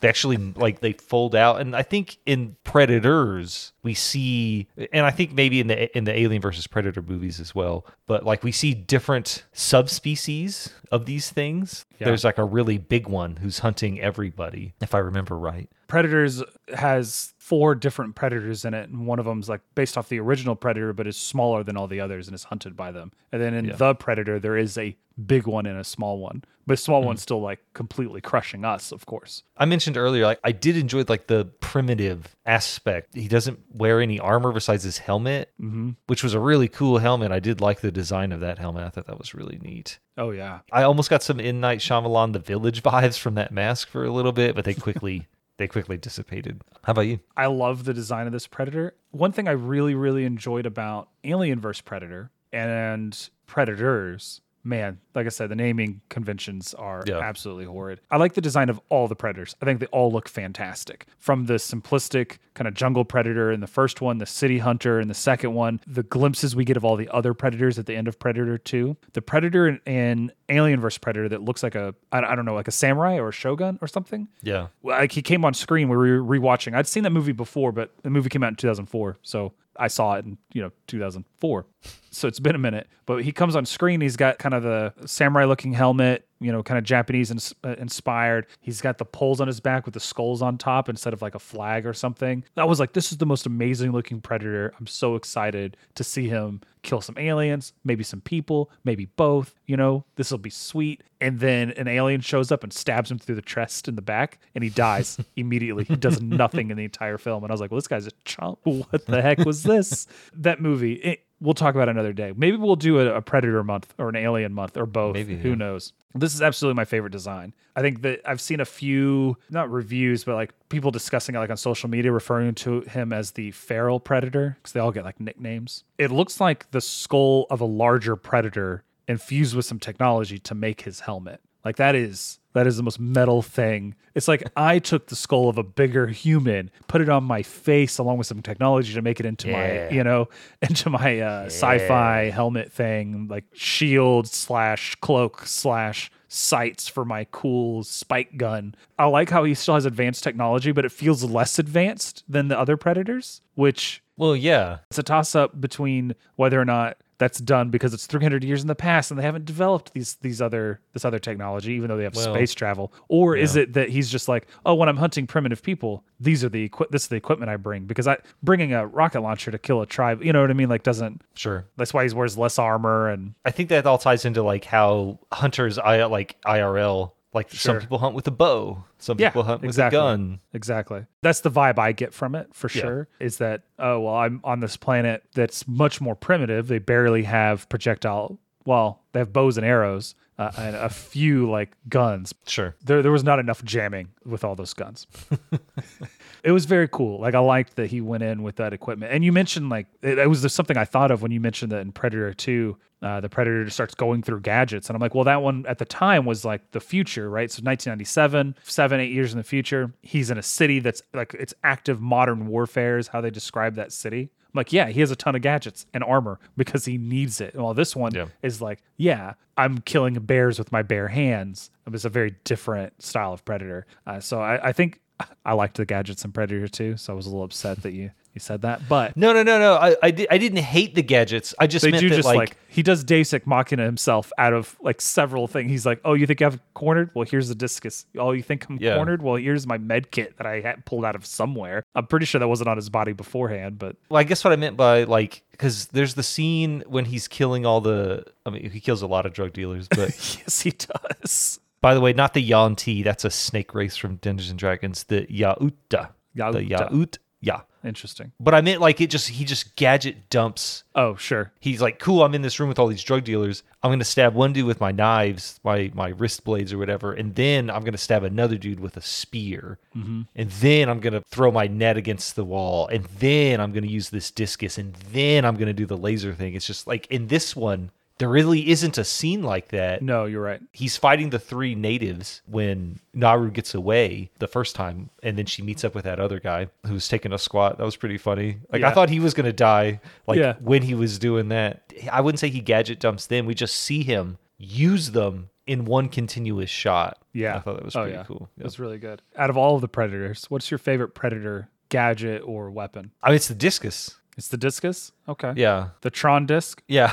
they 0.00 0.08
actually 0.08 0.36
like 0.36 0.80
they 0.80 0.92
fold 0.92 1.34
out 1.34 1.60
and 1.60 1.74
i 1.76 1.82
think 1.82 2.18
in 2.26 2.56
predators 2.64 3.72
we 3.82 3.94
see 3.94 4.66
and 4.92 5.04
i 5.06 5.10
think 5.10 5.32
maybe 5.32 5.60
in 5.60 5.66
the 5.66 5.96
in 5.96 6.04
the 6.04 6.18
alien 6.18 6.40
versus 6.42 6.66
predator 6.66 7.02
movies 7.02 7.38
as 7.40 7.54
well 7.54 7.86
but 8.06 8.24
like 8.24 8.42
we 8.42 8.52
see 8.52 8.74
different 8.74 9.44
subspecies 9.52 10.70
of 10.90 11.06
these 11.06 11.30
things 11.30 11.84
Yeah. 11.98 12.06
there's 12.06 12.24
like 12.24 12.38
a 12.38 12.44
really 12.44 12.78
big 12.78 13.06
one 13.08 13.36
who's 13.36 13.60
hunting 13.60 14.00
everybody 14.00 14.74
if 14.80 14.94
i 14.94 14.98
remember 14.98 15.36
right 15.38 15.68
Predators 15.88 16.40
has 16.72 17.32
four 17.50 17.74
different 17.74 18.14
predators 18.14 18.64
in 18.64 18.72
it, 18.74 18.88
and 18.88 19.06
one 19.06 19.18
of 19.18 19.24
them's 19.24 19.48
like 19.48 19.60
based 19.74 19.98
off 19.98 20.08
the 20.08 20.20
original 20.20 20.54
Predator, 20.56 20.92
but 20.92 21.06
is 21.06 21.16
smaller 21.16 21.62
than 21.64 21.76
all 21.76 21.88
the 21.88 22.00
others 22.00 22.28
and 22.28 22.34
is 22.34 22.44
hunted 22.44 22.76
by 22.76 22.90
them. 22.92 23.10
And 23.32 23.42
then 23.42 23.54
in 23.54 23.64
Yeah. 23.66 23.76
the 23.76 23.94
Predator, 23.94 24.38
there 24.38 24.56
is 24.56 24.78
a 24.78 24.96
big 25.26 25.46
one 25.46 25.66
and 25.66 25.78
a 25.78 25.84
small 25.84 26.18
one, 26.18 26.42
but 26.66 26.78
small 26.78 27.02
one's 27.02 27.20
still 27.20 27.40
like 27.42 27.58
completely 27.74 28.20
crushing 28.20 28.64
us, 28.64 28.90
of 28.92 29.04
course. 29.04 29.42
i 29.56 29.64
mentioned 29.66 29.96
earlier 29.98 30.24
like 30.24 30.40
i 30.44 30.52
did 30.52 30.76
enjoy 30.78 31.04
like 31.08 31.26
the 31.26 31.44
primitive 31.60 32.34
aspect 32.46 33.14
he 33.14 33.28
doesn't 33.28 33.58
wear 33.74 34.00
any 34.00 34.18
armor 34.18 34.50
besides 34.52 34.82
his 34.84 34.98
helmet 34.98 35.50
Mm-hmm. 35.60 35.90
which 36.06 36.22
was 36.22 36.32
a 36.34 36.40
really 36.40 36.68
cool 36.68 36.96
helmet 36.98 37.32
i 37.32 37.40
did 37.40 37.60
like 37.60 37.80
the 37.80 37.92
design 37.92 38.32
of 38.32 38.40
that 38.40 38.58
helmet 38.58 38.84
i 38.84 38.88
thought 38.88 39.06
that 39.08 39.18
was 39.18 39.34
really 39.34 39.58
neat 39.62 39.98
Oh 40.16 40.30
yeah, 40.32 40.58
I 40.70 40.82
almost 40.82 41.08
got 41.08 41.22
some 41.22 41.40
M. 41.40 41.60
Night 41.60 41.78
Shyamalan 41.78 42.34
The 42.34 42.38
Village 42.40 42.82
vibes 42.82 43.18
from 43.18 43.34
that 43.36 43.52
mask 43.52 43.88
for 43.88 44.04
a 44.04 44.12
little 44.12 44.32
bit, 44.32 44.54
but 44.54 44.64
they 44.66 44.74
quickly 44.74 45.26
they 45.60 45.68
quickly 45.68 45.98
dissipated. 45.98 46.62
How 46.84 46.92
about 46.92 47.02
you? 47.02 47.20
I 47.36 47.44
love 47.46 47.84
the 47.84 47.92
design 47.92 48.26
of 48.26 48.32
this 48.32 48.46
Predator. 48.46 48.94
One 49.10 49.30
thing 49.30 49.46
I 49.46 49.50
really, 49.50 49.94
really 49.94 50.24
enjoyed 50.24 50.64
about 50.64 51.10
Alien 51.22 51.60
vs. 51.60 51.82
Predator 51.82 52.30
and 52.50 53.28
Predators, 53.46 54.40
man, 54.62 54.98
like 55.14 55.26
I 55.26 55.30
said, 55.30 55.48
the 55.48 55.54
naming 55.56 56.00
conventions 56.10 56.74
are 56.74 57.02
Yeah. 57.06 57.18
absolutely 57.18 57.64
horrid. 57.64 58.00
I 58.10 58.18
like 58.18 58.34
the 58.34 58.40
design 58.40 58.68
of 58.68 58.80
all 58.90 59.08
the 59.08 59.16
Predators. 59.16 59.56
I 59.62 59.64
think 59.64 59.80
they 59.80 59.86
all 59.86 60.12
look 60.12 60.28
fantastic. 60.28 61.06
From 61.18 61.46
the 61.46 61.54
simplistic 61.54 62.36
kind 62.54 62.68
of 62.68 62.74
jungle 62.74 63.04
Predator 63.04 63.50
in 63.50 63.60
the 63.60 63.66
first 63.66 64.00
one, 64.00 64.18
the 64.18 64.26
city 64.26 64.58
hunter 64.58 65.00
in 65.00 65.08
the 65.08 65.14
second 65.14 65.54
one, 65.54 65.80
the 65.86 66.02
glimpses 66.02 66.54
we 66.54 66.64
get 66.64 66.76
of 66.76 66.84
all 66.84 66.96
the 66.96 67.08
other 67.08 67.32
Predators 67.32 67.78
at 67.78 67.86
the 67.86 67.96
end 67.96 68.06
of 68.08 68.18
Predator 68.18 68.58
2, 68.58 68.96
the 69.14 69.22
Predator 69.22 69.66
in, 69.68 69.80
in 69.86 70.32
Alien 70.50 70.80
vs. 70.80 70.98
Predator 70.98 71.28
that 71.30 71.42
looks 71.42 71.62
like 71.62 71.74
a, 71.74 71.94
I, 72.12 72.18
I 72.20 72.34
don't 72.34 72.44
know, 72.44 72.54
like 72.54 72.68
a 72.68 72.72
samurai 72.72 73.16
or 73.18 73.28
a 73.28 73.32
shogun 73.32 73.78
or 73.80 73.88
something 73.88 74.28
Yeah. 74.42 74.66
like 74.82 75.12
he 75.12 75.22
came 75.22 75.44
on 75.44 75.54
screen 75.54 75.88
we 75.88 75.96
were 75.96 76.20
rewatching. 76.22 76.74
I'd 76.74 76.86
seen 76.86 77.04
that 77.04 77.10
movie 77.10 77.32
before, 77.32 77.72
but 77.72 77.92
the 78.02 78.10
movie 78.10 78.28
came 78.28 78.42
out 78.42 78.48
in 78.50 78.56
2004, 78.56 79.18
so 79.22 79.52
I 79.76 79.88
saw 79.88 80.14
it 80.14 80.24
in 80.24 80.38
you 80.52 80.62
know 80.62 80.70
2004. 80.86 81.66
So 82.10 82.28
it's 82.28 82.40
been 82.40 82.54
a 82.54 82.58
minute. 82.58 82.88
But 83.06 83.24
he 83.24 83.32
comes 83.32 83.56
on 83.56 83.66
screen. 83.66 84.00
He's 84.00 84.16
got 84.16 84.38
kind 84.38 84.54
of 84.54 84.62
the 84.62 84.92
samurai 85.06 85.44
looking 85.44 85.72
helmet. 85.72 86.26
You 86.40 86.50
know, 86.50 86.62
kind 86.62 86.78
of 86.78 86.84
Japanese 86.84 87.30
ins- 87.30 87.54
uh, 87.64 87.74
inspired. 87.78 88.46
He's 88.60 88.80
got 88.80 88.98
the 88.98 89.04
poles 89.04 89.40
on 89.40 89.46
his 89.46 89.60
back 89.60 89.84
with 89.84 89.94
the 89.94 90.00
skulls 90.00 90.40
on 90.42 90.58
top 90.58 90.88
instead 90.88 91.12
of 91.12 91.20
like 91.22 91.34
a 91.34 91.38
flag 91.38 91.86
or 91.86 91.92
something. 91.92 92.44
I 92.56 92.64
was 92.64 92.80
like, 92.80 92.94
this 92.94 93.12
is 93.12 93.18
the 93.18 93.26
most 93.26 93.46
amazing 93.46 93.92
looking 93.92 94.20
predator. 94.20 94.72
I'm 94.78 94.86
so 94.86 95.16
excited 95.16 95.76
to 95.94 96.04
see 96.04 96.28
him 96.28 96.62
kill 96.82 97.02
some 97.02 97.18
aliens, 97.18 97.74
maybe 97.84 98.02
some 98.02 98.22
people, 98.22 98.70
maybe 98.84 99.04
both. 99.04 99.54
You 99.66 99.76
know, 99.76 100.04
this 100.16 100.30
will 100.30 100.38
be 100.38 100.50
sweet. 100.50 101.02
And 101.20 101.38
then 101.40 101.72
an 101.72 101.86
alien 101.88 102.22
shows 102.22 102.50
up 102.50 102.64
and 102.64 102.72
stabs 102.72 103.10
him 103.10 103.18
through 103.18 103.34
the 103.34 103.42
chest 103.42 103.86
in 103.86 103.96
the 103.96 104.02
back, 104.02 104.38
and 104.54 104.64
he 104.64 104.70
dies 104.70 105.18
immediately. 105.36 105.84
He 105.84 105.96
does 105.96 106.22
nothing 106.22 106.70
in 106.70 106.78
the 106.78 106.84
entire 106.84 107.18
film. 107.18 107.44
And 107.44 107.50
I 107.50 107.54
was 107.54 107.60
like, 107.60 107.70
well, 107.70 107.76
this 107.76 107.88
guy's 107.88 108.06
a 108.06 108.12
chump. 108.24 108.60
What 108.64 109.04
the 109.06 109.20
heck 109.20 109.40
was 109.40 109.62
this? 109.62 110.06
that 110.32 110.62
movie. 110.62 110.94
It, 110.94 111.24
we'll 111.40 111.54
talk 111.54 111.74
about 111.74 111.88
another 111.88 112.12
day. 112.12 112.32
Maybe 112.36 112.56
we'll 112.56 112.76
do 112.76 113.00
a, 113.00 113.16
a 113.16 113.22
Predator 113.22 113.62
month 113.64 113.94
or 113.98 114.08
an 114.08 114.16
Alien 114.16 114.52
month 114.52 114.76
or 114.76 114.86
both. 114.86 115.14
Maybe, 115.14 115.36
Who 115.36 115.50
yeah. 115.50 115.54
knows? 115.54 115.92
This 116.14 116.34
is 116.34 116.42
absolutely 116.42 116.76
my 116.76 116.84
favorite 116.84 117.10
design. 117.12 117.54
I 117.76 117.80
think 117.82 118.02
that 118.02 118.20
I've 118.26 118.40
seen 118.40 118.60
a 118.60 118.64
few, 118.64 119.36
not 119.48 119.70
reviews, 119.70 120.24
but 120.24 120.34
like 120.34 120.52
people 120.68 120.90
discussing 120.90 121.34
it 121.34 121.38
like 121.38 121.50
on 121.50 121.56
social 121.56 121.88
media, 121.88 122.12
referring 122.12 122.54
to 122.56 122.82
him 122.82 123.12
as 123.12 123.32
the 123.32 123.52
feral 123.52 124.00
predator 124.00 124.56
because 124.60 124.72
they 124.72 124.80
all 124.80 124.92
get 124.92 125.04
like 125.04 125.20
nicknames. 125.20 125.84
It 125.98 126.10
looks 126.10 126.40
like 126.40 126.70
the 126.72 126.80
skull 126.80 127.46
of 127.50 127.60
a 127.60 127.64
larger 127.64 128.16
predator 128.16 128.84
infused 129.06 129.54
with 129.54 129.64
some 129.64 129.78
technology 129.78 130.38
to 130.38 130.54
make 130.54 130.82
his 130.82 131.00
helmet. 131.00 131.40
Like 131.64 131.76
that 131.76 131.94
is 131.94 132.38
that 132.52 132.66
is 132.66 132.76
the 132.76 132.82
most 132.82 132.98
metal 132.98 133.42
thing. 133.42 133.94
It's 134.14 134.26
like 134.26 134.42
I 134.56 134.80
took 134.80 135.06
the 135.06 135.14
skull 135.14 135.48
of 135.48 135.56
a 135.56 135.62
bigger 135.62 136.08
human, 136.08 136.70
put 136.88 137.00
it 137.00 137.08
on 137.08 137.22
my 137.22 137.42
face 137.42 137.98
along 137.98 138.18
with 138.18 138.26
some 138.26 138.42
technology 138.42 138.92
to 138.94 139.02
make 139.02 139.20
it 139.20 139.26
into 139.26 139.48
Yeah. 139.48 139.86
my, 139.88 139.94
you 139.94 140.02
know, 140.02 140.28
into 140.62 140.90
my 140.90 141.20
uh, 141.20 141.44
sci-fi 141.46 142.30
helmet 142.30 142.72
thing, 142.72 143.28
like 143.28 143.44
shield 143.52 144.26
slash 144.26 144.96
cloak 144.96 145.46
slash 145.46 146.10
sights 146.26 146.88
for 146.88 147.04
my 147.04 147.26
cool 147.30 147.84
spike 147.84 148.36
gun. 148.36 148.74
I 148.98 149.04
like 149.06 149.30
how 149.30 149.44
he 149.44 149.54
still 149.54 149.74
has 149.74 149.84
advanced 149.84 150.22
technology, 150.24 150.72
but 150.72 150.84
it 150.84 150.92
feels 150.92 151.22
less 151.24 151.58
advanced 151.58 152.24
than 152.28 152.48
the 152.48 152.58
other 152.58 152.76
predators, 152.76 153.42
which 153.54 154.02
Well, 154.16 154.34
yeah. 154.34 154.78
it's 154.90 154.98
a 154.98 155.02
toss 155.04 155.34
up 155.36 155.60
between 155.60 156.14
whether 156.36 156.60
or 156.60 156.64
not 156.64 156.96
that's 157.20 157.38
done 157.38 157.70
because 157.70 157.94
it's 157.94 158.06
300 158.06 158.42
years 158.42 158.62
in 158.62 158.66
the 158.66 158.74
past 158.74 159.12
and 159.12 159.20
they 159.20 159.22
haven't 159.22 159.44
developed 159.44 159.92
these 159.94 160.16
these 160.16 160.42
other 160.42 160.80
this 160.94 161.04
other 161.04 161.20
technology 161.20 161.74
even 161.74 161.88
though 161.88 161.96
they 161.96 162.02
have 162.02 162.16
Well, 162.16 162.34
space 162.34 162.52
travel 162.54 162.92
or 163.06 163.36
is 163.36 163.54
it 163.54 163.74
that 163.74 163.90
he's 163.90 164.10
just 164.10 164.26
like 164.26 164.48
oh 164.66 164.74
when 164.74 164.88
i'm 164.88 164.96
hunting 164.96 165.28
primitive 165.28 165.62
people 165.62 166.02
these 166.18 166.42
are 166.42 166.48
the 166.48 166.64
equi- 166.64 166.86
this 166.90 167.02
is 167.02 167.08
the 167.08 167.16
equipment 167.16 167.48
i 167.50 167.56
bring 167.56 167.84
because 167.84 168.08
i 168.08 168.16
bringing 168.42 168.72
a 168.72 168.86
rocket 168.88 169.20
launcher 169.20 169.52
to 169.52 169.58
kill 169.58 169.80
a 169.82 169.86
tribe 169.86 170.24
you 170.24 170.32
know 170.32 170.40
what 170.40 170.50
i 170.50 170.54
mean 170.54 170.68
like 170.68 170.82
doesn't 170.82 171.22
Sure. 171.34 171.64
that's 171.76 171.94
why 171.94 172.06
he 172.08 172.12
wears 172.12 172.36
less 172.36 172.58
armor 172.58 173.08
and 173.08 173.34
I 173.44 173.50
think 173.52 173.68
that 173.68 173.86
all 173.86 173.98
ties 173.98 174.24
into 174.24 174.42
like 174.42 174.64
how 174.64 175.18
hunters, 175.32 175.78
I 175.78 176.04
like 176.04 176.36
IRL. 176.46 177.12
Like 177.32 177.50
some 177.52 177.78
people 177.78 177.98
hunt 177.98 178.14
with 178.16 178.26
a 178.26 178.32
bow, 178.32 178.82
some 178.98 179.18
Yeah, 179.20 179.28
people 179.28 179.44
hunt 179.44 179.60
with 179.62 179.68
exactly. 179.70 179.98
a 179.98 180.00
gun. 180.02 180.40
Exactly. 180.52 181.06
That's 181.22 181.40
the 181.40 181.50
vibe 181.50 181.78
I 181.78 181.92
get 181.92 182.12
from 182.12 182.34
it 182.34 182.48
for 182.52 182.68
Yeah. 182.74 182.80
sure. 182.82 183.08
Is 183.20 183.38
that 183.38 183.62
oh 183.78 184.00
well, 184.00 184.14
I'm 184.14 184.40
on 184.42 184.58
this 184.60 184.76
planet 184.76 185.22
that's 185.34 185.68
much 185.68 186.00
more 186.00 186.16
primitive. 186.16 186.66
They 186.66 186.78
barely 186.80 187.22
have 187.22 187.68
projectile. 187.68 188.38
Well, 188.66 189.02
they 189.12 189.20
have 189.20 189.32
bows 189.32 189.56
and 189.56 189.64
arrows 189.64 190.16
uh, 190.38 190.50
and 190.58 190.74
a 190.74 190.88
few 190.88 191.48
like 191.48 191.70
guns. 191.88 192.34
Sure. 192.46 192.74
There, 192.82 193.00
there 193.02 193.12
was 193.12 193.22
not 193.24 193.38
enough 193.38 193.62
jamming 193.64 194.08
with 194.24 194.42
all 194.42 194.56
those 194.56 194.74
guns. 194.74 195.06
it 196.44 196.52
was 196.52 196.64
very 196.64 196.88
cool. 196.88 197.20
Like 197.20 197.34
I 197.34 197.38
liked 197.40 197.76
that 197.76 197.90
he 197.90 198.00
went 198.00 198.22
in 198.22 198.42
with 198.42 198.56
that 198.56 198.72
equipment. 198.72 199.12
And 199.12 199.24
you 199.24 199.32
mentioned 199.32 199.68
like 199.68 199.86
it, 200.02 200.18
it 200.18 200.28
was 200.28 200.52
something 200.52 200.76
I 200.76 200.84
thought 200.84 201.10
of 201.10 201.22
when 201.22 201.30
you 201.32 201.40
mentioned 201.40 201.72
that 201.72 201.80
in 201.80 201.92
Predator 201.92 202.32
Two, 202.34 202.76
uh, 203.02 203.20
the 203.20 203.28
Predator 203.30 203.68
starts 203.70 203.94
going 203.94 204.22
through 204.22 204.40
gadgets, 204.40 204.88
and 204.90 204.94
I'm 204.96 205.00
like, 205.00 205.14
well, 205.14 205.24
that 205.24 205.40
one 205.42 205.64
at 205.66 205.78
the 205.78 205.86
time 205.86 206.26
was 206.26 206.44
like 206.44 206.70
the 206.72 206.80
future, 206.80 207.30
right? 207.30 207.50
So 207.50 207.62
1997, 207.62 208.56
seven, 208.62 209.00
eight 209.00 209.12
years 209.12 209.32
in 209.32 209.38
the 209.38 209.44
future, 209.44 209.92
he's 210.02 210.30
in 210.30 210.36
a 210.38 210.42
city 210.42 210.80
that's 210.80 211.02
like 211.14 211.34
it's 211.34 211.54
active 211.64 212.00
modern 212.00 212.46
warfare 212.46 212.98
is 212.98 213.08
how 213.08 213.20
they 213.20 213.30
describe 213.30 213.74
that 213.76 213.92
city. 213.92 214.30
I'm 214.52 214.58
like, 214.58 214.72
yeah, 214.72 214.88
he 214.88 214.98
has 215.00 215.10
a 215.12 215.16
ton 215.16 215.36
of 215.36 215.42
gadgets 215.42 215.86
and 215.94 216.02
armor 216.02 216.40
because 216.56 216.84
he 216.84 216.98
needs 216.98 217.40
it. 217.40 217.54
Well, 217.54 217.72
this 217.72 217.94
one 217.94 218.12
Yeah. 218.14 218.26
is 218.42 218.60
like, 218.60 218.82
yeah, 218.96 219.34
I'm 219.56 219.78
killing 219.78 220.14
bears 220.14 220.58
with 220.58 220.72
my 220.72 220.82
bare 220.82 221.06
hands. 221.08 221.70
It 221.86 221.92
was 221.92 222.04
a 222.04 222.08
very 222.08 222.34
different 222.44 223.00
style 223.00 223.32
of 223.32 223.44
predator. 223.44 223.86
Uh, 224.08 224.18
so 224.18 224.40
I, 224.40 224.68
I 224.70 224.72
think 224.72 225.00
I 225.44 225.52
liked 225.54 225.76
the 225.76 225.84
gadgets 225.86 226.24
in 226.24 226.32
Predator 226.32 226.68
too. 226.68 226.96
So 226.96 227.12
I 227.12 227.16
was 227.16 227.26
a 227.26 227.30
little 227.30 227.44
upset 227.44 227.82
that 227.82 227.92
you 227.92 228.10
you 228.32 228.38
said 228.38 228.62
that, 228.62 228.88
but 228.88 229.16
No, 229.16 229.32
no, 229.32 229.42
no, 229.42 229.58
no. 229.58 229.74
I, 229.74 229.96
I, 230.04 230.10
di- 230.12 230.30
I 230.30 230.38
didn't 230.38 230.60
hate 230.60 230.94
the 230.94 231.02
gadgets. 231.02 231.52
I 231.58 231.66
just 231.66 231.82
they 231.84 231.90
meant 231.90 232.00
do 232.02 232.10
that, 232.10 232.14
just 232.14 232.26
like, 232.26 232.36
like, 232.38 232.56
he 232.68 232.80
does 232.84 233.02
deus 233.02 233.34
ex 233.34 233.44
machina 233.44 233.82
himself 233.84 234.30
out 234.38 234.52
of 234.52 234.76
like 234.80 235.00
several 235.00 235.48
things. 235.48 235.68
He's 235.68 235.84
like, 235.84 236.00
oh, 236.04 236.14
you 236.14 236.28
think 236.28 236.40
I've 236.40 236.60
cornered? 236.74 237.10
Well, 237.12 237.26
here's 237.28 237.48
the 237.48 237.56
discus. 237.56 238.06
Oh, 238.16 238.30
you 238.30 238.44
think 238.44 238.66
I'm 238.70 238.78
Yeah. 238.80 238.94
cornered? 238.94 239.20
Well, 239.20 239.34
here's 239.34 239.66
my 239.66 239.78
med 239.78 240.12
kit 240.12 240.36
that 240.36 240.46
I 240.46 240.60
had 240.60 240.84
pulled 240.86 241.04
out 241.04 241.16
of 241.16 241.26
somewhere. 241.26 241.82
I'm 241.96 242.06
pretty 242.06 242.24
sure 242.24 242.38
that 242.38 242.46
wasn't 242.46 242.68
on 242.68 242.76
his 242.76 242.88
body 242.88 243.12
beforehand, 243.14 243.80
but 243.80 243.96
Well, 244.08 244.20
I 244.20 244.22
guess 244.22 244.44
what 244.44 244.52
I 244.52 244.56
meant 244.56 244.76
by 244.76 245.02
like, 245.02 245.42
because 245.50 245.86
there's 245.88 246.14
the 246.14 246.22
scene 246.22 246.84
when 246.86 247.06
he's 247.06 247.26
killing 247.26 247.66
all 247.66 247.80
the. 247.80 248.22
I 248.46 248.50
mean, 248.50 248.70
he 248.70 248.78
kills 248.78 249.02
a 249.02 249.08
lot 249.08 249.26
of 249.26 249.32
drug 249.32 249.54
dealers, 249.54 249.88
but 249.88 250.10
yes, 250.38 250.60
he 250.60 250.70
does. 250.70 251.58
By 251.80 251.94
the 251.94 252.00
way, 252.00 252.12
not 252.12 252.34
the 252.34 252.40
Yuan-ti. 252.42 253.02
That's 253.02 253.24
a 253.24 253.30
snake 253.30 253.74
race 253.74 253.96
from 253.96 254.16
Dungeons 254.16 254.50
and 254.50 254.58
Dragons. 254.58 255.04
The 255.04 255.22
Yautja. 255.26 256.10
The 256.34 256.40
Yautja. 256.42 256.68
Yaut. 256.90 257.18
Yeah. 257.40 257.60
Interesting. 257.82 258.32
But 258.38 258.54
I 258.54 258.60
meant 258.60 258.82
like 258.82 259.00
it 259.00 259.08
just 259.08 259.30
he 259.30 259.46
just 259.46 259.74
gadget 259.74 260.28
dumps. 260.28 260.84
Oh, 260.94 261.16
sure. 261.16 261.50
He's 261.60 261.80
like, 261.80 261.98
cool. 261.98 262.22
I'm 262.22 262.34
in 262.34 262.42
this 262.42 262.60
room 262.60 262.68
with 262.68 262.78
all 262.78 262.86
these 262.88 263.02
drug 263.02 263.24
dealers. 263.24 263.62
I'm 263.82 263.90
gonna 263.90 264.04
stab 264.04 264.34
one 264.34 264.52
dude 264.52 264.66
with 264.66 264.82
my 264.82 264.92
knives, 264.92 265.58
my 265.64 265.90
my 265.94 266.08
wrist 266.08 266.44
blades 266.44 266.74
or 266.74 266.76
whatever, 266.78 267.14
and 267.14 267.34
then 267.36 267.70
I'm 267.70 267.82
gonna 267.82 267.96
stab 267.96 268.22
another 268.22 268.58
dude 268.58 268.80
with 268.80 268.98
a 268.98 269.00
spear, 269.00 269.78
Mm-hmm. 269.96 270.20
and 270.36 270.50
then 270.50 270.90
I'm 270.90 271.00
gonna 271.00 271.22
throw 271.30 271.50
my 271.50 271.68
net 271.68 271.96
against 271.96 272.36
the 272.36 272.44
wall, 272.44 272.86
and 272.88 273.04
then 273.18 273.58
I'm 273.62 273.72
gonna 273.72 273.86
use 273.86 274.10
this 274.10 274.30
discus, 274.30 274.76
and 274.76 274.92
then 275.10 275.46
I'm 275.46 275.56
gonna 275.56 275.72
do 275.72 275.86
the 275.86 275.96
laser 275.96 276.34
thing. 276.34 276.52
It's 276.54 276.66
just 276.66 276.86
like 276.86 277.06
in 277.06 277.28
this 277.28 277.56
one, 277.56 277.92
there 278.20 278.28
really 278.28 278.70
isn't 278.70 278.96
a 278.98 279.04
scene 279.04 279.42
like 279.42 279.68
that. 279.70 280.02
No, 280.02 280.26
you're 280.26 280.42
right. 280.42 280.60
He's 280.72 280.96
fighting 280.96 281.30
the 281.30 281.38
three 281.40 281.74
natives 281.74 282.42
when 282.46 283.00
Naru 283.14 283.50
gets 283.50 283.74
away 283.74 284.30
the 284.38 284.46
first 284.46 284.76
time, 284.76 285.10
and 285.22 285.36
then 285.36 285.46
she 285.46 285.62
meets 285.62 285.82
up 285.82 285.94
with 285.94 286.04
that 286.04 286.20
other 286.20 286.38
guy 286.38 286.68
who's 286.86 287.08
taking 287.08 287.32
a 287.32 287.38
squat. 287.38 287.78
That 287.78 287.84
was 287.84 287.96
pretty 287.96 288.18
funny. 288.18 288.58
Like 288.72 288.82
I 288.82 288.92
thought 288.92 289.10
he 289.10 289.18
was 289.20 289.34
gonna 289.34 289.52
die, 289.52 290.00
like 290.28 290.38
Yeah. 290.38 290.54
when 290.60 290.82
he 290.82 290.94
was 290.94 291.18
doing 291.18 291.48
that. 291.48 291.82
I 292.12 292.20
wouldn't 292.20 292.38
say 292.38 292.48
he 292.50 292.60
gadget 292.60 293.00
dumps 293.00 293.26
them. 293.26 293.46
We 293.46 293.54
just 293.54 293.74
see 293.74 294.02
him 294.04 294.38
use 294.58 295.10
them 295.12 295.48
in 295.66 295.84
one 295.84 296.08
continuous 296.08 296.68
shot. 296.70 297.18
Yeah. 297.32 297.56
I 297.56 297.60
thought 297.60 297.76
that 297.76 297.84
was 297.84 297.96
Oh, 297.96 298.02
pretty 298.02 298.16
yeah. 298.16 298.24
cool. 298.24 298.48
It 298.58 298.64
was 298.64 298.78
really 298.78 298.98
good. 298.98 299.22
Out 299.36 299.50
of 299.50 299.56
all 299.56 299.74
of 299.76 299.80
the 299.80 299.88
predators, 299.88 300.44
what's 300.50 300.70
your 300.70 300.78
favorite 300.78 301.14
predator 301.14 301.68
gadget 301.88 302.42
or 302.44 302.70
weapon? 302.70 303.12
I 303.22 303.28
mean, 303.30 303.36
it's 303.36 303.48
the 303.48 303.54
discus. 303.54 304.16
It's 304.40 304.48
the 304.48 304.56
discus. 304.56 305.12
Okay. 305.28 305.52
Yeah, 305.54 305.90
The 306.00 306.08
Tron 306.08 306.46
disc. 306.46 306.82
yeah. 306.88 307.12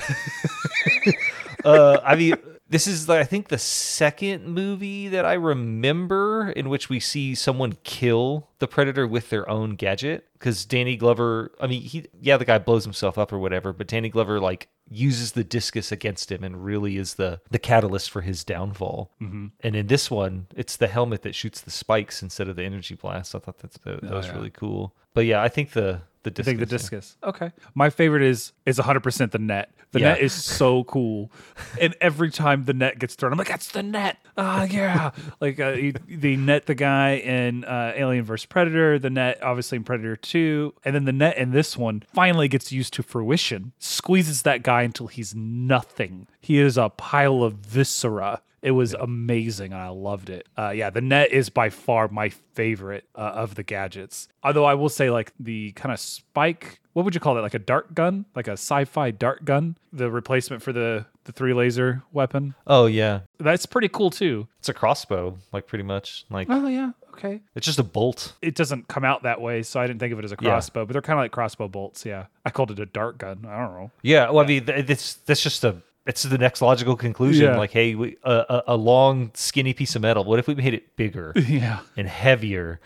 uh, 1.66 2.00
I 2.02 2.16
mean, 2.16 2.36
this 2.70 2.88
is 2.88 3.10
like 3.10 3.20
I 3.20 3.26
think 3.26 3.50
the 3.50 3.58
second 3.58 4.46
movie 4.46 5.10
that 5.10 5.26
I 5.26 5.34
remember 5.34 6.52
in 6.52 6.70
which 6.70 6.88
we 6.88 7.02
see 7.02 7.36
someone 7.36 7.78
kill 7.84 8.48
the 8.60 8.68
predator 8.68 9.06
with 9.06 9.30
their 9.30 9.50
own 9.50 9.76
gadget. 9.76 10.24
Because 10.40 10.64
Danny 10.64 10.96
Glover, 10.96 11.52
I 11.60 11.68
mean, 11.68 11.82
he 11.82 12.06
yeah, 12.22 12.38
the 12.38 12.46
guy 12.46 12.60
blows 12.60 12.86
himself 12.86 13.18
up 13.18 13.34
or 13.34 13.40
whatever, 13.40 13.74
but 13.74 13.88
Danny 13.88 14.08
Glover 14.08 14.40
like 14.40 14.70
uses 14.90 15.34
the 15.34 15.44
discus 15.44 15.92
against 15.92 16.32
him 16.32 16.46
and 16.46 16.64
really 16.64 16.96
is 16.96 17.16
the 17.16 17.42
the 17.52 17.60
catalyst 17.60 18.10
for 18.10 18.22
his 18.22 18.46
downfall. 18.46 19.12
Mm-hmm. 19.22 19.48
And 19.60 19.76
in 19.76 19.88
this 19.88 20.10
one, 20.10 20.48
it's 20.56 20.78
the 20.78 20.88
helmet 20.88 21.24
that 21.24 21.36
shoots 21.36 21.60
the 21.60 21.72
spikes 21.72 22.24
instead 22.24 22.48
of 22.48 22.56
the 22.56 22.64
energy 22.64 22.96
blast. 22.96 23.36
I 23.36 23.40
thought 23.40 23.60
that's, 23.60 23.78
that, 23.80 24.02
that 24.02 24.14
was 24.14 24.28
yeah. 24.28 24.36
really 24.36 24.50
cool. 24.50 24.96
But 25.14 25.26
yeah, 25.26 25.42
I 25.42 25.50
think 25.50 25.72
the 25.72 26.02
the 26.28 26.42
I 26.42 26.44
discus. 26.44 26.46
think 26.46 26.60
the 26.60 26.66
yeah. 26.66 26.70
discus. 26.78 27.18
Okay. 27.24 27.52
My 27.76 27.90
favorite 27.90 28.24
is 28.24 28.54
is 28.66 28.78
100% 28.80 29.32
the 29.32 29.40
net. 29.40 29.72
The 29.94 30.02
Yeah. 30.02 30.10
net 30.14 30.20
is 30.22 30.34
so 30.34 30.84
cool. 30.84 31.32
and 31.82 31.96
every 32.02 32.30
time 32.30 32.66
the 32.66 32.74
net 32.74 33.00
gets 33.00 33.16
thrown, 33.16 33.32
I'm 33.32 33.38
like, 33.38 33.48
that's 33.48 33.72
the 33.72 33.84
net. 33.84 34.18
Ah, 34.38 34.64
yeah. 34.66 35.12
like 35.40 35.60
uh, 35.60 35.76
the 36.08 36.36
net, 36.36 36.66
the 36.66 36.76
guy 36.76 37.12
in 37.16 37.64
uh, 37.64 37.94
Alien 37.96 38.26
vs. 38.26 38.46
Predator, 38.46 39.00
the 39.00 39.10
net, 39.10 39.42
obviously 39.42 39.78
in 39.78 39.84
Predator 39.86 40.16
2. 40.18 40.74
And 40.84 40.94
then 40.94 41.06
the 41.06 41.14
net 41.14 41.38
in 41.38 41.52
this 41.52 41.78
one 41.78 42.04
finally 42.14 42.48
gets 42.50 42.72
used 42.72 42.94
to 42.96 43.04
fruition, 43.04 43.72
squeezes 43.80 44.42
that 44.42 44.62
guy 44.64 44.82
until 44.82 45.08
he's 45.08 45.34
nothing. 45.34 46.28
He 46.42 46.60
is 46.60 46.78
a 46.78 46.90
pile 46.90 47.44
of 47.44 47.54
viscera. 47.56 48.42
It 48.62 48.72
was 48.72 48.94
amazing 48.94 49.72
and 49.74 49.82
I 49.82 49.90
loved 49.90 50.30
it. 50.30 50.48
Uh, 50.58 50.72
yeah, 50.76 50.90
the 50.90 51.02
net 51.02 51.32
is 51.32 51.50
by 51.50 51.70
far 51.70 52.08
my 52.08 52.30
favorite 52.30 53.06
uh, 53.16 53.20
of 53.36 53.56
the 53.56 53.64
gadgets. 53.64 54.28
Although 54.44 54.66
I 54.66 54.74
will 54.74 54.90
say, 54.90 55.10
like 55.10 55.32
the 55.40 55.72
kind 55.74 55.94
of 55.94 56.00
spike, 56.00 56.80
what 56.94 57.06
would 57.06 57.14
you 57.14 57.22
call 57.22 57.38
it? 57.38 57.42
Like 57.42 57.54
a 57.54 57.60
dart 57.60 57.94
gun, 57.94 58.26
like 58.36 58.48
a 58.48 58.54
sci-fi 58.54 59.12
dart 59.12 59.46
gun, 59.46 59.78
the 59.94 60.10
replacement 60.10 60.62
for 60.64 60.74
the 60.74 61.06
the 61.26 61.32
three 61.34 61.54
laser 61.54 62.04
weapon. 62.14 62.56
Oh 62.66 62.86
yeah, 62.86 63.20
That's 63.38 63.66
pretty 63.66 63.90
cool 63.90 64.10
too. 64.10 64.48
it's 64.60 64.70
a 64.70 64.74
crossbow, 64.74 65.38
like 65.52 65.68
pretty 65.68 65.84
much. 65.84 66.26
Like 66.30 66.48
Oh 66.50 66.68
yeah, 66.68 66.92
okay. 67.14 67.42
it's 67.54 67.66
just 67.66 67.80
a 67.80 67.84
bolt. 67.84 68.34
It 68.42 68.56
doesn't 68.56 68.88
come 68.88 69.04
out 69.04 69.24
that 69.24 69.42
way, 69.42 69.62
so 69.62 69.80
I 69.80 69.86
didn't 69.88 70.00
think 70.00 70.14
of 70.14 70.20
it 70.20 70.26
as 70.26 70.32
a 70.32 70.38
Yeah. 70.42 70.50
crossbow, 70.52 70.86
but 70.86 70.94
they're 70.94 71.02
kind 71.02 71.20
of 71.20 71.24
like 71.26 71.32
crossbow 71.32 71.68
bolts. 71.68 72.06
Yeah, 72.06 72.28
I 72.46 72.50
called 72.50 72.72
it 72.72 72.80
a 72.80 72.86
dart 72.86 73.18
gun. 73.18 73.46
I 73.48 73.58
don't 73.60 73.74
know. 73.76 73.92
Yeah, 74.02 74.30
well, 74.32 74.44
I 74.44 74.48
mean, 74.48 74.64
that's 74.66 75.16
that's 75.16 75.44
just 75.44 75.64
a 75.66 75.76
it's 76.08 76.24
the 76.24 76.38
next 76.38 76.62
logical 76.62 76.96
conclusion. 76.96 77.46
Yeah. 77.46 77.58
Like, 77.58 77.72
hey, 77.72 77.94
we, 77.96 78.18
a, 78.24 78.32
a, 78.50 78.64
a 78.68 78.76
long, 78.78 79.32
skinny 79.34 79.74
piece 79.74 79.96
of 79.96 80.02
metal. 80.02 80.24
What 80.24 80.40
if 80.40 80.48
we 80.48 80.56
made 80.56 80.74
it 80.74 80.96
bigger 80.96 81.34
Yeah. 81.48 81.80
and 81.96 82.08
heavier, 82.08 82.80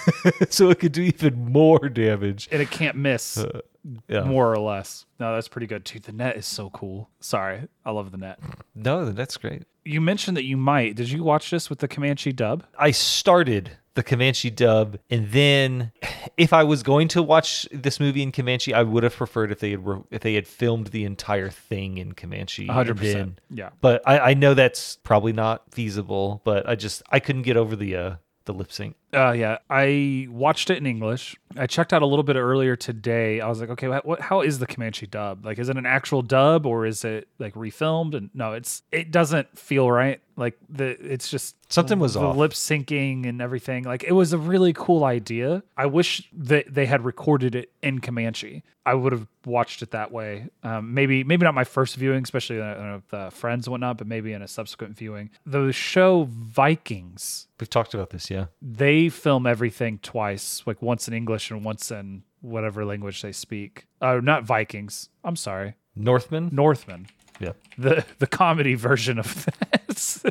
so 0.48 0.70
it 0.70 0.78
could 0.78 0.92
do 0.92 1.02
even 1.02 1.52
more 1.52 1.88
damage? 1.88 2.48
And 2.52 2.62
it 2.62 2.70
can't 2.70 2.96
miss 2.96 3.38
uh, 3.38 3.60
Yeah. 4.08 4.22
more 4.24 4.52
or 4.52 4.58
less. 4.58 5.04
No, 5.18 5.34
that's 5.34 5.48
pretty 5.48 5.66
good. 5.66 5.84
Dude, 5.84 6.04
the 6.04 6.12
net 6.12 6.36
is 6.36 6.46
so 6.46 6.70
cool. 6.70 7.10
Sorry. 7.20 7.66
I 7.84 7.90
love 7.90 8.10
the 8.12 8.18
net. 8.18 8.38
No, 8.74 9.10
that's 9.10 9.36
great. 9.36 9.64
You 9.84 10.00
mentioned 10.00 10.36
that 10.36 10.44
you 10.44 10.56
might. 10.56 10.96
Did 10.96 11.10
you 11.10 11.22
watch 11.24 11.50
this 11.50 11.70
with 11.70 11.78
the 11.78 11.88
Comanche 11.88 12.32
dub? 12.32 12.64
I 12.78 12.90
started 12.90 13.70
the 13.98 14.04
Comanche 14.04 14.48
dub, 14.48 14.96
and 15.10 15.28
then 15.32 15.90
if 16.36 16.52
I 16.52 16.62
was 16.62 16.84
going 16.84 17.08
to 17.08 17.22
watch 17.22 17.66
this 17.72 17.98
movie 17.98 18.22
in 18.22 18.30
Comanche, 18.30 18.72
I 18.72 18.84
would 18.84 19.02
have 19.02 19.16
preferred 19.16 19.50
if 19.50 19.58
they 19.58 19.72
had 19.72 19.84
re- 19.84 20.02
if 20.12 20.22
they 20.22 20.34
had 20.34 20.46
filmed 20.46 20.86
the 20.88 21.04
entire 21.04 21.50
thing 21.50 21.98
in 21.98 22.12
Comanche. 22.12 22.68
and 22.68 22.70
100%. 22.70 23.38
Yeah. 23.50 23.70
But 23.80 24.02
I, 24.06 24.18
I 24.20 24.34
know 24.34 24.54
that's 24.54 24.98
probably 25.02 25.32
not 25.32 25.74
feasible. 25.74 26.40
But 26.44 26.68
I 26.68 26.76
just 26.76 27.02
I 27.10 27.18
couldn't 27.18 27.42
get 27.42 27.56
over 27.56 27.74
the 27.74 27.96
uh 27.96 28.14
the 28.44 28.54
lip 28.54 28.70
sync. 28.70 28.94
Uh, 29.12 29.32
yeah, 29.32 29.58
I 29.70 30.26
watched 30.30 30.68
it 30.68 30.76
in 30.76 30.86
English. 30.86 31.36
I 31.56 31.66
checked 31.66 31.92
out 31.92 32.02
a 32.02 32.06
little 32.06 32.22
bit 32.22 32.36
earlier 32.36 32.76
today. 32.76 33.40
I 33.40 33.48
was 33.48 33.60
like, 33.60 33.70
okay, 33.70 33.88
what, 33.88 34.04
what, 34.04 34.20
how 34.20 34.42
is 34.42 34.58
the 34.58 34.66
Comanche 34.66 35.06
dub? 35.06 35.46
Like, 35.46 35.58
is 35.58 35.70
it 35.70 35.78
an 35.78 35.86
actual 35.86 36.20
dub 36.20 36.66
or 36.66 36.84
is 36.84 37.04
it 37.04 37.26
like 37.38 37.54
refilmed? 37.54 38.14
And 38.14 38.28
no, 38.34 38.52
it's 38.52 38.82
it 38.92 39.10
doesn't 39.10 39.58
feel 39.58 39.90
right. 39.90 40.20
Like 40.36 40.58
the 40.68 40.90
it's 41.00 41.30
just 41.30 41.56
Something 41.70 41.98
was 41.98 42.14
the 42.14 42.20
off. 42.20 42.36
lip 42.36 42.52
syncing 42.52 43.28
and 43.28 43.42
everything. 43.42 43.84
Like 43.84 44.04
it 44.04 44.12
was 44.12 44.32
a 44.32 44.38
really 44.38 44.72
cool 44.72 45.04
idea. 45.04 45.62
I 45.76 45.86
wish 45.86 46.28
that 46.32 46.72
they 46.72 46.86
had 46.86 47.04
recorded 47.04 47.54
it 47.54 47.72
in 47.82 48.00
Comanche. 48.00 48.62
I 48.86 48.94
would 48.94 49.12
have 49.12 49.26
watched 49.44 49.82
it 49.82 49.90
that 49.90 50.12
way. 50.12 50.48
Um, 50.62 50.94
maybe 50.94 51.24
maybe 51.24 51.44
not 51.44 51.54
my 51.54 51.64
first 51.64 51.96
viewing, 51.96 52.22
especially 52.22 52.60
uh, 52.60 52.94
with 52.94 53.14
uh, 53.14 53.30
friends 53.30 53.66
and 53.66 53.72
whatnot, 53.72 53.98
but 53.98 54.06
maybe 54.06 54.32
in 54.32 54.40
a 54.40 54.48
subsequent 54.48 54.96
viewing. 54.96 55.28
The 55.44 55.72
show 55.72 56.26
Vikings 56.30 57.48
We've 57.60 57.68
talked 57.68 57.92
about 57.92 58.10
this, 58.10 58.30
yeah. 58.30 58.46
they 58.62 58.97
film 59.08 59.46
everything 59.46 59.98
twice, 60.02 60.62
like 60.66 60.82
once 60.82 61.06
in 61.06 61.14
English 61.14 61.50
and 61.52 61.64
once 61.64 61.90
in 61.92 62.24
whatever 62.40 62.84
language 62.84 63.22
they 63.22 63.32
speak. 63.32 63.86
Uh, 64.00 64.20
not 64.22 64.44
Vikings. 64.44 65.08
I'm 65.22 65.36
sorry, 65.36 65.74
Northman. 65.94 66.50
Northmen. 66.52 67.06
Yeah. 67.40 67.52
The 67.76 68.04
the 68.18 68.26
comedy 68.26 68.74
version 68.74 69.18
of 69.18 69.46
this. 69.86 70.24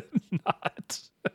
not. 0.44 1.00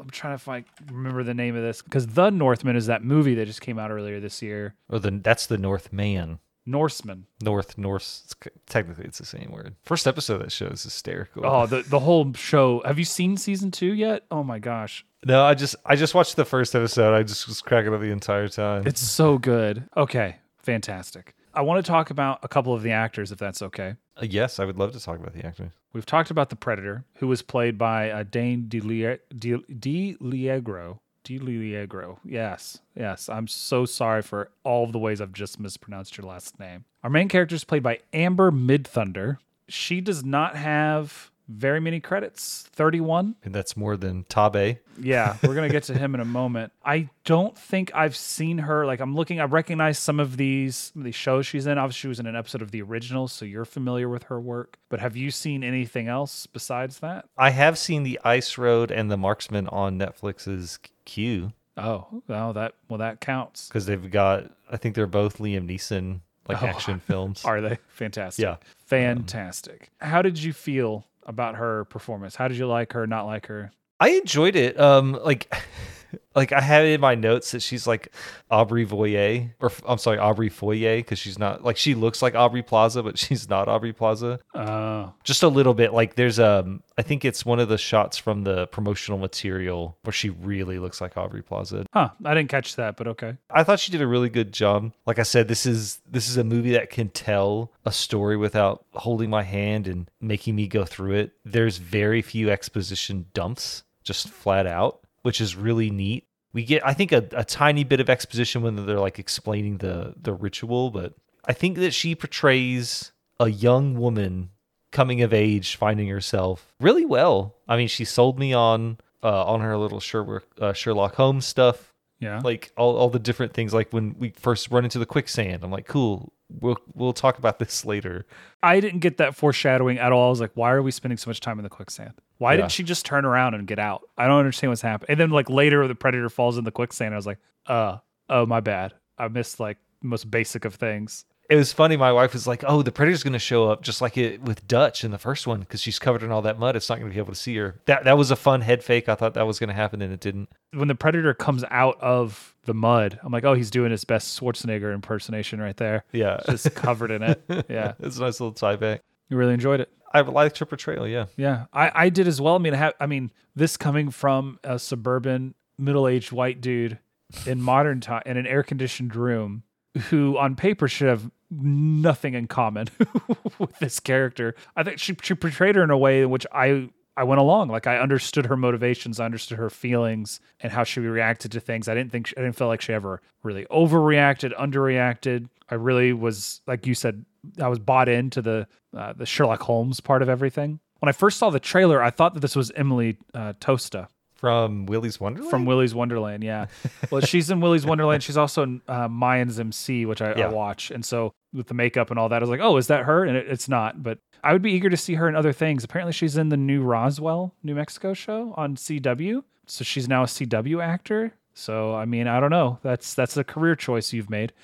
I'm 0.00 0.10
trying 0.10 0.34
to 0.34 0.38
find 0.42 0.64
remember 0.90 1.22
the 1.22 1.34
name 1.34 1.54
of 1.54 1.62
this 1.62 1.82
because 1.82 2.08
the 2.08 2.30
Northman 2.30 2.74
is 2.74 2.86
that 2.86 3.04
movie 3.04 3.34
that 3.36 3.46
just 3.46 3.60
came 3.60 3.78
out 3.78 3.90
earlier 3.92 4.18
this 4.18 4.42
year. 4.42 4.74
Oh, 4.88 4.98
the 4.98 5.10
that's 5.12 5.46
the 5.46 5.58
Northman. 5.58 6.40
Norseman. 6.66 7.26
North 7.42 7.78
Norse. 7.78 8.22
It's, 8.24 8.34
technically, 8.66 9.04
it's 9.06 9.18
the 9.18 9.24
same 9.24 9.50
word. 9.50 9.74
First 9.82 10.06
episode 10.06 10.34
of 10.34 10.40
that 10.42 10.52
show 10.52 10.66
is 10.66 10.82
hysterical. 10.82 11.44
Oh, 11.46 11.66
the 11.66 11.82
the 11.82 12.00
whole 12.00 12.32
show. 12.34 12.82
Have 12.84 12.98
you 12.98 13.04
seen 13.04 13.36
season 13.36 13.70
two 13.70 13.92
yet? 13.94 14.24
Oh 14.30 14.42
my 14.42 14.58
gosh, 14.58 15.04
No, 15.24 15.44
I 15.44 15.54
just 15.54 15.76
I 15.84 15.96
just 15.96 16.14
watched 16.14 16.36
the 16.36 16.44
first 16.44 16.74
episode. 16.74 17.14
I 17.14 17.22
just 17.22 17.46
was 17.46 17.60
cracking 17.60 17.92
up 17.92 18.00
the 18.00 18.10
entire 18.10 18.48
time. 18.48 18.86
it's 18.86 19.00
so 19.00 19.36
good. 19.38 19.88
Okay, 19.96 20.36
fantastic. 20.58 21.34
I 21.52 21.62
want 21.62 21.84
to 21.84 21.90
talk 21.90 22.10
about 22.10 22.38
a 22.42 22.48
couple 22.48 22.72
of 22.74 22.82
the 22.82 22.92
actors, 22.92 23.32
if 23.32 23.38
that's 23.38 23.60
okay. 23.60 23.96
Uh, 24.16 24.26
yes, 24.28 24.60
I 24.60 24.64
would 24.64 24.78
love 24.78 24.92
to 24.92 25.00
talk 25.00 25.18
about 25.18 25.32
the 25.34 25.44
actors. 25.44 25.72
We've 25.92 26.06
talked 26.06 26.30
about 26.30 26.48
the 26.48 26.54
Predator, 26.56 27.04
who 27.16 27.26
was 27.26 27.42
played 27.42 27.76
by 27.76 28.10
uh, 28.10 28.22
Dane 28.22 28.66
DeLie- 28.68 29.18
De- 29.36 29.58
DiLiegro. 29.58 31.00
DiLiegro. 31.24 32.18
Yes, 32.24 32.78
yes. 32.94 33.28
I'm 33.28 33.46
so 33.48 33.84
sorry 33.84 34.22
for 34.22 34.50
all 34.64 34.84
of 34.84 34.92
the 34.92 34.98
ways 34.98 35.20
I've 35.20 35.32
just 35.32 35.58
mispronounced 35.60 36.16
your 36.16 36.26
last 36.26 36.58
name. 36.60 36.84
Our 37.02 37.10
main 37.10 37.28
character 37.28 37.54
is 37.56 37.64
played 37.64 37.82
by 37.82 37.98
Amber 38.12 38.50
Midthunder. 38.50 39.38
She 39.68 40.00
does 40.00 40.24
not 40.24 40.56
have 40.56 41.30
very 41.50 41.80
many 41.80 41.98
credits 42.00 42.68
31. 42.72 43.34
And 43.44 43.54
that's 43.54 43.76
more 43.76 43.96
than 43.96 44.24
Tabe. 44.24 44.78
Yeah, 45.00 45.36
we're 45.42 45.54
gonna 45.54 45.68
get 45.68 45.82
to 45.84 45.94
him 45.98 46.14
in 46.14 46.20
a 46.20 46.24
moment. 46.24 46.72
I 46.84 47.08
don't 47.24 47.56
think 47.58 47.90
I've 47.94 48.14
seen 48.16 48.58
her. 48.58 48.86
Like 48.86 49.00
I'm 49.00 49.14
looking, 49.14 49.40
I 49.40 49.44
recognize 49.44 49.98
some 49.98 50.20
of 50.20 50.36
these 50.36 50.92
these 50.94 51.14
shows 51.14 51.46
she's 51.46 51.66
in. 51.66 51.78
Obviously, 51.78 52.00
she 52.00 52.08
was 52.08 52.20
in 52.20 52.26
an 52.26 52.36
episode 52.36 52.62
of 52.62 52.70
the 52.70 52.82
original, 52.82 53.26
so 53.28 53.44
you're 53.44 53.64
familiar 53.64 54.08
with 54.08 54.24
her 54.24 54.40
work. 54.40 54.78
But 54.88 55.00
have 55.00 55.16
you 55.16 55.30
seen 55.30 55.64
anything 55.64 56.08
else 56.08 56.46
besides 56.46 57.00
that? 57.00 57.26
I 57.36 57.50
have 57.50 57.78
seen 57.78 58.02
the 58.02 58.20
Ice 58.24 58.56
Road 58.58 58.90
and 58.90 59.10
the 59.10 59.16
Marksman 59.16 59.66
on 59.68 59.98
Netflix's 59.98 60.78
Q 61.04 61.52
Oh, 61.76 62.22
well, 62.28 62.52
that 62.52 62.74
well 62.88 62.98
that 62.98 63.20
counts. 63.20 63.68
because 63.68 63.86
they've 63.86 64.10
got. 64.10 64.50
I 64.70 64.76
think 64.76 64.94
they're 64.94 65.06
both 65.06 65.38
Liam 65.38 65.66
Neeson 65.68 66.20
like 66.48 66.62
Oh. 66.62 66.66
action 66.66 67.00
films. 67.00 67.42
Are 67.46 67.60
they 67.60 67.78
fantastic? 67.88 68.42
Yeah. 68.42 68.56
fantastic. 68.84 69.90
How 70.00 70.20
did 70.22 70.42
you 70.42 70.52
feel 70.52 71.06
about 71.24 71.56
her 71.56 71.84
performance? 71.86 72.36
How 72.36 72.48
did 72.48 72.56
you 72.56 72.66
like 72.66 72.92
her? 72.92 73.06
Not 73.06 73.26
like 73.26 73.46
her? 73.46 73.72
I 73.98 74.10
enjoyed 74.10 74.56
it. 74.56 74.78
Um, 74.80 75.12
like, 75.12 75.52
like 76.34 76.52
I 76.52 76.60
have 76.60 76.84
it 76.84 76.92
in 76.92 77.00
my 77.00 77.14
notes 77.14 77.50
that 77.52 77.60
she's 77.60 77.86
like 77.86 78.12
Aubrey 78.50 78.86
Voyer, 78.86 79.50
or 79.60 79.70
I'm 79.86 79.98
sorry, 79.98 80.18
Aubrey 80.18 80.48
Foyer, 80.48 80.96
because 80.96 81.18
she's 81.18 81.38
not 81.38 81.64
like 81.64 81.76
she 81.76 81.94
looks 81.94 82.22
like 82.22 82.34
Aubrey 82.34 82.62
Plaza, 82.62 83.02
but 83.02 83.18
she's 83.24 83.48
not 83.48 83.68
Aubrey 83.68 83.92
Plaza. 83.92 84.40
Uh, 84.54 85.10
Just 85.24 85.42
a 85.42 85.48
little 85.48 85.74
bit. 85.74 85.92
Like 85.92 86.14
there's 86.14 86.38
um, 86.38 86.82
I 86.98 87.02
think 87.02 87.24
it's 87.24 87.44
one 87.44 87.60
of 87.60 87.68
the 87.68 87.78
shots 87.78 88.16
from 88.16 88.44
the 88.44 88.66
promotional 88.68 89.18
material 89.18 89.96
where 90.02 90.12
she 90.12 90.30
really 90.30 90.78
looks 90.78 91.00
like 91.00 91.16
Aubrey 91.16 91.42
Plaza. 91.42 91.86
huh? 91.92 92.10
I 92.24 92.34
didn't 92.34 92.50
catch 92.50 92.76
that, 92.76 92.96
but 92.96 93.06
okay. 93.08 93.36
I 93.50 93.64
thought 93.64 93.80
she 93.80 93.92
did 93.92 94.02
a 94.02 94.06
really 94.06 94.28
good 94.28 94.52
job. 94.52 94.92
Like 95.06 95.18
I 95.18 95.24
said, 95.24 95.48
this 95.48 95.66
is 95.66 96.00
this 96.10 96.28
is 96.28 96.36
a 96.36 96.44
movie 96.44 96.72
that 96.72 96.90
can 96.90 97.08
tell 97.08 97.72
a 97.84 97.92
story 97.92 98.36
without 98.36 98.84
holding 98.92 99.30
my 99.30 99.42
hand 99.42 99.86
and 99.88 100.08
making 100.20 100.54
me 100.56 100.66
go 100.68 100.84
through 100.84 101.14
it. 101.14 101.32
There's 101.44 101.78
very 101.78 102.22
few 102.22 102.50
exposition 102.50 103.26
dumps, 103.34 103.82
just 104.04 104.28
flat 104.28 104.66
out, 104.66 104.99
which 105.22 105.40
is 105.40 105.56
really 105.56 105.90
neat. 105.90 106.26
We 106.52 106.64
get 106.64 106.84
I 106.86 106.94
think 106.94 107.12
a, 107.12 107.24
a 107.32 107.44
tiny 107.44 107.84
bit 107.84 108.00
of 108.00 108.10
exposition 108.10 108.62
when 108.62 108.86
they're 108.86 108.98
like 108.98 109.18
explaining 109.18 109.78
the 109.78 110.14
the 110.20 110.32
ritual, 110.32 110.90
but 110.90 111.14
I 111.44 111.52
think 111.52 111.76
that 111.78 111.92
she 111.94 112.14
portrays 112.14 113.12
a 113.38 113.48
young 113.48 113.94
woman 113.98 114.50
coming 114.92 115.22
of 115.22 115.32
age, 115.32 115.76
finding 115.76 116.08
herself 116.08 116.74
really 116.80 117.04
well. 117.06 117.54
I 117.68 117.76
mean, 117.76 117.88
she 117.88 118.04
sold 118.04 118.38
me 118.38 118.52
on 118.52 118.98
uh, 119.22 119.44
on 119.44 119.60
her 119.60 119.76
little 119.76 120.00
Sherlock 120.00 120.44
uh, 120.60 120.72
Sherlock 120.72 121.14
Holmes 121.14 121.46
stuff 121.46 121.92
Yeah. 122.20 122.40
like 122.42 122.72
all, 122.76 122.96
all 122.96 123.10
the 123.10 123.18
different 123.18 123.52
things 123.54 123.72
like 123.72 123.92
when 123.92 124.16
we 124.18 124.30
first 124.30 124.70
run 124.70 124.84
into 124.84 124.98
the 124.98 125.06
quicksand 125.06 125.62
i'm 125.62 125.70
like 125.70 125.86
cool 125.86 126.32
we'll 126.60 126.78
we'll 126.94 127.12
talk 127.12 127.38
about 127.38 127.58
this 127.60 127.84
later 127.84 128.26
I 128.62 128.80
didn't 128.80 129.00
get 129.00 129.16
that 129.18 129.34
foreshadowing 129.36 129.98
at 129.98 130.12
all. 130.12 130.26
I 130.26 130.30
was 130.30 130.40
like, 130.40 130.50
why 130.54 130.70
are 130.72 130.82
we 130.82 130.90
spending 130.90 131.16
so 131.16 131.30
much 131.30 131.40
time 131.40 131.58
in 131.58 131.62
the 131.62 131.70
quicksand? 131.70 132.12
Why 132.38 132.52
Yeah. 132.52 132.58
didn't 132.58 132.72
she 132.72 132.82
just 132.82 133.06
turn 133.06 133.24
around 133.24 133.54
and 133.54 133.66
get 133.66 133.78
out? 133.78 134.02
I 134.18 134.26
don't 134.26 134.38
understand 134.38 134.70
what's 134.70 134.82
happening. 134.82 135.10
And 135.10 135.20
then 135.20 135.30
like 135.30 135.48
later 135.48 135.86
the 135.88 135.94
predator 135.94 136.28
falls 136.28 136.58
in 136.58 136.64
the 136.64 136.70
quicksand. 136.72 137.14
I 137.14 137.16
was 137.16 137.26
like, 137.26 137.38
uh, 137.66 137.98
oh 138.28 138.44
my 138.46 138.60
bad. 138.60 138.92
I 139.18 139.28
missed 139.28 139.60
like 139.60 139.78
the 140.02 140.08
most 140.08 140.30
basic 140.30 140.64
of 140.64 140.74
things. 140.74 141.24
It 141.50 141.56
was 141.56 141.72
funny 141.72 141.96
my 141.96 142.12
wife 142.12 142.32
was 142.32 142.46
like 142.46 142.64
oh 142.66 142.80
the 142.82 142.92
predator's 142.92 143.22
going 143.22 143.32
to 143.34 143.38
show 143.38 143.68
up 143.68 143.82
just 143.82 144.00
like 144.00 144.16
it 144.16 144.40
with 144.40 144.66
dutch 144.68 145.04
in 145.04 145.10
the 145.10 145.18
first 145.18 145.46
one 145.46 145.60
because 145.60 145.80
she's 145.80 145.98
covered 145.98 146.22
in 146.22 146.30
all 146.30 146.40
that 146.42 146.58
mud 146.58 146.76
it's 146.76 146.88
not 146.88 146.98
going 146.98 147.10
to 147.10 147.14
be 147.14 147.18
able 147.18 147.32
to 147.32 147.38
see 147.38 147.56
her 147.56 147.80
that 147.86 148.04
that 148.04 148.16
was 148.16 148.30
a 148.30 148.36
fun 148.36 148.60
head 148.62 148.82
fake 148.82 149.08
i 149.08 149.14
thought 149.14 149.34
that 149.34 149.46
was 149.46 149.58
going 149.58 149.68
to 149.68 149.74
happen 149.74 150.00
and 150.00 150.12
it 150.12 150.20
didn't 150.20 150.48
When 150.72 150.88
the 150.88 150.94
predator 150.94 151.34
comes 151.34 151.64
out 151.70 152.00
of 152.00 152.54
the 152.64 152.74
mud, 152.74 153.18
I'm 153.24 153.32
like, 153.32 153.44
oh, 153.44 153.54
he's 153.54 153.70
doing 153.70 153.90
his 153.90 154.04
best 154.04 154.38
Schwarzenegger 154.38 154.92
impersonation 154.94 155.60
right 155.60 155.76
there. 155.76 156.04
yeah 156.12 156.38
Just 156.48 156.72
covered 156.74 157.10
in 157.10 157.22
it. 157.22 157.42
Yeah. 157.68 157.94
it's 157.98 158.18
a 158.18 158.20
nice 158.20 158.38
little 158.38 158.52
tie 158.52 158.76
back 158.76 159.00
You 159.28 159.36
really 159.36 159.54
enjoyed 159.54 159.80
it. 159.80 159.90
i 160.12 160.20
liked 160.20 160.58
her 160.58 160.66
portrayal 160.66 161.08
yeah 161.08 161.24
Yeah, 161.36 161.64
I, 161.72 161.90
I 161.94 162.08
did 162.10 162.28
as 162.28 162.40
well. 162.40 162.54
I 162.54 162.58
mean, 162.58 162.74
I, 162.74 162.76
have, 162.76 162.94
I 163.00 163.06
mean, 163.06 163.32
this 163.56 163.76
coming 163.76 164.10
from 164.10 164.58
a 164.62 164.78
suburban 164.78 165.54
middle-aged 165.78 166.30
white 166.32 166.60
dude 166.60 166.98
in 167.46 167.60
modern 167.62 168.00
time 168.00 168.22
in 168.26 168.36
an 168.36 168.46
air-conditioned 168.46 169.16
room, 169.16 169.62
who 170.10 170.36
on 170.38 170.54
paper 170.54 170.86
should 170.86 171.08
have 171.08 171.30
nothing 171.50 172.34
in 172.34 172.46
common 172.46 172.88
with 173.58 173.78
this 173.78 174.00
character. 174.00 174.54
I 174.76 174.82
think 174.82 174.98
she 174.98 175.16
she 175.22 175.34
portrayed 175.34 175.76
her 175.76 175.82
in 175.82 175.90
a 175.90 175.98
way 175.98 176.22
in 176.22 176.30
which 176.30 176.46
I 176.52 176.88
I 177.16 177.24
went 177.24 177.40
along. 177.40 177.68
Like 177.68 177.86
I 177.86 177.98
understood 177.98 178.46
her 178.46 178.56
motivations, 178.56 179.20
I 179.20 179.24
understood 179.24 179.58
her 179.58 179.70
feelings, 179.70 180.40
and 180.60 180.72
how 180.72 180.84
she 180.84 181.00
reacted 181.00 181.52
to 181.52 181.60
things. 181.60 181.88
I 181.88 181.94
didn't 181.94 182.12
think 182.12 182.28
she, 182.28 182.36
I 182.36 182.40
didn't 182.40 182.56
feel 182.56 182.68
like 182.68 182.80
she 182.80 182.92
ever 182.92 183.20
really 183.42 183.66
overreacted, 183.66 184.56
underreacted. 184.58 185.48
I 185.68 185.74
really 185.74 186.12
was 186.12 186.60
like 186.66 186.86
you 186.86 186.94
said. 186.94 187.24
I 187.60 187.68
was 187.68 187.78
bought 187.78 188.08
into 188.08 188.42
the 188.42 188.66
uh, 188.96 189.12
the 189.14 189.26
Sherlock 189.26 189.62
Holmes 189.62 190.00
part 190.00 190.22
of 190.22 190.28
everything. 190.28 190.80
When 190.98 191.08
I 191.08 191.12
first 191.12 191.38
saw 191.38 191.50
the 191.50 191.60
trailer, 191.60 192.02
I 192.02 192.10
thought 192.10 192.34
that 192.34 192.40
this 192.40 192.54
was 192.54 192.70
Emily 192.72 193.16
uh, 193.32 193.54
Tosta 193.60 194.08
from 194.34 194.86
willy's 194.86 195.20
wonderland 195.20 195.50
from 195.50 195.66
Willy's 195.66 195.94
Wonderland. 195.94 196.42
Yeah, 196.42 196.66
well, 197.10 197.20
she's 197.20 197.50
in 197.50 197.60
Willy's 197.60 197.84
Wonderland. 197.84 198.22
She's 198.22 198.38
also 198.38 198.62
in 198.62 198.82
uh, 198.88 199.08
Mayans 199.08 199.60
MC, 199.60 200.06
which 200.06 200.22
I, 200.22 200.32
I 200.32 200.48
watch, 200.48 200.90
and 200.90 201.04
so 201.04 201.34
with 201.52 201.66
the 201.66 201.74
makeup 201.74 202.10
and 202.10 202.18
all 202.18 202.28
that, 202.28 202.36
I 202.36 202.40
was 202.40 202.50
like, 202.50 202.60
oh, 202.60 202.76
is 202.76 202.86
that 202.88 203.04
her? 203.04 203.24
And 203.24 203.36
it, 203.36 203.48
it's 203.48 203.68
not, 203.68 204.02
but 204.02 204.18
I 204.42 204.52
would 204.52 204.62
be 204.62 204.72
eager 204.72 204.90
to 204.90 204.96
see 204.96 205.14
her 205.14 205.28
in 205.28 205.34
other 205.34 205.52
things. 205.52 205.84
Apparently, 205.84 206.12
she's 206.12 206.36
in 206.36 206.48
the 206.48 206.56
new 206.56 206.82
Roswell, 206.82 207.54
New 207.62 207.74
Mexico 207.74 208.14
show 208.14 208.54
on 208.56 208.76
CW, 208.76 209.42
so 209.66 209.84
she's 209.84 210.08
now 210.08 210.22
a 210.22 210.26
CW 210.26 210.82
actor. 210.82 211.32
So 211.54 211.94
I 211.94 212.04
mean, 212.04 212.26
I 212.26 212.40
don't 212.40 212.50
know. 212.50 212.78
That's 212.82 213.14
that's 213.14 213.36
a 213.36 213.44
career 213.44 213.74
choice 213.74 214.12
you've 214.12 214.30
made. 214.30 214.52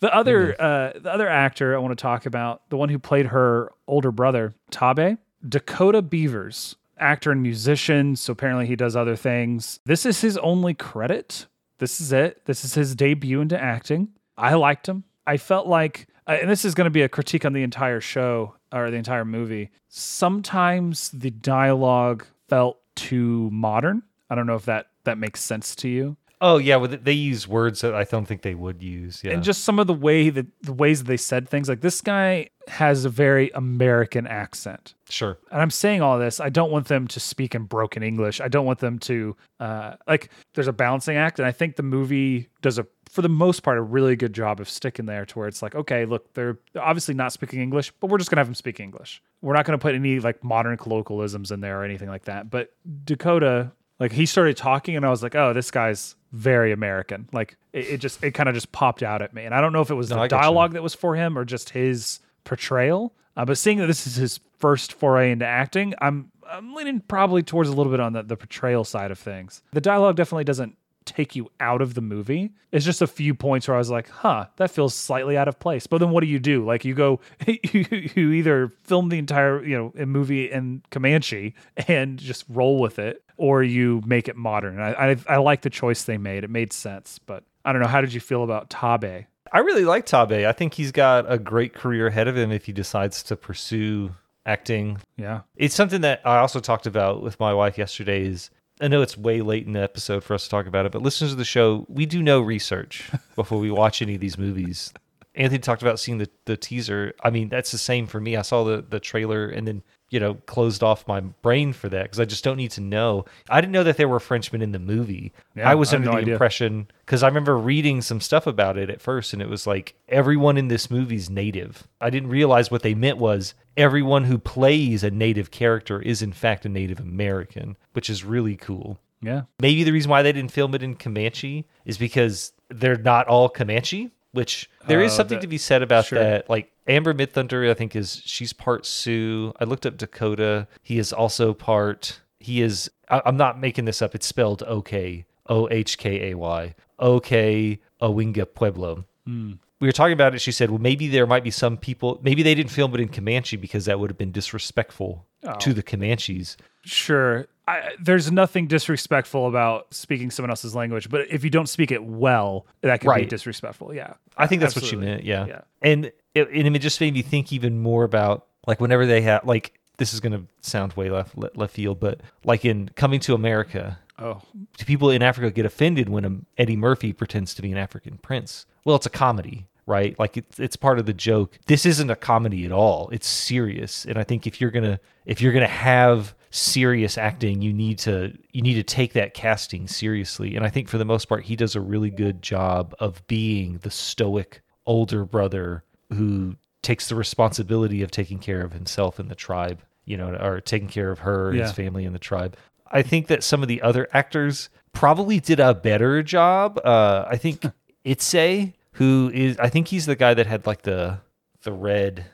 The 0.00 0.14
other 0.14 0.60
uh, 0.60 0.92
the 0.98 1.12
other 1.12 1.28
actor 1.28 1.74
I 1.74 1.78
want 1.78 1.96
to 1.96 2.02
talk 2.02 2.26
about, 2.26 2.68
the 2.70 2.76
one 2.76 2.88
who 2.88 2.98
played 2.98 3.26
her 3.26 3.72
older 3.86 4.10
brother, 4.10 4.54
Tabe, 4.70 5.18
Dakota 5.48 6.02
Beavers, 6.02 6.76
actor 6.98 7.30
and 7.30 7.42
musician. 7.42 8.16
So 8.16 8.32
apparently 8.32 8.66
he 8.66 8.76
does 8.76 8.96
other 8.96 9.16
things. 9.16 9.80
This 9.84 10.06
is 10.06 10.20
his 10.20 10.36
only 10.38 10.74
credit. 10.74 11.46
This 11.78 12.00
is 12.00 12.12
it. 12.12 12.44
This 12.46 12.64
is 12.64 12.74
his 12.74 12.94
debut 12.94 13.40
into 13.40 13.60
acting. 13.60 14.08
I 14.36 14.54
liked 14.54 14.88
him. 14.88 15.04
I 15.26 15.36
felt 15.36 15.66
like, 15.66 16.08
uh, 16.26 16.38
and 16.40 16.50
this 16.50 16.64
is 16.64 16.74
going 16.74 16.86
to 16.86 16.90
be 16.90 17.02
a 17.02 17.08
critique 17.08 17.44
on 17.44 17.52
the 17.52 17.62
entire 17.62 18.00
show 18.00 18.54
or 18.72 18.90
the 18.90 18.96
entire 18.96 19.24
movie. 19.24 19.70
Sometimes 19.88 21.10
the 21.10 21.30
dialogue 21.30 22.26
felt 22.48 22.78
too 22.94 23.50
modern. 23.50 24.02
I 24.30 24.34
don't 24.34 24.46
know 24.46 24.56
if 24.56 24.64
that 24.64 24.86
that 25.04 25.18
makes 25.18 25.40
sense 25.40 25.74
to 25.76 25.88
you. 25.88 26.16
Oh 26.40 26.58
yeah, 26.58 26.76
well, 26.76 26.90
they 26.90 27.12
use 27.12 27.46
words 27.46 27.82
that 27.82 27.94
I 27.94 28.02
don't 28.02 28.26
think 28.26 28.42
they 28.42 28.54
would 28.54 28.82
use. 28.82 29.22
Yeah, 29.22 29.32
and 29.32 29.44
just 29.44 29.62
some 29.62 29.78
of 29.78 29.86
the 29.86 29.94
way 29.94 30.28
that 30.28 30.46
the 30.62 30.72
ways 30.72 30.98
that 31.00 31.06
they 31.06 31.16
said 31.16 31.48
things 31.48 31.68
like 31.68 31.82
this 31.82 32.00
guy 32.00 32.48
has 32.68 33.04
a 33.04 33.08
very 33.08 33.50
american 33.54 34.26
accent 34.26 34.94
sure. 35.08 35.38
and 35.50 35.60
i'm 35.60 35.70
saying 35.70 36.00
all 36.00 36.18
this 36.18 36.40
i 36.40 36.48
don't 36.48 36.70
want 36.70 36.86
them 36.88 37.08
to 37.08 37.18
speak 37.18 37.54
in 37.54 37.64
broken 37.64 38.02
english 38.02 38.40
i 38.40 38.48
don't 38.48 38.66
want 38.66 38.78
them 38.78 38.98
to 38.98 39.36
uh 39.60 39.94
like 40.06 40.30
there's 40.54 40.68
a 40.68 40.72
balancing 40.72 41.16
act 41.16 41.38
and 41.38 41.46
i 41.46 41.52
think 41.52 41.76
the 41.76 41.82
movie 41.82 42.48
does 42.60 42.78
a 42.78 42.86
for 43.12 43.20
the 43.20 43.28
most 43.28 43.62
part 43.62 43.76
a 43.76 43.82
really 43.82 44.16
good 44.16 44.32
job 44.32 44.58
of 44.58 44.70
sticking 44.70 45.04
there 45.04 45.26
to 45.26 45.38
where 45.38 45.46
it's 45.46 45.60
like 45.60 45.74
okay 45.74 46.06
look 46.06 46.32
they're, 46.32 46.56
obviously 46.80 47.12
not 47.12 47.30
speaking 47.30 47.60
english 47.60 47.92
but 48.00 48.08
we're 48.08 48.16
just 48.16 48.30
gonna 48.30 48.40
have 48.40 48.46
them 48.46 48.54
speak 48.54 48.80
english. 48.80 49.22
We're 49.42 49.52
not 49.52 49.66
gonna 49.66 49.76
put 49.76 49.94
any 49.94 50.18
like 50.18 50.42
modern 50.42 50.78
colloquialisms 50.78 51.50
in 51.50 51.60
there 51.60 51.80
or 51.80 51.84
anything 51.84 52.08
like 52.08 52.24
that. 52.24 52.48
But 52.48 52.72
dakota 53.04 53.70
like 54.00 54.12
he 54.12 54.24
started 54.24 54.56
talking 54.56 54.96
and 54.96 55.04
i 55.04 55.10
was 55.10 55.22
like 55.22 55.34
oh 55.34 55.52
this 55.52 55.70
guy's 55.70 56.16
very 56.32 56.72
american. 56.72 57.28
Like 57.32 57.58
it, 57.74 57.86
it 57.86 57.96
just 57.98 58.24
it 58.24 58.32
kind 58.32 58.48
of 58.48 58.54
just 58.54 58.72
popped 58.72 59.02
out 59.02 59.20
at 59.20 59.34
me. 59.34 59.44
And 59.44 59.54
i 59.54 59.60
don't 59.60 59.74
know 59.74 59.82
if 59.82 59.90
it 59.90 59.94
was 59.94 60.08
No, 60.08 60.22
the 60.22 60.28
dialogue 60.28 60.72
that 60.72 60.82
was 60.82 60.94
for 60.94 61.14
him 61.14 61.36
or 61.36 61.44
just 61.44 61.70
his 61.70 62.20
portrayal 62.44 63.14
uh, 63.36 63.44
but 63.44 63.58
seeing 63.58 63.76
that 63.78 63.86
this 63.88 64.06
is 64.06 64.16
his 64.16 64.40
first 64.58 64.94
foray 64.94 65.30
into 65.30 65.46
acting 65.46 65.94
i'm 66.00 66.32
i'm 66.48 66.74
leaning 66.74 67.00
probably 67.00 67.42
towards 67.42 67.68
a 67.68 67.72
little 67.72 67.90
bit 67.92 68.00
on 68.00 68.14
the, 68.14 68.22
the 68.22 68.36
portrayal 68.36 68.84
side 68.84 69.10
of 69.10 69.18
things. 69.18 69.62
The 69.72 69.80
dialogue 69.80 70.16
definitely 70.16 70.44
doesn't 70.44 70.76
take 71.04 71.36
you 71.36 71.50
out 71.60 71.82
of 71.82 71.94
the 71.94 72.00
movie. 72.00 72.52
It's 72.70 72.84
just 72.84 73.02
a 73.02 73.06
few 73.06 73.34
points 73.34 73.68
where 73.68 73.74
i 73.74 73.78
was 73.78 73.90
like 73.90 74.08
huh 74.08 74.46
that 74.56 74.70
feels 74.70 74.94
slightly 74.94 75.36
out 75.36 75.48
of 75.48 75.58
place. 75.58 75.86
But 75.86 75.98
then 75.98 76.10
what 76.10 76.20
do 76.20 76.26
you 76.26 76.38
do? 76.38 76.64
Like 76.64 76.84
you 76.84 76.94
go 76.94 77.20
you, 77.46 77.86
you 78.14 78.32
either 78.32 78.72
film 78.84 79.08
the 79.08 79.18
entire 79.18 79.62
you 79.64 79.76
know 79.76 79.92
a 79.98 80.06
movie 80.06 80.50
in 80.50 80.82
comanche 80.90 81.54
and 81.88 82.18
just 82.18 82.44
roll 82.48 82.80
with 82.80 82.98
it 82.98 83.22
or 83.36 83.62
you 83.62 84.02
make 84.06 84.28
it 84.28 84.36
modern. 84.36 84.80
I, 84.80 85.12
I 85.12 85.16
i 85.28 85.36
like 85.36 85.62
the 85.62 85.70
choice 85.70 86.04
they 86.04 86.18
made. 86.18 86.44
It 86.44 86.50
made 86.50 86.72
sense 86.72 87.18
but 87.18 87.44
i 87.64 87.72
don't 87.72 87.82
know. 87.82 87.88
How 87.88 88.00
did 88.00 88.12
you 88.12 88.20
feel 88.20 88.44
about 88.44 88.70
tabe? 88.70 89.26
I 89.52 89.58
really 89.58 89.84
like 89.84 90.06
Tabe. 90.06 90.46
I 90.46 90.52
think 90.52 90.72
he's 90.74 90.92
got 90.92 91.30
a 91.30 91.38
great 91.38 91.74
career 91.74 92.06
ahead 92.06 92.26
of 92.26 92.36
him 92.36 92.50
if 92.50 92.64
he 92.64 92.72
decides 92.72 93.22
to 93.24 93.36
pursue 93.36 94.14
acting. 94.46 94.98
yeah. 95.16 95.42
It's 95.56 95.74
something 95.74 96.00
that 96.00 96.20
I 96.24 96.38
also 96.38 96.58
talked 96.58 96.86
about 96.86 97.22
with 97.22 97.38
my 97.38 97.52
wife 97.52 97.78
yesterday. 97.78 98.24
Is 98.26 98.50
I 98.82 98.88
know 98.88 99.00
it's 99.00 99.16
way 99.16 99.42
late 99.42 99.64
in 99.64 99.74
the 99.74 99.80
episode 99.80 100.24
for 100.24 100.34
us 100.34 100.42
to 100.44 100.50
talk 100.50 100.66
about 100.66 100.86
it, 100.86 100.92
but 100.92 101.02
listeners 101.02 101.30
of 101.30 101.38
the 101.38 101.44
show, 101.44 101.86
we 101.88 102.04
do 102.04 102.20
no 102.20 102.40
research 102.40 103.08
before 103.36 103.60
we 103.60 103.70
watch 103.70 104.02
any 104.02 104.16
of 104.16 104.20
these 104.20 104.36
movies. 104.36 104.92
Anthony 105.34 105.58
talked 105.60 105.82
about 105.82 105.98
seeing 105.98 106.18
the, 106.18 106.28
the 106.44 106.56
teaser. 106.56 107.14
I 107.22 107.30
mean, 107.30 107.48
that's 107.48 107.72
the 107.72 107.78
same 107.78 108.06
for 108.06 108.20
me. 108.20 108.36
I 108.36 108.42
saw 108.42 108.64
the, 108.64 108.84
the 108.86 109.00
trailer 109.00 109.48
and 109.48 109.66
then, 109.66 109.82
you 110.10 110.20
know, 110.20 110.34
closed 110.34 110.82
off 110.82 111.08
my 111.08 111.20
brain 111.20 111.72
for 111.72 111.88
that 111.88 112.02
because 112.02 112.20
I 112.20 112.26
just 112.26 112.44
don't 112.44 112.58
need 112.58 112.72
to 112.72 112.82
know. 112.82 113.24
I 113.48 113.62
didn't 113.62 113.72
know 113.72 113.82
that 113.84 113.96
there 113.96 114.08
were 114.08 114.20
Frenchmen 114.20 114.60
in 114.60 114.72
the 114.72 114.78
movie. 114.78 115.32
Yeah, 115.56 115.70
I 115.70 115.74
was 115.74 115.92
I 115.92 115.96
under 115.96 116.06
no 116.08 116.12
the 116.12 116.18
idea. 116.18 116.34
impression 116.34 116.86
because 117.06 117.22
I 117.22 117.28
remember 117.28 117.56
reading 117.56 118.02
some 118.02 118.20
stuff 118.20 118.46
about 118.46 118.76
it 118.76 118.90
at 118.90 119.00
first 119.00 119.32
and 119.32 119.40
it 119.40 119.48
was 119.48 119.66
like 119.66 119.94
everyone 120.08 120.58
in 120.58 120.68
this 120.68 120.90
movie's 120.90 121.30
native. 121.30 121.88
I 121.98 122.10
didn't 122.10 122.28
realize 122.28 122.70
what 122.70 122.82
they 122.82 122.94
meant 122.94 123.16
was 123.16 123.54
everyone 123.74 124.24
who 124.24 124.36
plays 124.36 125.02
a 125.02 125.10
native 125.10 125.50
character 125.50 126.02
is 126.02 126.20
in 126.20 126.32
fact 126.34 126.66
a 126.66 126.68
Native 126.68 127.00
American, 127.00 127.78
which 127.94 128.10
is 128.10 128.22
really 128.22 128.56
cool. 128.56 129.00
yeah 129.22 129.44
Maybe 129.60 129.82
the 129.82 129.92
reason 129.92 130.10
why 130.10 130.20
they 130.20 130.32
didn't 130.32 130.52
film 130.52 130.74
it 130.74 130.82
in 130.82 130.94
Comanche 130.94 131.66
is 131.86 131.96
because 131.96 132.52
they're 132.68 132.98
not 132.98 133.28
all 133.28 133.48
Comanche, 133.48 134.10
which 134.32 134.68
there 134.88 135.00
is 135.02 135.12
Oh, 135.12 135.16
something 135.18 135.36
that- 135.38 135.42
to 135.42 135.46
be 135.48 135.58
said 135.58 135.82
about 135.82 136.06
sure. 136.06 136.18
that. 136.18 136.48
Like 136.50 136.70
Amber 136.88 137.14
Midthunder, 137.14 137.70
I 137.70 137.74
think 137.74 137.94
is 137.94 138.20
she's 138.24 138.52
part 138.52 138.84
Sioux. 138.86 139.52
I 139.60 139.64
looked 139.64 139.86
up 139.86 139.96
Dakota. 139.96 140.66
He 140.82 140.98
is 140.98 141.12
also 141.12 141.54
part. 141.54 142.20
He 142.40 142.60
is. 142.62 142.90
I, 143.08 143.22
I'm 143.24 143.36
not 143.36 143.60
making 143.60 143.84
this 143.84 144.02
up. 144.02 144.14
It's 144.14 144.26
spelled 144.26 144.62
OK. 144.64 145.24
O 145.48 145.68
H 145.70 145.98
K 145.98 146.30
A 146.30 146.34
Y. 146.36 146.74
OK 146.98 147.78
Owingeh 148.00 148.46
Pueblo. 148.54 149.04
Hmm. 149.26 149.52
We 149.80 149.88
were 149.88 149.92
talking 149.92 150.12
about 150.12 150.34
it. 150.34 150.40
She 150.40 150.52
said, 150.52 150.70
"Well, 150.70 150.78
maybe 150.78 151.08
there 151.08 151.26
might 151.26 151.42
be 151.44 151.50
some 151.50 151.76
people. 151.76 152.20
Maybe 152.22 152.42
they 152.44 152.54
didn't 152.54 152.70
film 152.70 152.94
it 152.94 153.00
in 153.00 153.08
Comanche 153.08 153.56
because 153.56 153.84
that 153.86 153.98
would 153.98 154.10
have 154.10 154.18
been 154.18 154.30
disrespectful 154.32 155.26
Oh. 155.44 155.54
to 155.58 155.72
the 155.72 155.82
Comanches." 155.82 156.56
Sure. 156.84 157.46
I, 157.68 157.90
there's 158.00 158.32
nothing 158.32 158.66
disrespectful 158.66 159.46
about 159.46 159.94
speaking 159.94 160.30
someone 160.30 160.50
else's 160.50 160.74
language, 160.74 161.08
but 161.08 161.30
if 161.30 161.44
you 161.44 161.50
don't 161.50 161.68
speak 161.68 161.92
it 161.92 162.02
well, 162.02 162.66
that 162.80 163.00
can 163.00 163.14
be 163.14 163.26
disrespectful. 163.26 163.94
Yeah. 163.94 164.14
I 164.36 164.46
think 164.46 164.60
that's 164.60 164.76
Absolutely. 164.76 164.98
what 164.98 165.02
she 165.02 165.14
meant. 165.14 165.24
Yeah. 165.24 165.46
Yeah. 165.46 165.60
And 165.80 166.12
it, 166.34 166.48
and 166.50 166.74
it 166.74 166.80
just 166.80 167.00
made 167.00 167.14
me 167.14 167.22
think 167.22 167.52
even 167.52 167.80
more 167.80 168.04
about 168.04 168.46
like 168.66 168.80
whenever 168.80 169.06
they 169.06 169.22
have 169.22 169.44
like 169.44 169.78
this 169.98 170.12
is 170.12 170.20
going 170.20 170.32
to 170.32 170.44
sound 170.60 170.94
way 170.94 171.10
left 171.10 171.36
left 171.36 171.74
field, 171.74 172.00
but 172.00 172.20
like 172.44 172.64
in 172.64 172.90
Coming 172.96 173.20
to 173.20 173.34
America, 173.34 173.98
Oh, 174.18 174.40
do 174.76 174.84
people 174.84 175.10
in 175.10 175.22
Africa 175.22 175.50
get 175.50 175.64
offended 175.64 176.08
when 176.08 176.24
um, 176.24 176.46
Eddie 176.58 176.76
Murphy 176.76 177.12
pretends 177.12 177.54
to 177.54 177.62
be 177.62 177.72
an 177.72 177.78
African 177.78 178.18
prince? 178.18 178.66
Well, 178.84 178.96
it's 178.96 179.06
a 179.06 179.10
comedy, 179.10 179.66
right? 179.86 180.18
Like 180.18 180.36
it's 180.36 180.58
it's 180.58 180.76
part 180.76 180.98
of 180.98 181.06
the 181.06 181.12
joke. 181.12 181.58
This 181.66 181.86
isn't 181.86 182.10
a 182.10 182.16
comedy 182.16 182.64
at 182.64 182.72
all. 182.72 183.08
It's 183.10 183.26
serious, 183.26 184.04
and 184.04 184.18
I 184.18 184.24
think 184.24 184.46
if 184.46 184.60
you're 184.60 184.70
gonna 184.70 185.00
if 185.26 185.40
you're 185.40 185.52
gonna 185.52 185.66
have 185.66 186.34
serious 186.50 187.16
acting, 187.16 187.62
you 187.62 187.72
need 187.72 187.98
to 188.00 188.36
you 188.52 188.62
need 188.62 188.74
to 188.74 188.82
take 188.82 189.14
that 189.14 189.34
casting 189.34 189.88
seriously. 189.88 190.56
And 190.56 190.64
I 190.64 190.68
think 190.68 190.88
for 190.88 190.98
the 190.98 191.04
most 191.04 191.28
part, 191.28 191.44
he 191.44 191.56
does 191.56 191.74
a 191.74 191.80
really 191.80 192.10
good 192.10 192.42
job 192.42 192.94
of 193.00 193.26
being 193.26 193.78
the 193.78 193.90
stoic 193.90 194.62
older 194.86 195.24
brother 195.24 195.84
who 196.12 196.56
takes 196.82 197.08
the 197.08 197.14
responsibility 197.14 198.02
of 198.02 198.10
taking 198.10 198.38
care 198.38 198.62
of 198.62 198.72
himself 198.72 199.18
and 199.18 199.30
the 199.30 199.34
tribe, 199.34 199.80
you 200.04 200.16
know, 200.16 200.34
or 200.34 200.60
taking 200.60 200.88
care 200.88 201.10
of 201.10 201.20
her, 201.20 201.50
and 201.50 201.60
his 201.60 201.72
family, 201.72 202.04
and 202.04 202.14
the 202.14 202.18
tribe. 202.20 202.56
I 202.90 203.02
think 203.02 203.28
that 203.28 203.42
some 203.42 203.62
of 203.62 203.68
the 203.68 203.80
other 203.80 204.08
actors 204.12 204.68
probably 204.92 205.40
did 205.40 205.60
a 205.60 205.74
better 205.74 206.22
job. 206.22 206.78
Uh, 206.84 207.24
I 207.26 207.36
think 207.36 207.64
Itse, 208.04 208.74
who 208.92 209.30
is, 209.32 209.58
I 209.58 209.68
think 209.68 209.88
he's 209.88 210.06
the 210.06 210.16
guy 210.16 210.34
that 210.34 210.46
had 210.46 210.66
like 210.66 210.82
the 210.82 211.20
the 211.62 211.72
red 211.72 212.26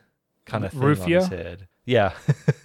kind 0.47 0.65
of 0.65 0.73
thing 0.73 0.83
on 0.83 1.11
his 1.11 1.29
head. 1.29 1.69
Yeah, 1.85 2.13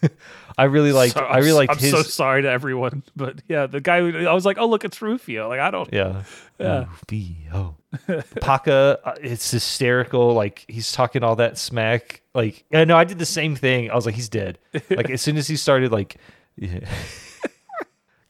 I 0.58 0.66
really 0.66 0.92
liked. 0.92 1.14
So- 1.14 1.22
I 1.22 1.38
really 1.38 1.54
liked 1.54 1.72
I'm 1.72 1.78
his. 1.78 1.92
so 1.92 2.02
sorry 2.02 2.42
to 2.42 2.50
everyone, 2.50 3.04
but 3.16 3.42
yeah, 3.48 3.68
the 3.68 3.80
guy. 3.80 4.00
Who, 4.02 4.28
I 4.28 4.34
was 4.34 4.46
like, 4.46 4.58
oh 4.58 4.68
look, 4.68 4.84
it's 4.84 5.02
Rufio. 5.02 5.48
Like 5.48 5.62
I 5.62 5.72
don't. 5.72 5.92
Yeah. 5.94 6.24
Yeah. 6.60 6.86
Rufio. 6.90 7.78
Paca, 8.42 9.00
uh, 9.04 9.14
it's 9.22 9.50
hysterical. 9.52 10.34
Like 10.34 10.66
he's 10.68 10.92
talking 10.92 11.24
all 11.24 11.38
that 11.38 11.58
smack. 11.58 12.22
Like, 12.34 12.66
yeah, 12.70 12.84
no, 12.84 12.98
I 12.98 13.06
did 13.06 13.20
the 13.20 13.26
same 13.26 13.56
thing. 13.56 13.92
I 13.92 13.96
was 13.96 14.06
like, 14.06 14.16
he's 14.16 14.30
dead. 14.30 14.60
Like 14.90 15.10
as 15.10 15.22
soon 15.22 15.38
as 15.38 15.48
he 15.48 15.56
started, 15.56 15.92
like, 15.92 16.18
yeah. 16.58 16.80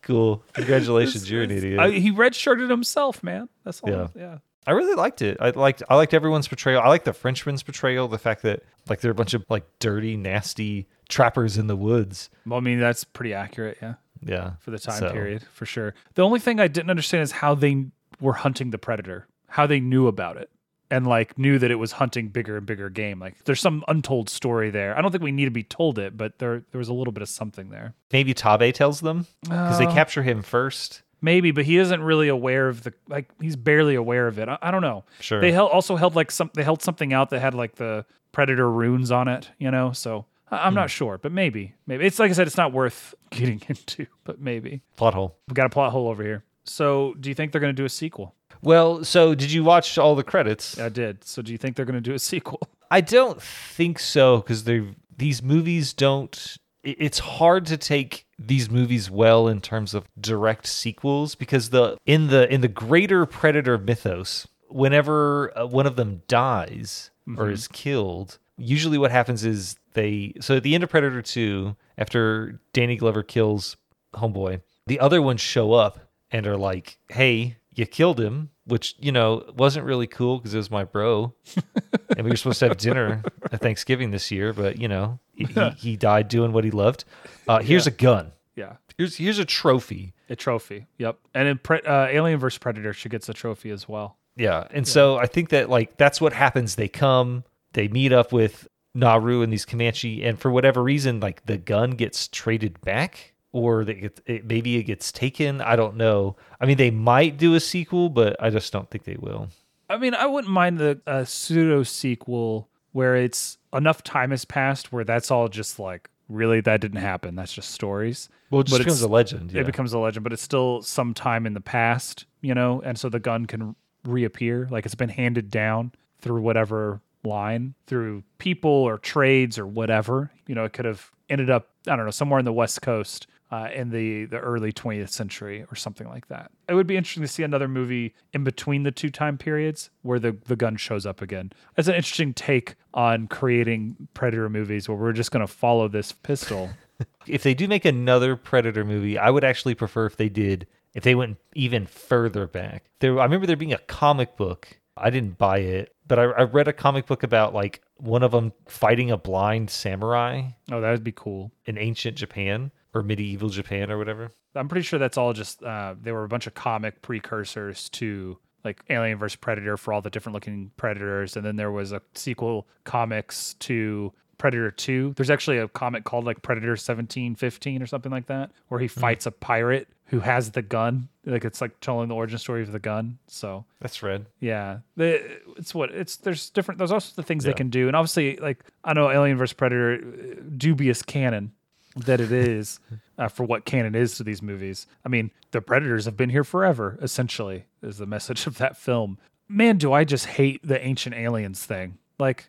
cool. 0.03 0.43
Congratulations, 0.53 1.32
you're 1.32 1.43
an 1.43 1.51
idiot. 1.51 1.80
I, 1.80 1.89
he 1.89 2.11
redshirted 2.11 2.70
himself, 2.70 3.24
man. 3.24 3.49
That's 3.64 3.82
all. 3.82 3.89
Yeah. 3.89 4.07
Yeah. 4.16 4.38
I 4.66 4.72
really 4.72 4.95
liked 4.95 5.22
it. 5.22 5.38
I 5.39 5.49
liked 5.51 5.84
I 5.89 5.95
liked 5.95 6.14
everyone's 6.14 6.47
portrayal. 6.47 6.82
I 6.82 6.88
liked 6.88 7.05
the 7.05 7.14
Frenchman's 7.14 7.64
portrayal. 7.64 8.07
The 8.07 8.18
fact 8.18 8.41
that 8.43 8.64
like 8.89 9.01
they're 9.01 9.11
a 9.11 9.16
bunch 9.16 9.34
of 9.34 9.43
like 9.49 9.64
dirty, 9.80 10.16
nasty 10.18 10.88
trappers 11.09 11.57
in 11.57 11.68
the 11.68 11.76
woods. 11.76 12.30
Well, 12.45 12.57
I 12.57 12.61
mean, 12.61 12.80
that's 12.80 13.03
pretty 13.03 13.34
accurate. 13.34 13.78
Yeah. 13.82 13.95
Yeah, 14.26 14.51
for 14.61 14.72
the 14.72 14.80
time 14.80 14.99
So, 14.99 15.11
period 15.11 15.43
for 15.51 15.66
sure. 15.66 15.93
The 16.16 16.22
only 16.22 16.39
thing 16.39 16.61
I 16.61 16.70
didn't 16.70 16.89
understand 16.89 17.24
is 17.24 17.32
how 17.34 17.55
they 17.55 17.88
were 18.22 18.32
hunting 18.34 18.70
the 18.72 18.78
predator, 18.78 19.28
how 19.47 19.68
they 19.68 19.82
knew 19.82 20.07
about 20.07 20.38
it, 20.38 20.49
and 20.89 21.05
like 21.05 21.38
knew 21.38 21.59
that 21.59 21.72
it 21.72 21.76
was 21.76 21.91
hunting 21.93 22.30
bigger 22.30 22.55
and 22.55 22.66
bigger 22.66 22.89
game. 22.89 23.20
Like 23.20 23.43
there's 23.43 23.59
some 23.59 23.84
untold 23.89 24.30
story 24.30 24.70
there. 24.70 24.97
I 24.97 25.01
don't 25.01 25.11
think 25.11 25.26
we 25.26 25.34
need 25.34 25.45
to 25.45 25.51
be 25.51 25.64
told 25.64 25.99
it, 25.99 26.16
but 26.16 26.39
there 26.39 26.64
there 26.72 26.80
was 26.80 26.88
a 26.88 26.93
little 26.93 27.11
bit 27.11 27.22
of 27.22 27.28
something 27.28 27.70
there. 27.70 27.95
Maybe 28.14 28.34
Tabe 28.34 28.74
tells 28.74 29.01
them 29.01 29.28
because 29.43 29.78
they 29.78 29.88
Oh. 29.88 29.93
capture 29.93 30.24
him 30.24 30.41
first. 30.41 31.01
Maybe, 31.24 31.50
but 31.52 31.64
he 31.66 31.78
isn't 31.78 32.04
really 32.04 32.28
aware 32.28 32.68
of 32.68 32.84
the 32.84 32.94
like. 33.08 33.30
He's 33.42 33.56
barely 33.56 33.96
aware 33.96 34.28
of 34.28 34.38
it. 34.38 34.48
I, 34.50 34.58
I 34.62 34.70
don't 34.72 34.82
know. 34.84 35.06
Sure. 35.22 35.40
They 35.42 35.52
held, 35.54 35.72
also 35.72 35.96
held 35.96 36.16
like 36.16 36.30
some. 36.30 36.52
They 36.54 36.64
held 36.64 36.84
something 36.84 37.14
out 37.14 37.30
that 37.32 37.40
had 37.40 37.54
like 37.56 37.76
the 37.76 38.06
predator 38.34 38.70
runes 38.70 39.10
on 39.10 39.28
it. 39.30 39.50
You 39.58 39.72
know, 39.72 39.94
so 39.94 40.26
I, 40.52 40.68
I'm 40.68 40.74
Hmm. 40.74 40.80
not 40.82 40.90
sure, 40.92 41.18
but 41.18 41.32
maybe, 41.32 41.74
maybe 41.88 42.06
it's 42.06 42.20
like 42.20 42.30
I 42.30 42.34
said, 42.34 42.46
it's 42.48 42.58
not 42.58 42.74
worth 42.74 43.16
getting 43.32 43.62
into, 43.70 44.06
but 44.26 44.40
maybe 44.42 44.82
Plot 44.98 45.14
hole. 45.14 45.38
we 45.48 45.54
got 45.54 45.66
a 45.66 45.70
plot 45.70 45.92
hole 45.94 46.10
over 46.10 46.22
here. 46.24 46.44
So, 46.66 47.14
do 47.20 47.30
you 47.30 47.36
think 47.36 47.52
they're 47.52 47.62
going 47.62 47.76
to 47.76 47.82
do 47.82 47.86
a 47.86 47.90
sequel? 47.90 48.36
Well, 48.62 49.04
so 49.04 49.34
did 49.36 49.52
you 49.52 49.64
watch 49.64 49.98
all 49.98 50.16
the 50.16 50.24
credits? 50.24 50.78
I 50.80 50.90
did. 50.90 51.24
So, 51.26 51.42
do 51.42 51.52
you 51.54 51.58
think 51.58 51.76
they're 51.76 51.86
going 51.86 52.02
to 52.02 52.10
do 52.10 52.14
a 52.14 52.20
sequel? 52.34 52.60
I 52.92 53.00
don't 53.02 53.42
think 53.42 53.98
so 54.00 54.38
because 54.38 54.66
they 54.66 54.84
these 55.18 55.42
movies 55.42 55.94
don't. 55.94 56.58
It- 56.84 56.98
It's 57.00 57.20
hard 57.20 57.66
to 57.68 57.78
take 57.78 58.26
these 58.38 58.70
movies 58.70 59.10
well 59.10 59.48
in 59.48 59.62
terms 59.62 59.94
of 59.94 60.06
direct 60.20 60.68
sequels 60.68 61.36
because 61.36 61.70
the 61.70 61.98
in 62.06 62.28
the 62.28 62.52
in 62.54 62.62
the 62.62 62.68
greater 62.68 63.26
Predator 63.26 63.78
mythos, 63.78 64.48
whenever 64.70 65.58
uh, 65.58 65.66
one 65.66 65.86
of 65.88 65.96
them 65.96 66.22
dies 66.28 67.10
or 67.28 67.46
Mm-hmm. 67.46 67.54
is 67.54 67.68
killed, 67.70 68.38
usually 68.58 68.98
what 68.98 69.12
happens 69.12 69.46
is 69.46 69.78
they. 69.94 70.34
So 70.42 70.58
at 70.58 70.64
the 70.64 70.76
end 70.76 70.84
of 70.84 70.90
Predator 70.90 71.22
2, 71.22 71.76
after 71.98 72.60
Danny 72.74 72.98
Glover 72.98 73.24
kills 73.24 73.78
Homeboy, 74.16 74.62
the 74.88 75.00
other 75.00 75.22
ones 75.22 75.40
show 75.40 75.72
up 75.74 76.00
and 76.32 76.46
are 76.48 76.58
like, 76.58 76.98
hey, 77.10 77.56
you 77.76 77.86
killed 77.86 78.20
him, 78.20 78.50
which, 78.66 78.96
you 79.00 79.12
know, 79.12 79.44
wasn't 79.56 79.86
really 79.86 80.08
cool 80.08 80.38
because 80.38 80.54
it 80.54 80.58
was 80.58 80.72
my 80.72 80.84
bro. 80.84 81.34
and 82.18 82.24
we 82.24 82.32
were 82.32 82.36
supposed 82.36 82.60
to 82.60 82.68
have 82.70 82.78
dinner 82.78 83.24
at 83.52 83.62
Thanksgiving 83.62 84.12
this 84.12 84.32
year, 84.32 84.54
but, 84.54 84.80
you 84.80 84.88
know, 84.88 85.20
he, 85.34 85.48
he, 85.78 85.98
died 85.98 86.28
doing 86.28 86.52
what 86.52 86.64
he 86.64 86.72
loved. 86.72 87.06
Uh, 87.48 87.60
here's 87.60 87.88
a 87.88 87.92
gun. 87.92 88.32
Yeah. 88.56 88.74
Here's 88.98 89.16
here's 89.16 89.40
a 89.40 89.46
trophy. 89.46 90.14
A 90.30 90.36
trophy. 90.36 90.86
Yep. 91.00 91.18
And 91.34 91.48
in 91.48 91.58
Pre- 91.58 91.82
uh, 91.82 92.06
Alien 92.06 92.40
vs 92.40 92.60
Predator, 92.60 92.94
she 92.94 93.10
gets 93.10 93.28
a 93.28 93.34
trophy 93.34 93.72
as 93.72 93.90
well. 93.90 94.18
Yeah. 94.36 94.68
And 94.72 94.88
so 94.88 95.18
I 95.18 95.26
think 95.26 95.50
that 95.50 95.70
like 95.70 95.98
that's 95.98 96.22
what 96.22 96.34
happens. 96.34 96.76
They 96.76 96.88
come, 96.88 97.44
they 97.74 97.88
meet 97.88 98.14
up 98.14 98.32
with 98.32 98.68
Naru 98.96 99.42
and 99.42 99.52
these 99.52 99.66
Comanche, 99.66 100.24
and 100.24 100.40
for 100.40 100.52
whatever 100.52 100.84
reason, 100.84 101.20
like 101.20 101.46
the 101.46 101.58
gun 101.58 101.92
gets 101.92 102.28
traded 102.28 102.80
back, 102.82 103.33
or 103.54 103.86
that 103.86 103.93
get, 103.93 104.20
it, 104.26 104.45
maybe 104.45 104.76
it 104.76 104.84
gets 104.84 105.12
taken. 105.12 105.62
I 105.62 105.78
don't 105.78 105.95
know. 105.95 106.36
I 106.60 106.66
mean, 106.66 106.76
they 106.76 106.91
might 106.91 107.38
do 107.38 107.56
a 107.56 107.60
sequel, 107.62 108.10
but 108.10 108.36
I 108.41 108.49
just 108.49 108.74
don't 108.74 108.89
think 108.89 109.06
they 109.06 109.16
will. 109.18 109.47
I 109.89 109.97
mean, 109.97 110.14
I 110.14 110.26
wouldn't 110.26 110.51
mind 110.51 110.80
the 110.80 110.99
uh, 111.08 111.24
pseudo 111.24 111.84
sequel 111.84 112.68
where 112.91 113.16
it's 113.16 113.58
enough 113.72 114.04
time 114.04 114.32
has 114.32 114.43
passed 114.43 114.91
where 114.91 115.04
that's 115.04 115.32
all 115.32 115.47
just 115.47 115.80
like 115.80 116.10
really 116.30 116.62
that 116.62 116.82
didn't 116.82 117.01
happen. 117.01 117.36
That's 117.36 117.54
just 117.54 117.72
stories. 117.72 118.28
Well, 118.49 118.62
it 118.62 118.68
just 118.68 118.78
But 118.78 118.86
becomes 118.86 119.01
a 119.01 119.08
legend. 119.08 119.51
Yeah. 119.51 119.62
It 119.62 119.66
becomes 119.66 119.93
a 119.93 119.99
legend, 119.99 120.24
but 120.24 120.34
it's 120.34 120.41
still 120.41 120.82
some 120.82 121.14
time 121.14 121.45
in 121.45 121.54
the 121.54 121.62
past, 121.62 122.26
you 122.41 122.54
know, 122.54 122.82
and 122.84 122.97
so 122.97 123.10
the 123.10 123.20
gun 123.20 123.45
can 123.45 123.76
reappear. 124.04 124.68
Like 124.72 124.86
it's 124.86 124.95
been 124.95 125.10
handed 125.10 125.49
down 125.49 125.91
through 126.22 126.41
whatever 126.41 127.01
line, 127.24 127.74
through 127.88 128.24
people 128.38 128.72
or 128.72 128.97
trades 128.97 129.60
or 129.60 129.68
whatever. 129.68 130.32
You 130.47 130.56
know, 130.56 130.64
it 130.66 130.74
could 130.74 130.86
have 130.86 131.12
ended 131.30 131.49
up, 131.49 131.70
I 131.88 131.95
don't 131.95 132.06
know, 132.06 132.12
somewhere 132.12 132.39
in 132.39 132.45
the 132.45 132.54
West 132.54 132.82
Coast. 132.82 133.28
Uh, 133.54 133.70
in 133.72 133.91
the, 133.91 134.26
the 134.26 134.39
early 134.39 134.74
20th 134.74 135.10
century 135.10 135.64
or 135.70 135.76
something 135.76 136.08
like 136.08 136.28
that. 136.28 136.49
It 136.68 136.74
would 136.74 136.88
be 136.88 136.97
interesting 136.97 137.22
to 137.22 137.28
see 137.28 137.43
another 137.43 137.68
movie 137.68 138.16
in 138.34 138.43
between 138.43 138.82
the 138.82 138.89
two 138.89 139.12
time 139.12 139.38
periods 139.38 139.91
where 140.01 140.18
the, 140.18 140.36
the 140.45 140.56
gun 140.56 140.76
shows 140.76 141.06
up 141.06 141.22
again. 141.22 141.51
It's 141.78 141.88
an 141.88 141.93
interesting 141.93 142.34
take 142.34 142.74
on 142.95 143.28
creating 143.28 144.08
Predator 144.16 144.49
movies 144.49 144.89
where 144.89 144.97
we're 144.97 145.14
just 145.14 145.30
going 145.30 145.45
to 145.45 145.54
follow 145.54 145.88
this 145.88 146.14
pistol. 146.14 146.72
if 147.28 147.43
they 147.43 147.54
do 147.54 147.68
make 147.68 147.86
another 147.86 148.36
Predator 148.36 148.84
movie, 148.84 149.20
I 149.20 149.30
would 149.30 149.43
actually 149.43 149.76
prefer 149.76 150.08
if 150.08 150.18
they 150.18 150.30
did 150.30 150.66
if 150.95 151.04
they 151.04 151.14
went 151.14 151.38
even 151.54 151.86
further 151.86 152.47
back. 152.47 152.86
There, 153.01 153.20
I 153.20 153.24
remember 153.24 153.45
there 153.45 153.56
being 153.56 153.72
a 153.72 153.78
comic 153.78 154.36
book. 154.36 154.80
I 154.97 155.12
didn't 155.12 155.38
buy 155.38 155.60
it, 155.60 155.93
but 156.08 156.18
I, 156.18 156.24
I 156.24 156.43
read 156.45 156.68
a 156.68 156.74
comic 156.74 157.06
book 157.06 157.22
about 157.22 157.54
like 157.54 157.84
one 157.97 158.24
of 158.24 158.32
them 158.32 158.51
fighting 158.68 159.12
a 159.12 159.18
blind 159.18 159.70
samurai 159.70 160.41
oh, 160.72 160.82
that 160.82 160.89
would 160.89 161.04
be 161.04 161.12
cool. 161.12 161.51
in 161.68 161.78
ancient 161.78 162.18
Japan 162.18 162.72
or 162.94 163.02
medieval 163.04 163.50
Japan 163.50 163.91
or 163.91 163.98
whatever. 163.98 164.32
I'm 164.56 164.68
pretty 164.68 164.84
sure 164.84 165.00
that's 165.00 165.18
all 165.18 165.34
just 165.34 165.64
uh, 165.64 165.96
they 166.02 166.12
were 166.12 166.24
a 166.24 166.28
bunch 166.28 166.48
of 166.48 166.54
comic 166.54 167.02
precursors 167.02 167.89
to 167.89 168.38
like 168.64 168.82
Alien 168.89 169.18
vs 169.18 169.36
Predator 169.36 169.76
for 169.78 169.94
all 169.94 170.02
the 170.02 170.10
different 170.10 170.34
looking 170.36 170.72
predators, 170.78 171.36
and 171.36 171.46
then 171.46 171.56
there 171.58 171.72
was 171.72 171.91
a 171.91 172.02
sequel 172.14 172.68
comics 172.86 173.56
to 173.56 174.14
Predator 174.38 174.72
2. 174.72 175.14
There's 175.18 175.30
actually 175.30 175.58
a 175.58 175.68
comic 175.68 176.04
called 176.06 176.26
like 176.26 176.41
Predator 176.41 176.72
1715 176.72 177.82
or 177.82 177.86
something 177.86 178.12
like 178.12 178.28
that, 178.28 178.52
where 178.70 178.80
he 178.80 178.88
fights 178.88 179.26
a 179.26 179.32
pirate 179.32 179.88
who 180.06 180.20
has 180.20 180.52
the 180.52 180.62
gun. 180.62 181.10
Like 181.26 181.44
it's 181.46 181.60
like 181.62 181.80
telling 181.80 182.08
the 182.10 182.16
origin 182.16 182.38
story 182.38 182.62
of 182.62 182.72
the 182.72 182.80
gun. 182.80 183.18
So 183.28 183.66
That's 183.80 184.02
red. 184.04 184.28
yeah, 184.39 184.80
the, 184.96 185.39
it's 185.58 185.74
what 185.74 185.91
it's 185.91 186.18
there's 186.18 186.50
different. 186.50 186.78
There's 186.78 186.91
also 186.91 187.14
the 187.16 187.24
things 187.26 187.44
Yeah. 187.46 187.52
they 187.52 187.56
can 187.58 187.70
do, 187.70 187.88
and 187.88 187.96
obviously, 187.96 188.38
like 188.38 188.64
I 188.84 188.94
know 188.94 189.10
Alien 189.10 189.38
vs 189.38 189.54
Predator, 189.54 189.96
uh, 189.96 190.41
dubious 190.58 191.02
canon 191.02 191.52
that 191.96 192.20
it 192.20 192.32
is 192.32 192.80
uh, 193.18 193.28
for 193.28 193.44
what 193.44 193.66
canon 193.66 193.96
is 193.96 194.16
to 194.18 194.24
these 194.24 194.41
movies. 194.41 194.88
I 195.06 195.10
mean, 195.10 195.32
the 195.52 195.62
predators 195.62 196.06
have 196.06 196.18
been 196.18 196.30
here 196.30 196.44
forever. 196.44 196.98
Essentially, 197.02 197.66
is 197.82 197.98
the 197.98 198.06
message 198.08 198.48
of 198.48 198.58
that 198.58 198.78
film. 198.78 199.18
Man, 199.48 199.78
do 199.78 199.94
I 199.94 200.04
just 200.04 200.26
hate 200.26 200.66
the 200.66 200.84
ancient 200.84 201.16
aliens 201.16 201.66
thing? 201.66 201.98
Like, 202.20 202.48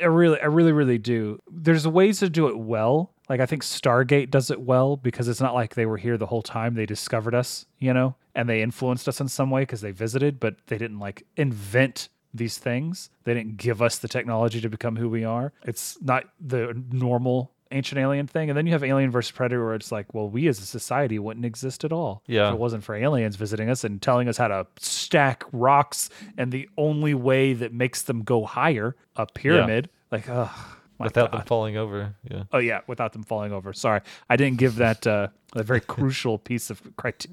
I 0.00 0.06
really, 0.06 0.40
I 0.40 0.46
really, 0.46 0.72
really 0.72 0.98
do. 0.98 1.38
There's 1.50 1.86
ways 1.86 2.20
to 2.20 2.30
do 2.30 2.48
it 2.48 2.58
well. 2.58 3.12
Like 3.28 3.40
I 3.40 3.46
think 3.46 3.62
Stargate 3.62 4.30
does 4.30 4.50
it 4.50 4.60
well 4.60 4.96
because 4.96 5.28
it's 5.28 5.40
not 5.40 5.54
like 5.54 5.74
they 5.74 5.86
were 5.86 5.96
here 5.96 6.18
the 6.18 6.26
whole 6.26 6.42
time. 6.42 6.74
They 6.74 6.86
discovered 6.86 7.34
us, 7.34 7.66
you 7.78 7.94
know, 7.94 8.14
and 8.34 8.48
they 8.48 8.62
influenced 8.62 9.08
us 9.08 9.20
in 9.20 9.28
some 9.28 9.50
way 9.50 9.62
because 9.62 9.80
they 9.80 9.92
visited, 9.92 10.40
but 10.40 10.56
they 10.66 10.78
didn't 10.78 10.98
like 10.98 11.24
invent 11.36 12.08
these 12.34 12.58
things. 12.58 13.10
They 13.24 13.34
didn't 13.34 13.56
give 13.56 13.80
us 13.80 13.98
the 13.98 14.08
technology 14.08 14.60
to 14.60 14.68
become 14.68 14.96
who 14.96 15.08
we 15.08 15.24
are. 15.24 15.52
It's 15.64 16.00
not 16.02 16.24
the 16.40 16.82
normal 16.90 17.52
ancient 17.72 17.98
alien 17.98 18.26
thing. 18.26 18.50
And 18.50 18.56
then 18.56 18.66
you 18.66 18.72
have 18.72 18.84
Alien 18.84 19.10
versus 19.10 19.30
Predator 19.30 19.64
where 19.64 19.74
it's 19.74 19.90
like, 19.90 20.12
well, 20.14 20.28
we 20.28 20.46
as 20.48 20.58
a 20.60 20.66
society 20.66 21.18
wouldn't 21.18 21.46
exist 21.46 21.84
at 21.84 21.92
all. 21.92 22.22
Yeah. 22.26 22.48
If 22.48 22.54
it 22.54 22.58
wasn't 22.60 22.84
for 22.84 22.94
aliens 22.94 23.36
visiting 23.36 23.68
us 23.70 23.84
and 23.84 24.00
telling 24.00 24.28
us 24.28 24.36
how 24.36 24.48
to 24.48 24.66
stack 24.78 25.44
rocks 25.52 26.10
and 26.38 26.52
the 26.52 26.68
only 26.76 27.14
way 27.14 27.52
that 27.54 27.72
makes 27.72 28.02
them 28.02 28.22
go 28.22 28.44
higher, 28.44 28.94
a 29.16 29.26
pyramid. 29.26 29.88
Like, 30.10 30.28
ugh. 30.28 30.50
my 30.98 31.04
Without 31.06 31.32
God. 31.32 31.40
them 31.40 31.46
falling 31.46 31.76
over. 31.76 32.14
Yeah. 32.30 32.44
Oh 32.52 32.58
yeah, 32.58 32.80
without 32.86 33.12
them 33.12 33.22
falling 33.22 33.52
over. 33.52 33.72
Sorry, 33.72 34.00
I 34.28 34.36
didn't 34.36 34.58
give 34.58 34.76
that 34.76 35.06
uh, 35.06 35.28
a 35.54 35.62
very 35.62 35.80
crucial 35.80 36.38
piece 36.38 36.70
of 36.70 36.80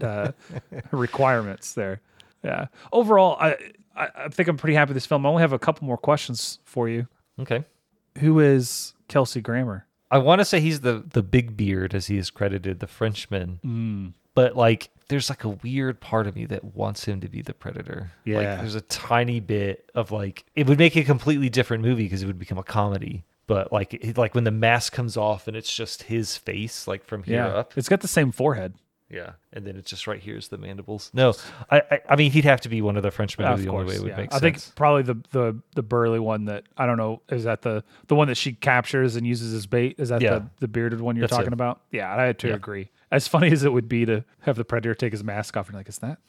uh, 0.01 0.31
requirements 0.91 1.73
there. 1.73 2.01
Yeah. 2.43 2.67
Overall, 2.93 3.37
I, 3.39 3.57
I 3.95 4.07
I 4.15 4.27
think 4.29 4.47
I'm 4.47 4.57
pretty 4.57 4.75
happy 4.75 4.89
with 4.89 4.95
this 4.95 5.05
film. 5.05 5.25
I 5.25 5.29
only 5.29 5.41
have 5.41 5.53
a 5.53 5.59
couple 5.59 5.85
more 5.85 5.97
questions 5.97 6.59
for 6.63 6.87
you. 6.87 7.07
Okay. 7.39 7.63
Who 8.19 8.39
is 8.39 8.93
Kelsey 9.07 9.41
Grammer? 9.41 9.85
I 10.11 10.17
want 10.17 10.39
to 10.39 10.45
say 10.45 10.59
he's 10.59 10.81
the 10.81 11.03
the 11.07 11.21
big 11.23 11.55
beard 11.55 11.93
as 11.93 12.07
he 12.07 12.17
is 12.17 12.29
credited, 12.29 12.79
the 12.79 12.87
Frenchman. 12.87 13.59
Mm. 13.65 14.13
But 14.35 14.55
like, 14.55 14.89
there's 15.09 15.29
like 15.29 15.43
a 15.43 15.49
weird 15.49 15.99
part 15.99 16.25
of 16.27 16.35
me 16.35 16.45
that 16.45 16.63
wants 16.63 17.05
him 17.05 17.19
to 17.21 17.27
be 17.27 17.41
the 17.41 17.53
predator. 17.53 18.11
Yeah. 18.23 18.37
Like, 18.37 18.59
there's 18.59 18.75
a 18.75 18.81
tiny 18.81 19.39
bit 19.39 19.89
of 19.95 20.11
like, 20.11 20.45
it 20.55 20.67
would 20.67 20.77
make 20.77 20.95
a 20.95 21.03
completely 21.03 21.49
different 21.49 21.83
movie 21.83 22.03
because 22.03 22.23
it 22.23 22.27
would 22.27 22.39
become 22.39 22.57
a 22.57 22.63
comedy. 22.63 23.25
But 23.47 23.73
like, 23.73 23.95
it, 23.95 24.17
like 24.17 24.35
when 24.35 24.43
the 24.45 24.51
mask 24.51 24.93
comes 24.93 25.17
off 25.17 25.47
and 25.47 25.57
it's 25.57 25.73
just 25.75 26.03
his 26.03 26.37
face, 26.37 26.87
like 26.87 27.03
from 27.03 27.23
here 27.23 27.37
Yeah, 27.37 27.47
up. 27.47 27.73
it's 27.75 27.89
got 27.89 28.01
the 28.01 28.07
same 28.07 28.31
forehead. 28.31 28.75
Yeah, 29.09 29.31
and 29.53 29.65
then 29.65 29.75
it's 29.75 29.89
just 29.89 30.05
right 30.05 30.19
here 30.21 30.37
is 30.37 30.49
the 30.49 30.57
mandibles. 30.59 31.09
No, 31.13 31.33
I, 31.71 31.81
I, 31.91 31.99
I 32.09 32.15
mean 32.15 32.31
he'd 32.31 32.45
have 32.45 32.61
to 32.61 32.69
be 32.69 32.81
one 32.81 32.95
of 32.95 33.01
the 33.03 33.09
Frenchmen. 33.09 33.47
Yeah, 33.47 33.53
of 33.53 33.63
the 33.63 33.69
only 33.69 33.85
way 33.85 33.95
it 33.95 34.01
would 34.01 34.09
yeah. 34.09 34.17
make 34.17 34.33
I 34.33 34.39
sense. 34.39 34.65
think 34.65 34.75
probably 34.75 35.01
the 35.01 35.15
the 35.31 35.59
the 35.73 35.81
burly 35.81 36.19
one 36.19 36.45
that 36.45 36.65
I 36.77 36.85
don't 36.85 36.97
know 36.97 37.21
is 37.29 37.45
that 37.45 37.63
the 37.63 37.83
the 38.07 38.15
one 38.15 38.27
that 38.27 38.35
she 38.35 38.53
captures 38.53 39.15
and 39.15 39.25
uses 39.25 39.53
as 39.53 39.65
bait. 39.65 39.95
Is 39.97 40.09
that 40.09 40.21
Yeah. 40.21 40.35
the 40.39 40.49
the 40.59 40.67
bearded 40.67 41.01
one 41.01 41.15
you're 41.15 41.23
That's 41.23 41.31
talking 41.37 41.47
it. 41.47 41.53
about? 41.53 41.81
Yeah, 41.91 42.13
I 42.15 42.23
had 42.23 42.37
to 42.39 42.53
agree. 42.53 42.91
As 43.11 43.27
funny 43.27 43.51
as 43.51 43.63
it 43.63 43.73
would 43.73 43.89
be 43.89 44.05
to 44.05 44.23
have 44.41 44.55
the 44.57 44.63
predator 44.65 44.93
take 44.93 45.11
his 45.13 45.23
mask 45.23 45.57
off 45.57 45.67
and 45.69 45.75
like, 45.77 45.89
is 45.89 45.97
that 45.99 46.19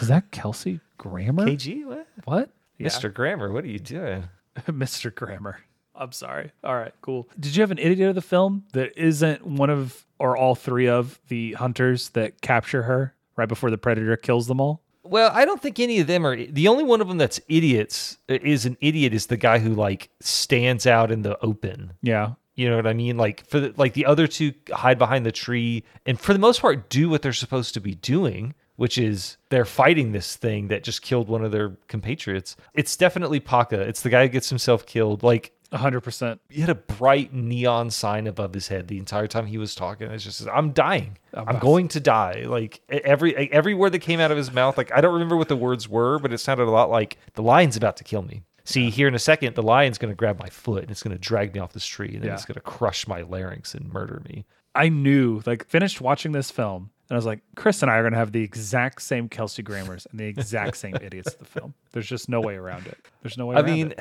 is 0.00 0.08
that 0.08 0.32
Kelsey 0.32 0.80
Grammer? 0.98 1.46
KG, 1.46 1.84
what? 1.84 2.06
What? 2.24 2.50
Mr. 2.80 3.12
Grammer, 3.14 3.52
what 3.52 3.62
are 3.62 3.68
you 3.68 3.78
doing? 3.78 4.24
Mr. 4.66 5.14
Grammer. 5.14 5.60
I'm 5.96 6.12
sorry. 6.12 6.50
All 6.62 6.76
right, 6.76 6.92
cool. 7.02 7.28
Did 7.38 7.56
you 7.56 7.62
have 7.62 7.70
an 7.70 7.78
idiot 7.78 8.08
of 8.08 8.14
the 8.14 8.22
film 8.22 8.64
that 8.72 8.96
isn't 8.96 9.46
one 9.46 9.70
of 9.70 10.04
or 10.18 10.36
all 10.36 10.54
three 10.54 10.88
of 10.88 11.20
the 11.28 11.52
hunters 11.52 12.10
that 12.10 12.40
capture 12.40 12.82
her 12.82 13.14
right 13.36 13.48
before 13.48 13.70
the 13.70 13.78
predator 13.78 14.16
kills 14.16 14.46
them 14.46 14.60
all? 14.60 14.80
Well, 15.02 15.30
I 15.34 15.44
don't 15.44 15.60
think 15.60 15.78
any 15.78 16.00
of 16.00 16.06
them 16.06 16.26
are. 16.26 16.34
The 16.34 16.68
only 16.68 16.82
one 16.82 17.00
of 17.00 17.08
them 17.08 17.18
that's 17.18 17.40
idiots 17.48 18.16
uh, 18.30 18.38
is 18.42 18.64
an 18.64 18.76
idiot 18.80 19.12
is 19.12 19.26
the 19.26 19.36
guy 19.36 19.58
who 19.58 19.74
like 19.74 20.08
stands 20.20 20.86
out 20.86 21.10
in 21.10 21.22
the 21.22 21.38
open. 21.44 21.92
Yeah. 22.02 22.32
You 22.54 22.70
know 22.70 22.76
what 22.76 22.86
I 22.86 22.94
mean? 22.94 23.16
Like 23.16 23.46
for 23.46 23.60
the, 23.60 23.74
like 23.76 23.92
the 23.92 24.06
other 24.06 24.26
two 24.26 24.54
hide 24.72 24.98
behind 24.98 25.26
the 25.26 25.32
tree 25.32 25.84
and 26.06 26.18
for 26.18 26.32
the 26.32 26.38
most 26.38 26.60
part 26.60 26.88
do 26.88 27.08
what 27.08 27.20
they're 27.20 27.32
supposed 27.32 27.74
to 27.74 27.80
be 27.80 27.96
doing, 27.96 28.54
which 28.76 28.96
is 28.96 29.36
they're 29.50 29.64
fighting 29.64 30.12
this 30.12 30.36
thing 30.36 30.68
that 30.68 30.84
just 30.84 31.02
killed 31.02 31.28
one 31.28 31.44
of 31.44 31.52
their 31.52 31.76
compatriots. 31.88 32.56
It's 32.72 32.96
definitely 32.96 33.40
Paka. 33.40 33.80
It's 33.80 34.02
the 34.02 34.10
guy 34.10 34.22
who 34.22 34.28
gets 34.28 34.48
himself 34.48 34.86
killed. 34.86 35.22
Like 35.22 35.52
100%. 35.74 36.38
he 36.48 36.60
had 36.60 36.70
a 36.70 36.74
bright 36.74 37.32
neon 37.34 37.90
sign 37.90 38.26
above 38.26 38.54
his 38.54 38.68
head 38.68 38.88
the 38.88 38.98
entire 38.98 39.26
time 39.26 39.46
he 39.46 39.58
was 39.58 39.74
talking. 39.74 40.10
It's 40.10 40.24
just 40.24 40.46
I'm 40.48 40.72
dying. 40.72 41.18
I'm 41.34 41.58
going 41.58 41.88
to 41.88 42.00
die. 42.00 42.44
Like 42.46 42.80
every 42.88 43.34
every 43.52 43.74
word 43.74 43.90
that 43.92 43.98
came 44.00 44.20
out 44.20 44.30
of 44.30 44.36
his 44.36 44.52
mouth, 44.52 44.78
like 44.78 44.92
I 44.92 45.00
don't 45.00 45.12
remember 45.14 45.36
what 45.36 45.48
the 45.48 45.56
words 45.56 45.88
were, 45.88 46.18
but 46.18 46.32
it 46.32 46.38
sounded 46.38 46.64
a 46.68 46.70
lot 46.70 46.90
like 46.90 47.18
the 47.34 47.42
lion's 47.42 47.76
about 47.76 47.96
to 47.98 48.04
kill 48.04 48.22
me. 48.22 48.42
See, 48.66 48.88
here 48.88 49.08
in 49.08 49.14
a 49.14 49.18
second, 49.18 49.56
the 49.56 49.62
lion's 49.62 49.98
going 49.98 50.10
to 50.12 50.16
grab 50.16 50.38
my 50.38 50.48
foot 50.48 50.82
and 50.82 50.90
it's 50.90 51.02
going 51.02 51.14
to 51.14 51.20
drag 51.20 51.52
me 51.52 51.60
off 51.60 51.72
this 51.74 51.84
tree 51.84 52.14
and 52.14 52.22
then 52.22 52.28
Yeah. 52.28 52.34
it's 52.34 52.46
going 52.46 52.54
to 52.54 52.60
crush 52.62 53.06
my 53.06 53.20
larynx 53.22 53.74
and 53.74 53.92
murder 53.92 54.22
me. 54.26 54.46
I 54.74 54.88
knew, 54.88 55.42
like, 55.44 55.68
finished 55.68 56.00
watching 56.00 56.32
this 56.32 56.50
film, 56.50 56.90
and 57.08 57.14
I 57.14 57.18
was 57.18 57.26
like, 57.26 57.40
Chris 57.54 57.82
and 57.82 57.90
I 57.90 57.96
are 57.98 58.02
going 58.02 58.12
to 58.14 58.18
have 58.18 58.32
the 58.32 58.42
exact 58.42 59.02
same 59.02 59.28
Kelsey 59.28 59.62
Grammers 59.62 60.06
and 60.10 60.18
the 60.18 60.24
exact 60.24 60.76
same 60.78 60.96
idiots 61.00 61.32
of 61.34 61.38
the 61.38 61.44
film. 61.44 61.74
There's 61.92 62.08
just 62.08 62.28
no 62.28 62.40
way 62.40 62.54
around 62.56 62.86
it. 62.86 62.98
There's 63.22 63.36
no 63.38 63.46
way 63.46 63.56
I 63.56 63.62
mean, 63.62 63.92
it. 63.92 64.00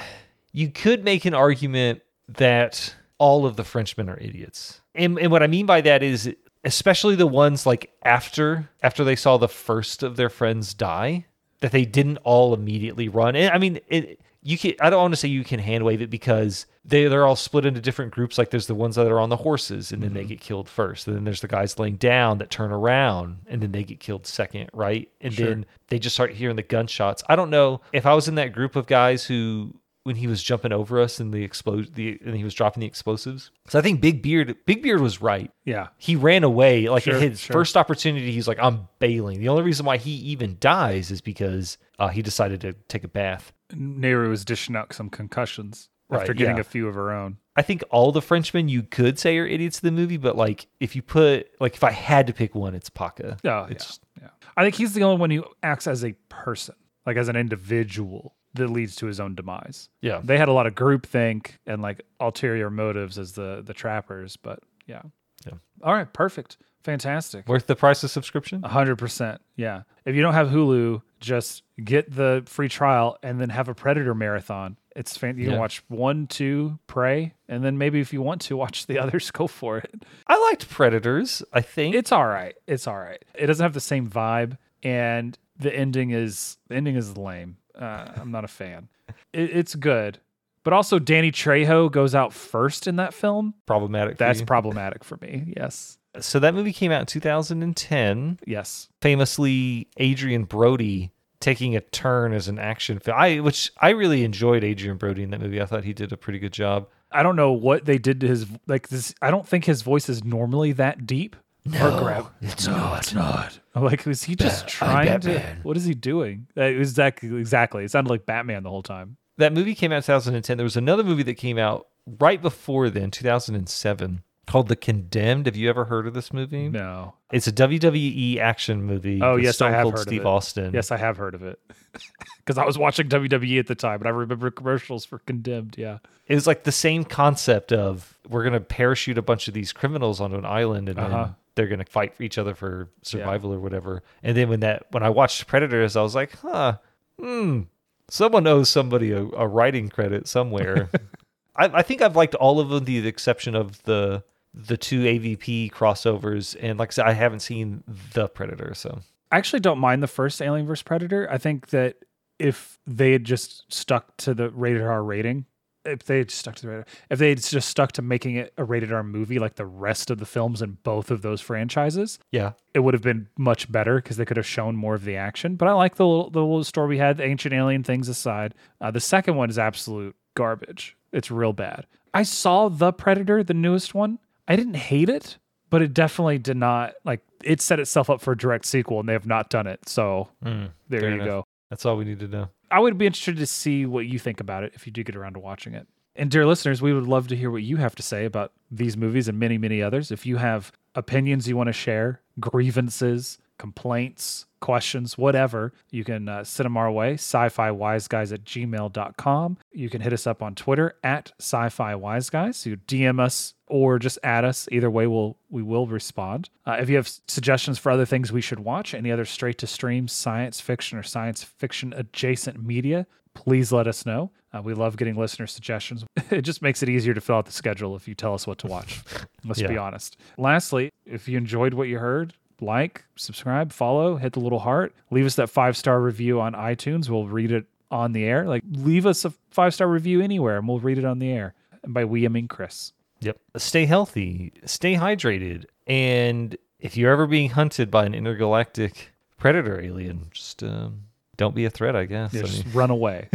You 0.53 0.69
could 0.69 1.03
make 1.03 1.25
an 1.25 1.33
argument 1.33 2.01
that 2.29 2.95
all 3.17 3.45
of 3.45 3.57
the 3.57 3.63
Frenchmen 3.63 4.09
are 4.09 4.17
idiots. 4.17 4.81
And, 4.95 5.19
and 5.19 5.31
what 5.31 5.43
I 5.43 5.47
mean 5.47 5.65
by 5.65 5.81
that 5.81 6.03
is 6.03 6.33
especially 6.63 7.15
the 7.15 7.27
ones 7.27 7.65
like 7.65 7.91
after 8.03 8.69
after 8.81 9.03
they 9.03 9.15
saw 9.15 9.37
the 9.37 9.49
first 9.49 10.03
of 10.03 10.15
their 10.15 10.29
friends 10.29 10.73
die, 10.73 11.25
that 11.59 11.71
they 11.71 11.85
didn't 11.85 12.17
all 12.17 12.53
immediately 12.53 13.09
run. 13.09 13.35
And 13.35 13.53
I 13.53 13.57
mean, 13.57 13.79
it, 13.87 14.19
you 14.41 14.57
can 14.57 14.73
I 14.79 14.89
don't 14.89 15.01
want 15.01 15.13
to 15.13 15.17
say 15.17 15.27
you 15.27 15.43
can 15.43 15.59
hand 15.59 15.83
wave 15.85 16.01
it 16.01 16.09
because 16.09 16.65
they 16.85 17.07
they're 17.07 17.25
all 17.25 17.35
split 17.35 17.65
into 17.65 17.81
different 17.81 18.11
groups. 18.11 18.37
Like 18.37 18.49
there's 18.49 18.67
the 18.67 18.75
ones 18.75 18.95
that 18.95 19.07
are 19.07 19.19
on 19.19 19.29
the 19.29 19.37
horses 19.37 19.91
and 19.91 20.03
then 20.03 20.13
they 20.13 20.21
mm-hmm. 20.21 20.29
get 20.29 20.41
killed 20.41 20.69
first. 20.69 21.07
And 21.07 21.15
then 21.15 21.23
there's 21.23 21.41
the 21.41 21.47
guys 21.47 21.79
laying 21.79 21.95
down 21.95 22.39
that 22.39 22.49
turn 22.49 22.71
around 22.71 23.39
and 23.47 23.61
then 23.61 23.71
they 23.71 23.83
get 23.83 23.99
killed 23.99 24.27
second, 24.27 24.69
right? 24.73 25.09
And 25.21 25.33
Sure. 25.33 25.47
then 25.47 25.65
they 25.87 25.99
just 25.99 26.15
start 26.15 26.33
hearing 26.33 26.57
the 26.57 26.63
gunshots. 26.63 27.23
I 27.29 27.35
don't 27.35 27.49
know 27.49 27.81
if 27.93 28.05
I 28.05 28.13
was 28.13 28.27
in 28.27 28.35
that 28.35 28.51
group 28.51 28.75
of 28.75 28.85
guys 28.85 29.25
who 29.25 29.73
when 30.03 30.15
he 30.17 30.27
was 30.27 30.43
jumping 30.43 30.71
over 30.73 30.99
us 30.99 31.19
and 31.19 31.33
the 31.33 31.43
explode 31.43 31.95
the 31.95 32.19
and 32.25 32.35
he 32.35 32.43
was 32.43 32.53
dropping 32.53 32.81
the 32.81 32.87
explosives. 32.87 33.51
So 33.67 33.79
I 33.79 33.81
think 33.81 34.01
Big 34.01 34.21
Beard 34.21 34.55
Big 34.65 34.81
Beard 34.83 34.99
was 35.01 35.21
right. 35.21 35.49
Yeah. 35.65 35.87
He 35.97 36.15
ran 36.15 36.43
away. 36.43 36.89
Like 36.89 37.03
Sure, 37.03 37.19
his 37.19 37.39
sure. 37.39 37.53
first 37.53 37.77
opportunity, 37.77 38.31
he's 38.31 38.47
like, 38.47 38.59
I'm 38.59 38.87
bailing. 38.99 39.39
The 39.39 39.49
only 39.49 39.63
reason 39.63 39.85
why 39.85 39.97
he 39.97 40.11
even 40.11 40.57
dies 40.59 41.09
is 41.11 41.21
because 41.21 41.77
uh, 41.99 42.09
he 42.09 42.21
decided 42.21 42.61
to 42.61 42.73
take 42.89 43.03
a 43.03 43.07
bath. 43.07 43.53
Naru 43.73 44.29
was 44.29 44.43
dishing 44.45 44.75
out 44.75 44.93
some 44.93 45.09
concussions 45.09 45.89
Right, 46.09 46.19
after 46.21 46.33
getting 46.33 46.57
yeah. 46.57 46.61
a 46.61 46.65
few 46.65 46.87
of 46.87 46.95
her 46.95 47.11
own. 47.11 47.37
I 47.55 47.61
think 47.61 47.83
all 47.89 48.11
the 48.11 48.21
Frenchmen 48.21 48.67
you 48.67 48.83
could 48.83 49.17
say 49.17 49.37
are 49.37 49.47
idiots 49.47 49.79
in 49.81 49.87
the 49.87 49.99
movie, 49.99 50.17
but 50.17 50.35
like 50.35 50.67
if 50.79 50.95
you 50.95 51.01
put 51.01 51.47
like 51.61 51.75
if 51.75 51.83
I 51.83 51.91
had 51.91 52.27
to 52.27 52.33
pick 52.33 52.53
one, 52.53 52.75
it's 52.75 52.89
Paca. 52.89 53.37
Oh, 53.45 53.65
It's- 53.71 53.99
yeah, 54.17 54.23
yeah. 54.23 54.29
I 54.57 54.63
think 54.63 54.75
he's 54.75 54.93
the 54.93 55.03
only 55.03 55.17
one 55.17 55.31
who 55.31 55.43
acts 55.63 55.87
as 55.87 56.03
a 56.03 56.11
person, 56.29 56.75
like 57.05 57.15
as 57.17 57.29
an 57.29 57.35
individual 57.35 58.35
that 58.55 58.67
leads 58.69 58.95
to 58.97 59.05
his 59.07 59.19
own 59.19 59.35
demise. 59.35 59.89
Yeah. 60.01 60.21
They 60.23 60.37
had 60.37 60.47
a 60.47 60.53
lot 60.53 60.67
of 60.67 60.75
groupthink 60.75 61.53
and 61.65 61.81
like 61.81 62.01
ulterior 62.19 62.69
motives 62.69 63.17
as 63.17 63.33
the 63.33 63.61
the 63.65 63.73
trappers, 63.73 64.37
but 64.37 64.59
yeah. 64.85 65.01
Yeah. 65.45 65.53
All 65.81 65.93
right, 65.93 66.11
perfect. 66.13 66.57
Fantastic. 66.83 67.47
Worth 67.47 67.65
the 67.67 67.75
price 67.77 68.03
of 68.03 68.11
subscription? 68.11 68.61
A 68.63 68.67
hundred 68.67 68.97
percent. 68.97 69.41
Yeah. 69.55 69.83
If 70.05 70.15
you 70.15 70.21
don't 70.21 70.33
have 70.33 70.49
Hulu, 70.49 71.01
just 71.21 71.63
get 71.83 72.13
the 72.13 72.43
free 72.45 72.67
trial 72.67 73.17
and 73.23 73.39
then 73.39 73.49
have 73.49 73.69
a 73.69 73.73
Predator 73.73 74.13
marathon. 74.13 74.77
It's 74.95 75.17
fan- 75.17 75.37
you 75.37 75.45
can 75.45 75.53
Yeah. 75.53 75.59
watch 75.59 75.81
one, 75.87 76.27
two, 76.27 76.77
Prey, 76.87 77.33
and 77.47 77.63
then 77.63 77.77
maybe 77.77 77.99
if 78.01 78.11
you 78.13 78.21
want 78.21 78.41
to 78.43 78.57
watch 78.57 78.85
the 78.85 78.99
others, 79.03 79.31
go 79.31 79.47
for 79.47 79.77
it. 79.77 80.03
I 80.27 80.37
liked 80.49 80.69
Predators, 80.69 81.41
I 81.53 81.61
think. 81.61 81.95
It's 81.95 82.11
all 82.11 82.27
right. 82.27 82.53
It's 82.67 82.85
all 82.85 82.99
right. 82.99 83.23
It 83.33 83.47
doesn't 83.47 83.63
have 83.63 83.73
the 83.73 83.79
same 83.79 84.07
vibe, 84.09 84.57
and 84.83 85.37
the 85.57 85.73
ending 85.73 86.11
is 86.11 86.57
the 86.67 86.75
ending 86.75 86.95
is 86.97 87.17
lame. 87.17 87.57
Uh, 87.77 88.11
I'm 88.15 88.31
not 88.31 88.43
a 88.43 88.47
fan. 88.47 88.89
It, 89.31 89.55
it's 89.55 89.75
good, 89.75 90.19
but 90.63 90.73
also 90.73 90.99
Danny 90.99 91.31
Trejo 91.31 91.91
goes 91.91 92.15
out 92.15 92.33
first 92.33 92.87
in 92.87 92.97
that 92.97 93.13
film. 93.13 93.53
problematic. 93.65 94.17
That's 94.17 94.41
you. 94.41 94.45
problematic 94.45 95.03
for 95.03 95.17
me. 95.21 95.53
Yes. 95.57 95.97
so 96.19 96.39
that 96.39 96.53
movie 96.53 96.73
came 96.73 96.91
out 96.91 97.01
in 97.01 97.05
2010. 97.07 98.39
Yes. 98.45 98.89
Famously, 99.01 99.87
Adrien 99.99 100.45
Brody 100.45 101.11
taking 101.39 101.75
a 101.75 101.81
turn 101.81 102.33
as 102.33 102.47
an 102.47 102.57
action 102.57 102.99
film. 102.99 103.17
I 103.19 103.39
which 103.39 103.71
I 103.77 103.89
really 103.89 104.23
enjoyed 104.23 104.63
Adrien 104.63 104.97
Brody 104.97 105.23
in 105.23 105.31
that 105.31 105.41
movie. 105.41 105.61
I 105.61 105.65
thought 105.65 105.83
he 105.83 105.93
did 105.93 106.13
a 106.13 106.17
pretty 106.17 106.39
good 106.39 106.53
job. 106.53 106.87
I 107.11 107.21
don't 107.21 107.35
know 107.35 107.51
what 107.51 107.85
they 107.85 107.97
did 107.97 108.21
to 108.21 108.27
his 108.27 108.47
like 108.65 108.87
this. 108.87 109.13
I 109.21 109.29
don't 109.29 109.47
think 109.47 109.65
his 109.65 109.81
voice 109.81 110.07
is 110.07 110.23
normally 110.23 110.71
that 110.73 111.05
deep. 111.05 111.35
Or 111.67 111.91
grab. 111.99 112.27
it's 112.41 112.67
no, 112.67 112.95
it's 112.95 113.13
not. 113.13 113.59
I'm 113.75 113.83
like, 113.83 114.05
is 114.05 114.23
he 114.23 114.35
just 114.35 114.67
trying 114.67 115.19
to? 115.21 115.39
What 115.63 115.77
is 115.77 115.85
he 115.85 115.93
doing? 115.93 116.47
Uh, 116.57 116.63
It 116.63 116.77
was 116.77 116.89
exactly 116.91 117.35
exactly. 117.39 117.83
It 117.85 117.91
sounded 117.91 118.09
like 118.09 118.25
Batman 118.25 118.63
the 118.63 118.69
whole 118.69 118.83
time. 118.83 119.17
that 119.37 119.53
movie 119.53 119.73
came 119.75 119.91
out 119.91 119.97
in 119.97 120.01
2010. 120.03 120.57
There 120.57 120.63
was 120.63 120.77
another 120.77 121.03
movie 121.03 121.23
that 121.23 121.35
came 121.35 121.57
out 121.57 121.87
right 122.19 122.41
before 122.41 122.89
then, 122.89 123.09
2007, 123.11 124.21
called 124.45 124.67
The 124.67 124.75
Condemned. 124.75 125.45
Have 125.45 125.55
you 125.55 125.69
ever 125.69 125.85
heard 125.85 126.05
of 126.05 126.13
this 126.13 126.33
movie? 126.33 126.69
No. 126.69 127.15
It's 127.31 127.47
a 127.47 127.51
WWE 127.51 128.37
action 128.39 128.83
movie. 128.83 129.21
Oh, 129.21 129.35
with 129.35 129.43
yes, 129.45 129.61
I 129.61 129.71
have 129.71 129.83
Cold 129.83 129.93
heard 129.93 129.99
of 130.01 130.07
Steve 130.07 130.21
it. 130.21 130.27
Austin. 130.27 130.73
Yes, 130.73 130.91
I 130.91 130.97
have 130.97 131.17
heard 131.17 131.33
of 131.33 131.41
it 131.43 131.59
because 132.45 132.57
I 132.57 132.65
was 132.65 132.77
watching 132.77 133.07
WWE 133.09 133.59
at 133.59 133.67
the 133.67 133.75
time, 133.75 133.99
and 134.01 134.07
I 134.07 134.11
remember 134.11 134.51
commercials 134.51 135.05
for 135.05 135.19
Condemned. 135.19 135.75
Yeah. 135.77 135.99
It 136.27 136.35
was 136.35 136.45
like 136.47 136.63
the 136.63 136.71
same 136.71 137.03
concept 137.03 137.73
of 137.73 138.17
we're 138.29 138.43
gonna 138.43 138.59
parachute 138.61 139.17
a 139.17 139.21
bunch 139.21 139.47
of 139.47 139.53
these 139.53 139.73
criminals 139.73 140.21
onto 140.21 140.37
an 140.37 140.45
island 140.45 140.89
and 140.89 140.99
Uh-huh. 140.99 141.23
then 141.23 141.35
they're 141.55 141.67
gonna 141.67 141.85
fight 141.85 142.15
for 142.15 142.23
each 142.23 142.37
other 142.37 142.55
for 142.55 142.89
survival 143.01 143.53
or 143.53 143.59
whatever. 143.59 144.03
And 144.21 144.35
then 144.35 144.49
when 144.49 144.61
that 144.61 144.87
when 144.91 145.03
I 145.03 145.09
watched 145.09 145.47
Predators, 145.47 145.95
I 145.95 146.01
was 146.01 146.15
like, 146.15 146.37
huh, 146.39 146.77
hmm, 147.19 147.61
someone 148.09 148.47
owes 148.47 148.69
somebody 148.69 149.11
a, 149.11 149.23
a 149.23 149.47
writing 149.47 149.89
credit 149.89 150.27
somewhere. 150.27 150.89
I, 151.55 151.65
I 151.65 151.81
think 151.81 152.01
I've 152.01 152.15
liked 152.15 152.35
all 152.35 152.59
of 152.59 152.69
them, 152.69 152.85
the 152.85 153.07
exception 153.07 153.55
of 153.55 153.81
the 153.83 154.23
the 154.53 154.77
two 154.77 155.01
AVP 155.01 155.71
crossovers. 155.71 156.55
And 156.59 156.77
like 156.77 156.89
I 156.89 156.93
said, 156.93 157.05
I 157.05 157.13
haven't 157.13 157.39
seen 157.39 157.83
the 158.13 158.27
Predator, 158.27 158.73
so 158.75 158.99
I 159.31 159.37
actually 159.37 159.61
don't 159.61 159.79
mind 159.79 160.03
the 160.03 160.07
first 160.07 160.41
Alien 160.41 160.67
vs 160.67 160.83
Predator. 160.83 161.27
I 161.29 161.37
think 161.37 161.69
that 161.69 161.97
if 162.39 162.79
they 162.85 163.11
had 163.13 163.23
just 163.23 163.71
stuck 163.73 164.15
to 164.17 164.33
the 164.33 164.49
rated 164.51 164.83
R 164.83 165.03
rating, 165.03 165.45
if 165.85 166.03
they 166.03 166.17
had 166.19 166.31
stuck 166.31 166.55
to 166.55 166.61
the 166.63 166.67
rated, 166.69 166.85
if 167.09 167.19
they 167.19 167.29
had 167.29 167.41
just 167.41 167.69
stuck 167.69 167.91
to 167.93 168.01
making 168.01 168.35
it 168.35 168.53
a 168.57 168.63
rated 168.63 168.91
R 168.93 169.03
movie 169.03 169.39
like 169.39 169.55
the 169.55 169.65
rest 169.65 170.09
of 170.09 170.19
the 170.19 170.25
films 170.25 170.61
in 170.61 170.77
both 170.83 171.11
of 171.11 171.21
those 171.21 171.41
franchises, 171.41 172.19
yeah. 172.31 172.53
it 172.73 172.79
would 172.79 172.93
have 172.93 173.03
been 173.03 173.27
much 173.37 173.71
better 173.71 173.95
because 173.97 174.17
they 174.17 174.25
could 174.25 174.37
have 174.37 174.45
shown 174.45 174.75
more 174.75 174.95
of 174.95 175.03
the 175.05 175.15
action. 175.15 175.55
But 175.55 175.67
I 175.67 175.73
like 175.73 175.95
the 175.95 176.05
little, 176.07 176.29
the 176.29 176.39
little 176.41 176.63
story 176.63 176.87
we 176.87 176.97
had, 176.97 177.17
the 177.17 177.23
ancient 177.25 177.53
alien 177.53 177.83
things 177.83 178.07
aside. 178.09 178.53
Uh, 178.79 178.91
the 178.91 178.99
second 178.99 179.35
one 179.35 179.49
is 179.49 179.59
absolute 179.59 180.15
garbage. 180.35 180.95
It's 181.11 181.29
real 181.29 181.53
bad. 181.53 181.85
I 182.13 182.23
saw 182.23 182.69
The 182.69 182.91
Predator, 182.93 183.43
the 183.43 183.53
newest 183.53 183.93
one. 183.93 184.19
I 184.47 184.55
didn't 184.55 184.75
hate 184.75 185.09
it, 185.09 185.37
but 185.69 185.81
it 185.81 185.93
definitely 185.93 186.37
did 186.37 186.57
not 186.57 186.93
like 187.03 187.21
it 187.43 187.59
set 187.61 187.79
itself 187.79 188.09
up 188.09 188.21
for 188.21 188.33
a 188.33 188.37
direct 188.37 188.65
sequel, 188.65 188.99
and 188.99 189.09
they 189.09 189.13
have 189.13 189.25
not 189.25 189.49
done 189.49 189.67
it. 189.67 189.87
So 189.89 190.29
Mm, 190.43 190.69
there 190.89 191.01
you 191.09 191.15
enough. 191.15 191.25
go. 191.25 191.43
That's 191.69 191.85
all 191.85 191.97
we 191.97 192.05
need 192.05 192.19
to 192.19 192.27
know. 192.27 192.49
I 192.73 192.79
would 192.79 192.97
be 192.97 193.05
interested 193.05 193.37
to 193.37 193.45
see 193.45 193.85
what 193.85 194.07
you 194.07 194.17
think 194.17 194.39
about 194.39 194.63
it 194.63 194.71
if 194.73 194.87
you 194.87 194.91
do 194.91 195.03
get 195.03 195.15
around 195.15 195.33
to 195.33 195.39
watching 195.39 195.75
it. 195.75 195.87
And 196.15 196.31
dear 196.31 196.47
listeners, 196.47 196.81
we 196.81 196.91
would 196.91 197.05
love 197.05 197.27
to 197.27 197.35
hear 197.35 197.51
what 197.51 197.61
you 197.61 197.77
have 197.77 197.93
to 197.95 198.03
say 198.03 198.25
about 198.25 198.51
these 198.71 198.97
movies 198.97 199.27
and 199.27 199.37
many, 199.37 199.59
many 199.59 199.79
others. 199.79 200.09
If 200.09 200.25
you 200.25 200.37
have 200.37 200.71
opinions 200.95 201.47
you 201.47 201.55
want 201.55 201.67
to 201.67 201.73
share, 201.73 202.21
grievances, 202.39 203.37
complaints, 203.59 204.47
questions, 204.59 205.19
whatever, 205.19 205.71
you 205.91 206.03
can 206.03 206.27
uh, 206.27 206.43
send 206.43 206.65
them 206.65 206.77
our 206.77 206.91
way, 206.91 207.13
sci-fi 207.13 207.69
wise 207.69 208.07
guys 208.07 208.31
at 208.31 208.43
gmail.com. 208.43 209.57
You 209.71 209.89
can 209.89 210.01
hit 210.01 210.13
us 210.13 210.25
up 210.25 210.41
on 210.41 210.55
Twitter 210.55 210.95
at 211.03 211.31
sci-fi 211.39 211.93
wise 211.93 212.31
guys. 212.31 212.65
You 212.65 212.77
DM 212.77 213.19
us 213.19 213.53
or 213.73 213.97
just 213.97 214.19
add 214.21 214.45
us. 214.45 214.69
Either 214.71 214.91
way, 214.91 215.07
we'll 215.07 215.35
we 215.49 215.63
will 215.63 215.87
respond. 215.87 216.47
Uh, 216.63 216.77
if 216.79 216.91
you 216.91 216.95
have 216.95 217.09
suggestions 217.27 217.79
for 217.79 217.91
other 217.91 218.05
things 218.05 218.31
we 218.31 218.39
should 218.39 218.59
watch, 218.59 218.93
any 218.93 219.11
other 219.11 219.25
straight 219.25 219.57
to 219.57 219.65
stream 219.65 220.07
science 220.07 220.61
fiction 220.61 220.95
or 220.95 221.01
science 221.01 221.43
fiction 221.43 221.91
adjacent 221.97 222.63
media, 222.63 223.07
please 223.33 223.71
let 223.71 223.87
us 223.87 224.05
know. 224.05 224.29
Uh, 224.53 224.61
we 224.61 224.75
love 224.75 224.95
getting 224.95 225.15
listener 225.15 225.47
suggestions. 225.47 226.05
it 226.29 226.43
just 226.43 226.61
makes 226.61 226.83
it 226.83 226.89
easier 226.89 227.15
to 227.15 227.21
fill 227.21 227.37
out 227.37 227.47
the 227.47 227.51
schedule 227.51 227.95
if 227.95 228.07
you 228.07 228.13
tell 228.13 228.35
us 228.35 228.45
what 228.45 228.59
to 228.59 228.67
watch. 228.67 229.01
Let's 229.43 229.63
be 229.63 229.75
honest. 229.75 230.17
Lastly, 230.37 230.91
if 231.07 231.27
you 231.27 231.39
enjoyed 231.39 231.73
what 231.73 231.87
you 231.87 231.97
heard, 231.97 232.35
like, 232.61 233.03
subscribe, 233.15 233.73
follow, 233.73 234.17
hit 234.17 234.33
the 234.33 234.39
little 234.39 234.59
heart, 234.59 234.93
leave 235.09 235.25
us 235.25 235.33
that 235.37 235.49
five 235.49 235.75
star 235.75 235.99
review 235.99 236.39
on 236.39 236.53
iTunes. 236.53 237.09
We'll 237.09 237.27
read 237.27 237.51
it 237.51 237.65
on 237.89 238.11
the 238.11 238.23
air. 238.23 238.45
Like, 238.45 238.61
leave 238.69 239.07
us 239.07 239.25
a 239.25 239.33
five 239.49 239.73
star 239.73 239.87
review 239.87 240.21
anywhere 240.21 240.59
and 240.59 240.67
we'll 240.67 240.79
read 240.79 240.99
it 240.99 241.05
on 241.05 241.17
the 241.17 241.31
air. 241.31 241.55
And 241.81 241.95
by 241.95 242.05
we, 242.05 242.23
I 242.25 242.27
mean 242.27 242.47
Chris. 242.47 242.93
Yep. 243.25 243.37
Stay 243.57 243.85
healthy, 243.85 244.53
stay 244.65 244.95
hydrated, 244.95 245.65
and 245.87 246.57
if 246.79 246.97
you're 246.97 247.11
ever 247.11 247.27
being 247.27 247.49
hunted 247.51 247.89
by 247.91 248.05
an 248.05 248.13
intergalactic 248.13 249.11
predator 249.37 249.79
alien, 249.81 250.27
just 250.31 250.63
um, 250.63 251.03
don't 251.37 251.55
be 251.55 251.65
a 251.65 251.69
threat, 251.69 251.95
I 251.95 252.05
guess. 252.05 252.33
Yeah, 252.33 252.41
I 252.41 252.43
just 252.43 252.65
mean, 252.65 252.73
run 252.75 252.89
away. 252.89 253.29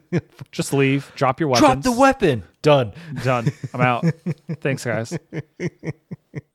just 0.52 0.72
leave. 0.72 1.12
Drop 1.14 1.38
your 1.40 1.48
weapons. 1.50 1.66
drop 1.66 1.82
the 1.82 1.92
weapon. 2.00 2.42
Done. 2.62 2.92
Done. 3.22 3.52
I'm 3.72 3.80
out. 3.80 4.04
Thanks, 4.60 4.84
guys. 4.84 5.16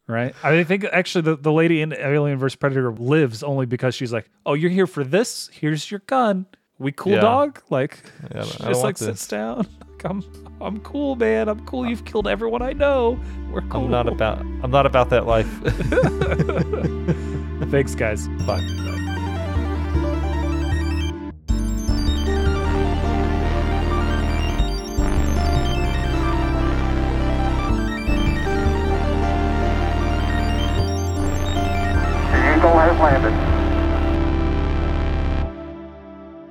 Right? 0.07 0.33
I 0.43 0.63
think 0.63 0.85
actually 0.85 1.21
the, 1.21 1.35
the 1.35 1.51
lady 1.51 1.81
in 1.81 1.93
Alien 1.93 2.39
vs. 2.39 2.55
Predator 2.55 2.91
lives 2.91 3.43
only 3.43 3.67
because 3.67 3.93
she's 3.93 4.11
like, 4.11 4.27
oh, 4.43 4.55
you're 4.55 4.71
here 4.71 4.87
for 4.87 5.03
this? 5.03 5.49
Here's 5.53 5.89
your 5.91 6.01
gun. 6.07 6.47
We 6.79 6.91
cool, 6.91 7.11
Yeah. 7.13 7.21
dog? 7.21 7.61
Like, 7.69 7.99
she 8.31 8.33
just 8.39 8.83
like 8.83 8.97
sits 8.97 9.07
this. 9.07 9.27
down. 9.27 9.67
Like, 10.01 10.11
I'm, 10.11 10.23
I'm 10.61 10.79
cool, 10.79 11.17
man. 11.17 11.49
I'm 11.49 11.65
cool. 11.65 11.85
You've 11.85 12.05
killed 12.05 12.25
everyone 12.25 12.61
I 12.61 12.71
know. 12.71 13.19
We're 13.51 13.59
cool. 13.63 13.83
I'm 13.83 13.91
not 13.91 14.07
about. 14.07 14.39
I'm 14.39 14.71
not 14.71 14.85
about 14.85 15.09
that 15.09 15.25
life. 15.25 15.45
Thanks, 17.69 17.95
guys. 17.95 18.29
Bye. 18.47 18.61
The 32.31 32.55
Eagle 32.55 32.79
has 32.79 32.97
landed. 33.01 33.33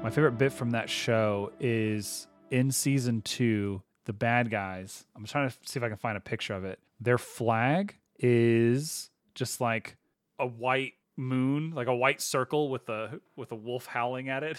My 0.02 0.10
favorite 0.10 0.32
bit 0.32 0.52
from 0.52 0.72
that 0.72 0.90
show 0.90 1.50
is 1.58 2.26
in 2.50 2.70
season 2.70 3.22
two, 3.22 3.82
the 4.04 4.12
bad 4.12 4.50
guys. 4.50 5.04
I'm 5.16 5.24
trying 5.24 5.48
to 5.48 5.56
see 5.64 5.78
if 5.78 5.84
I 5.84 5.88
can 5.88 5.96
find 5.96 6.16
a 6.16 6.20
picture 6.20 6.54
of 6.54 6.64
it. 6.64 6.78
Their 7.00 7.18
flag 7.18 7.96
is 8.18 9.10
just 9.34 9.60
like 9.60 9.96
a 10.38 10.46
white 10.46 10.94
moon, 11.16 11.72
like 11.74 11.88
a 11.88 11.94
white 11.94 12.20
circle 12.20 12.70
with 12.70 12.88
a 12.88 13.20
with 13.36 13.52
a 13.52 13.56
wolf 13.56 13.86
howling 13.86 14.28
at 14.28 14.42
it. 14.42 14.58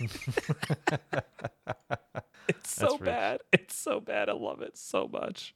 it's 2.48 2.74
so 2.74 2.98
bad. 2.98 3.40
It's 3.52 3.76
so 3.76 4.00
bad. 4.00 4.28
I 4.28 4.32
love 4.32 4.62
it 4.62 4.76
so 4.76 5.08
much. 5.08 5.54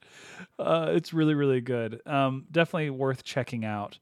Uh, 0.59 0.89
it's 0.91 1.13
really 1.13 1.35
really 1.35 1.61
good. 1.61 2.01
Um, 2.07 2.47
definitely 2.51 2.91
worth 2.91 3.25
checking 3.25 3.65
out. 3.65 3.99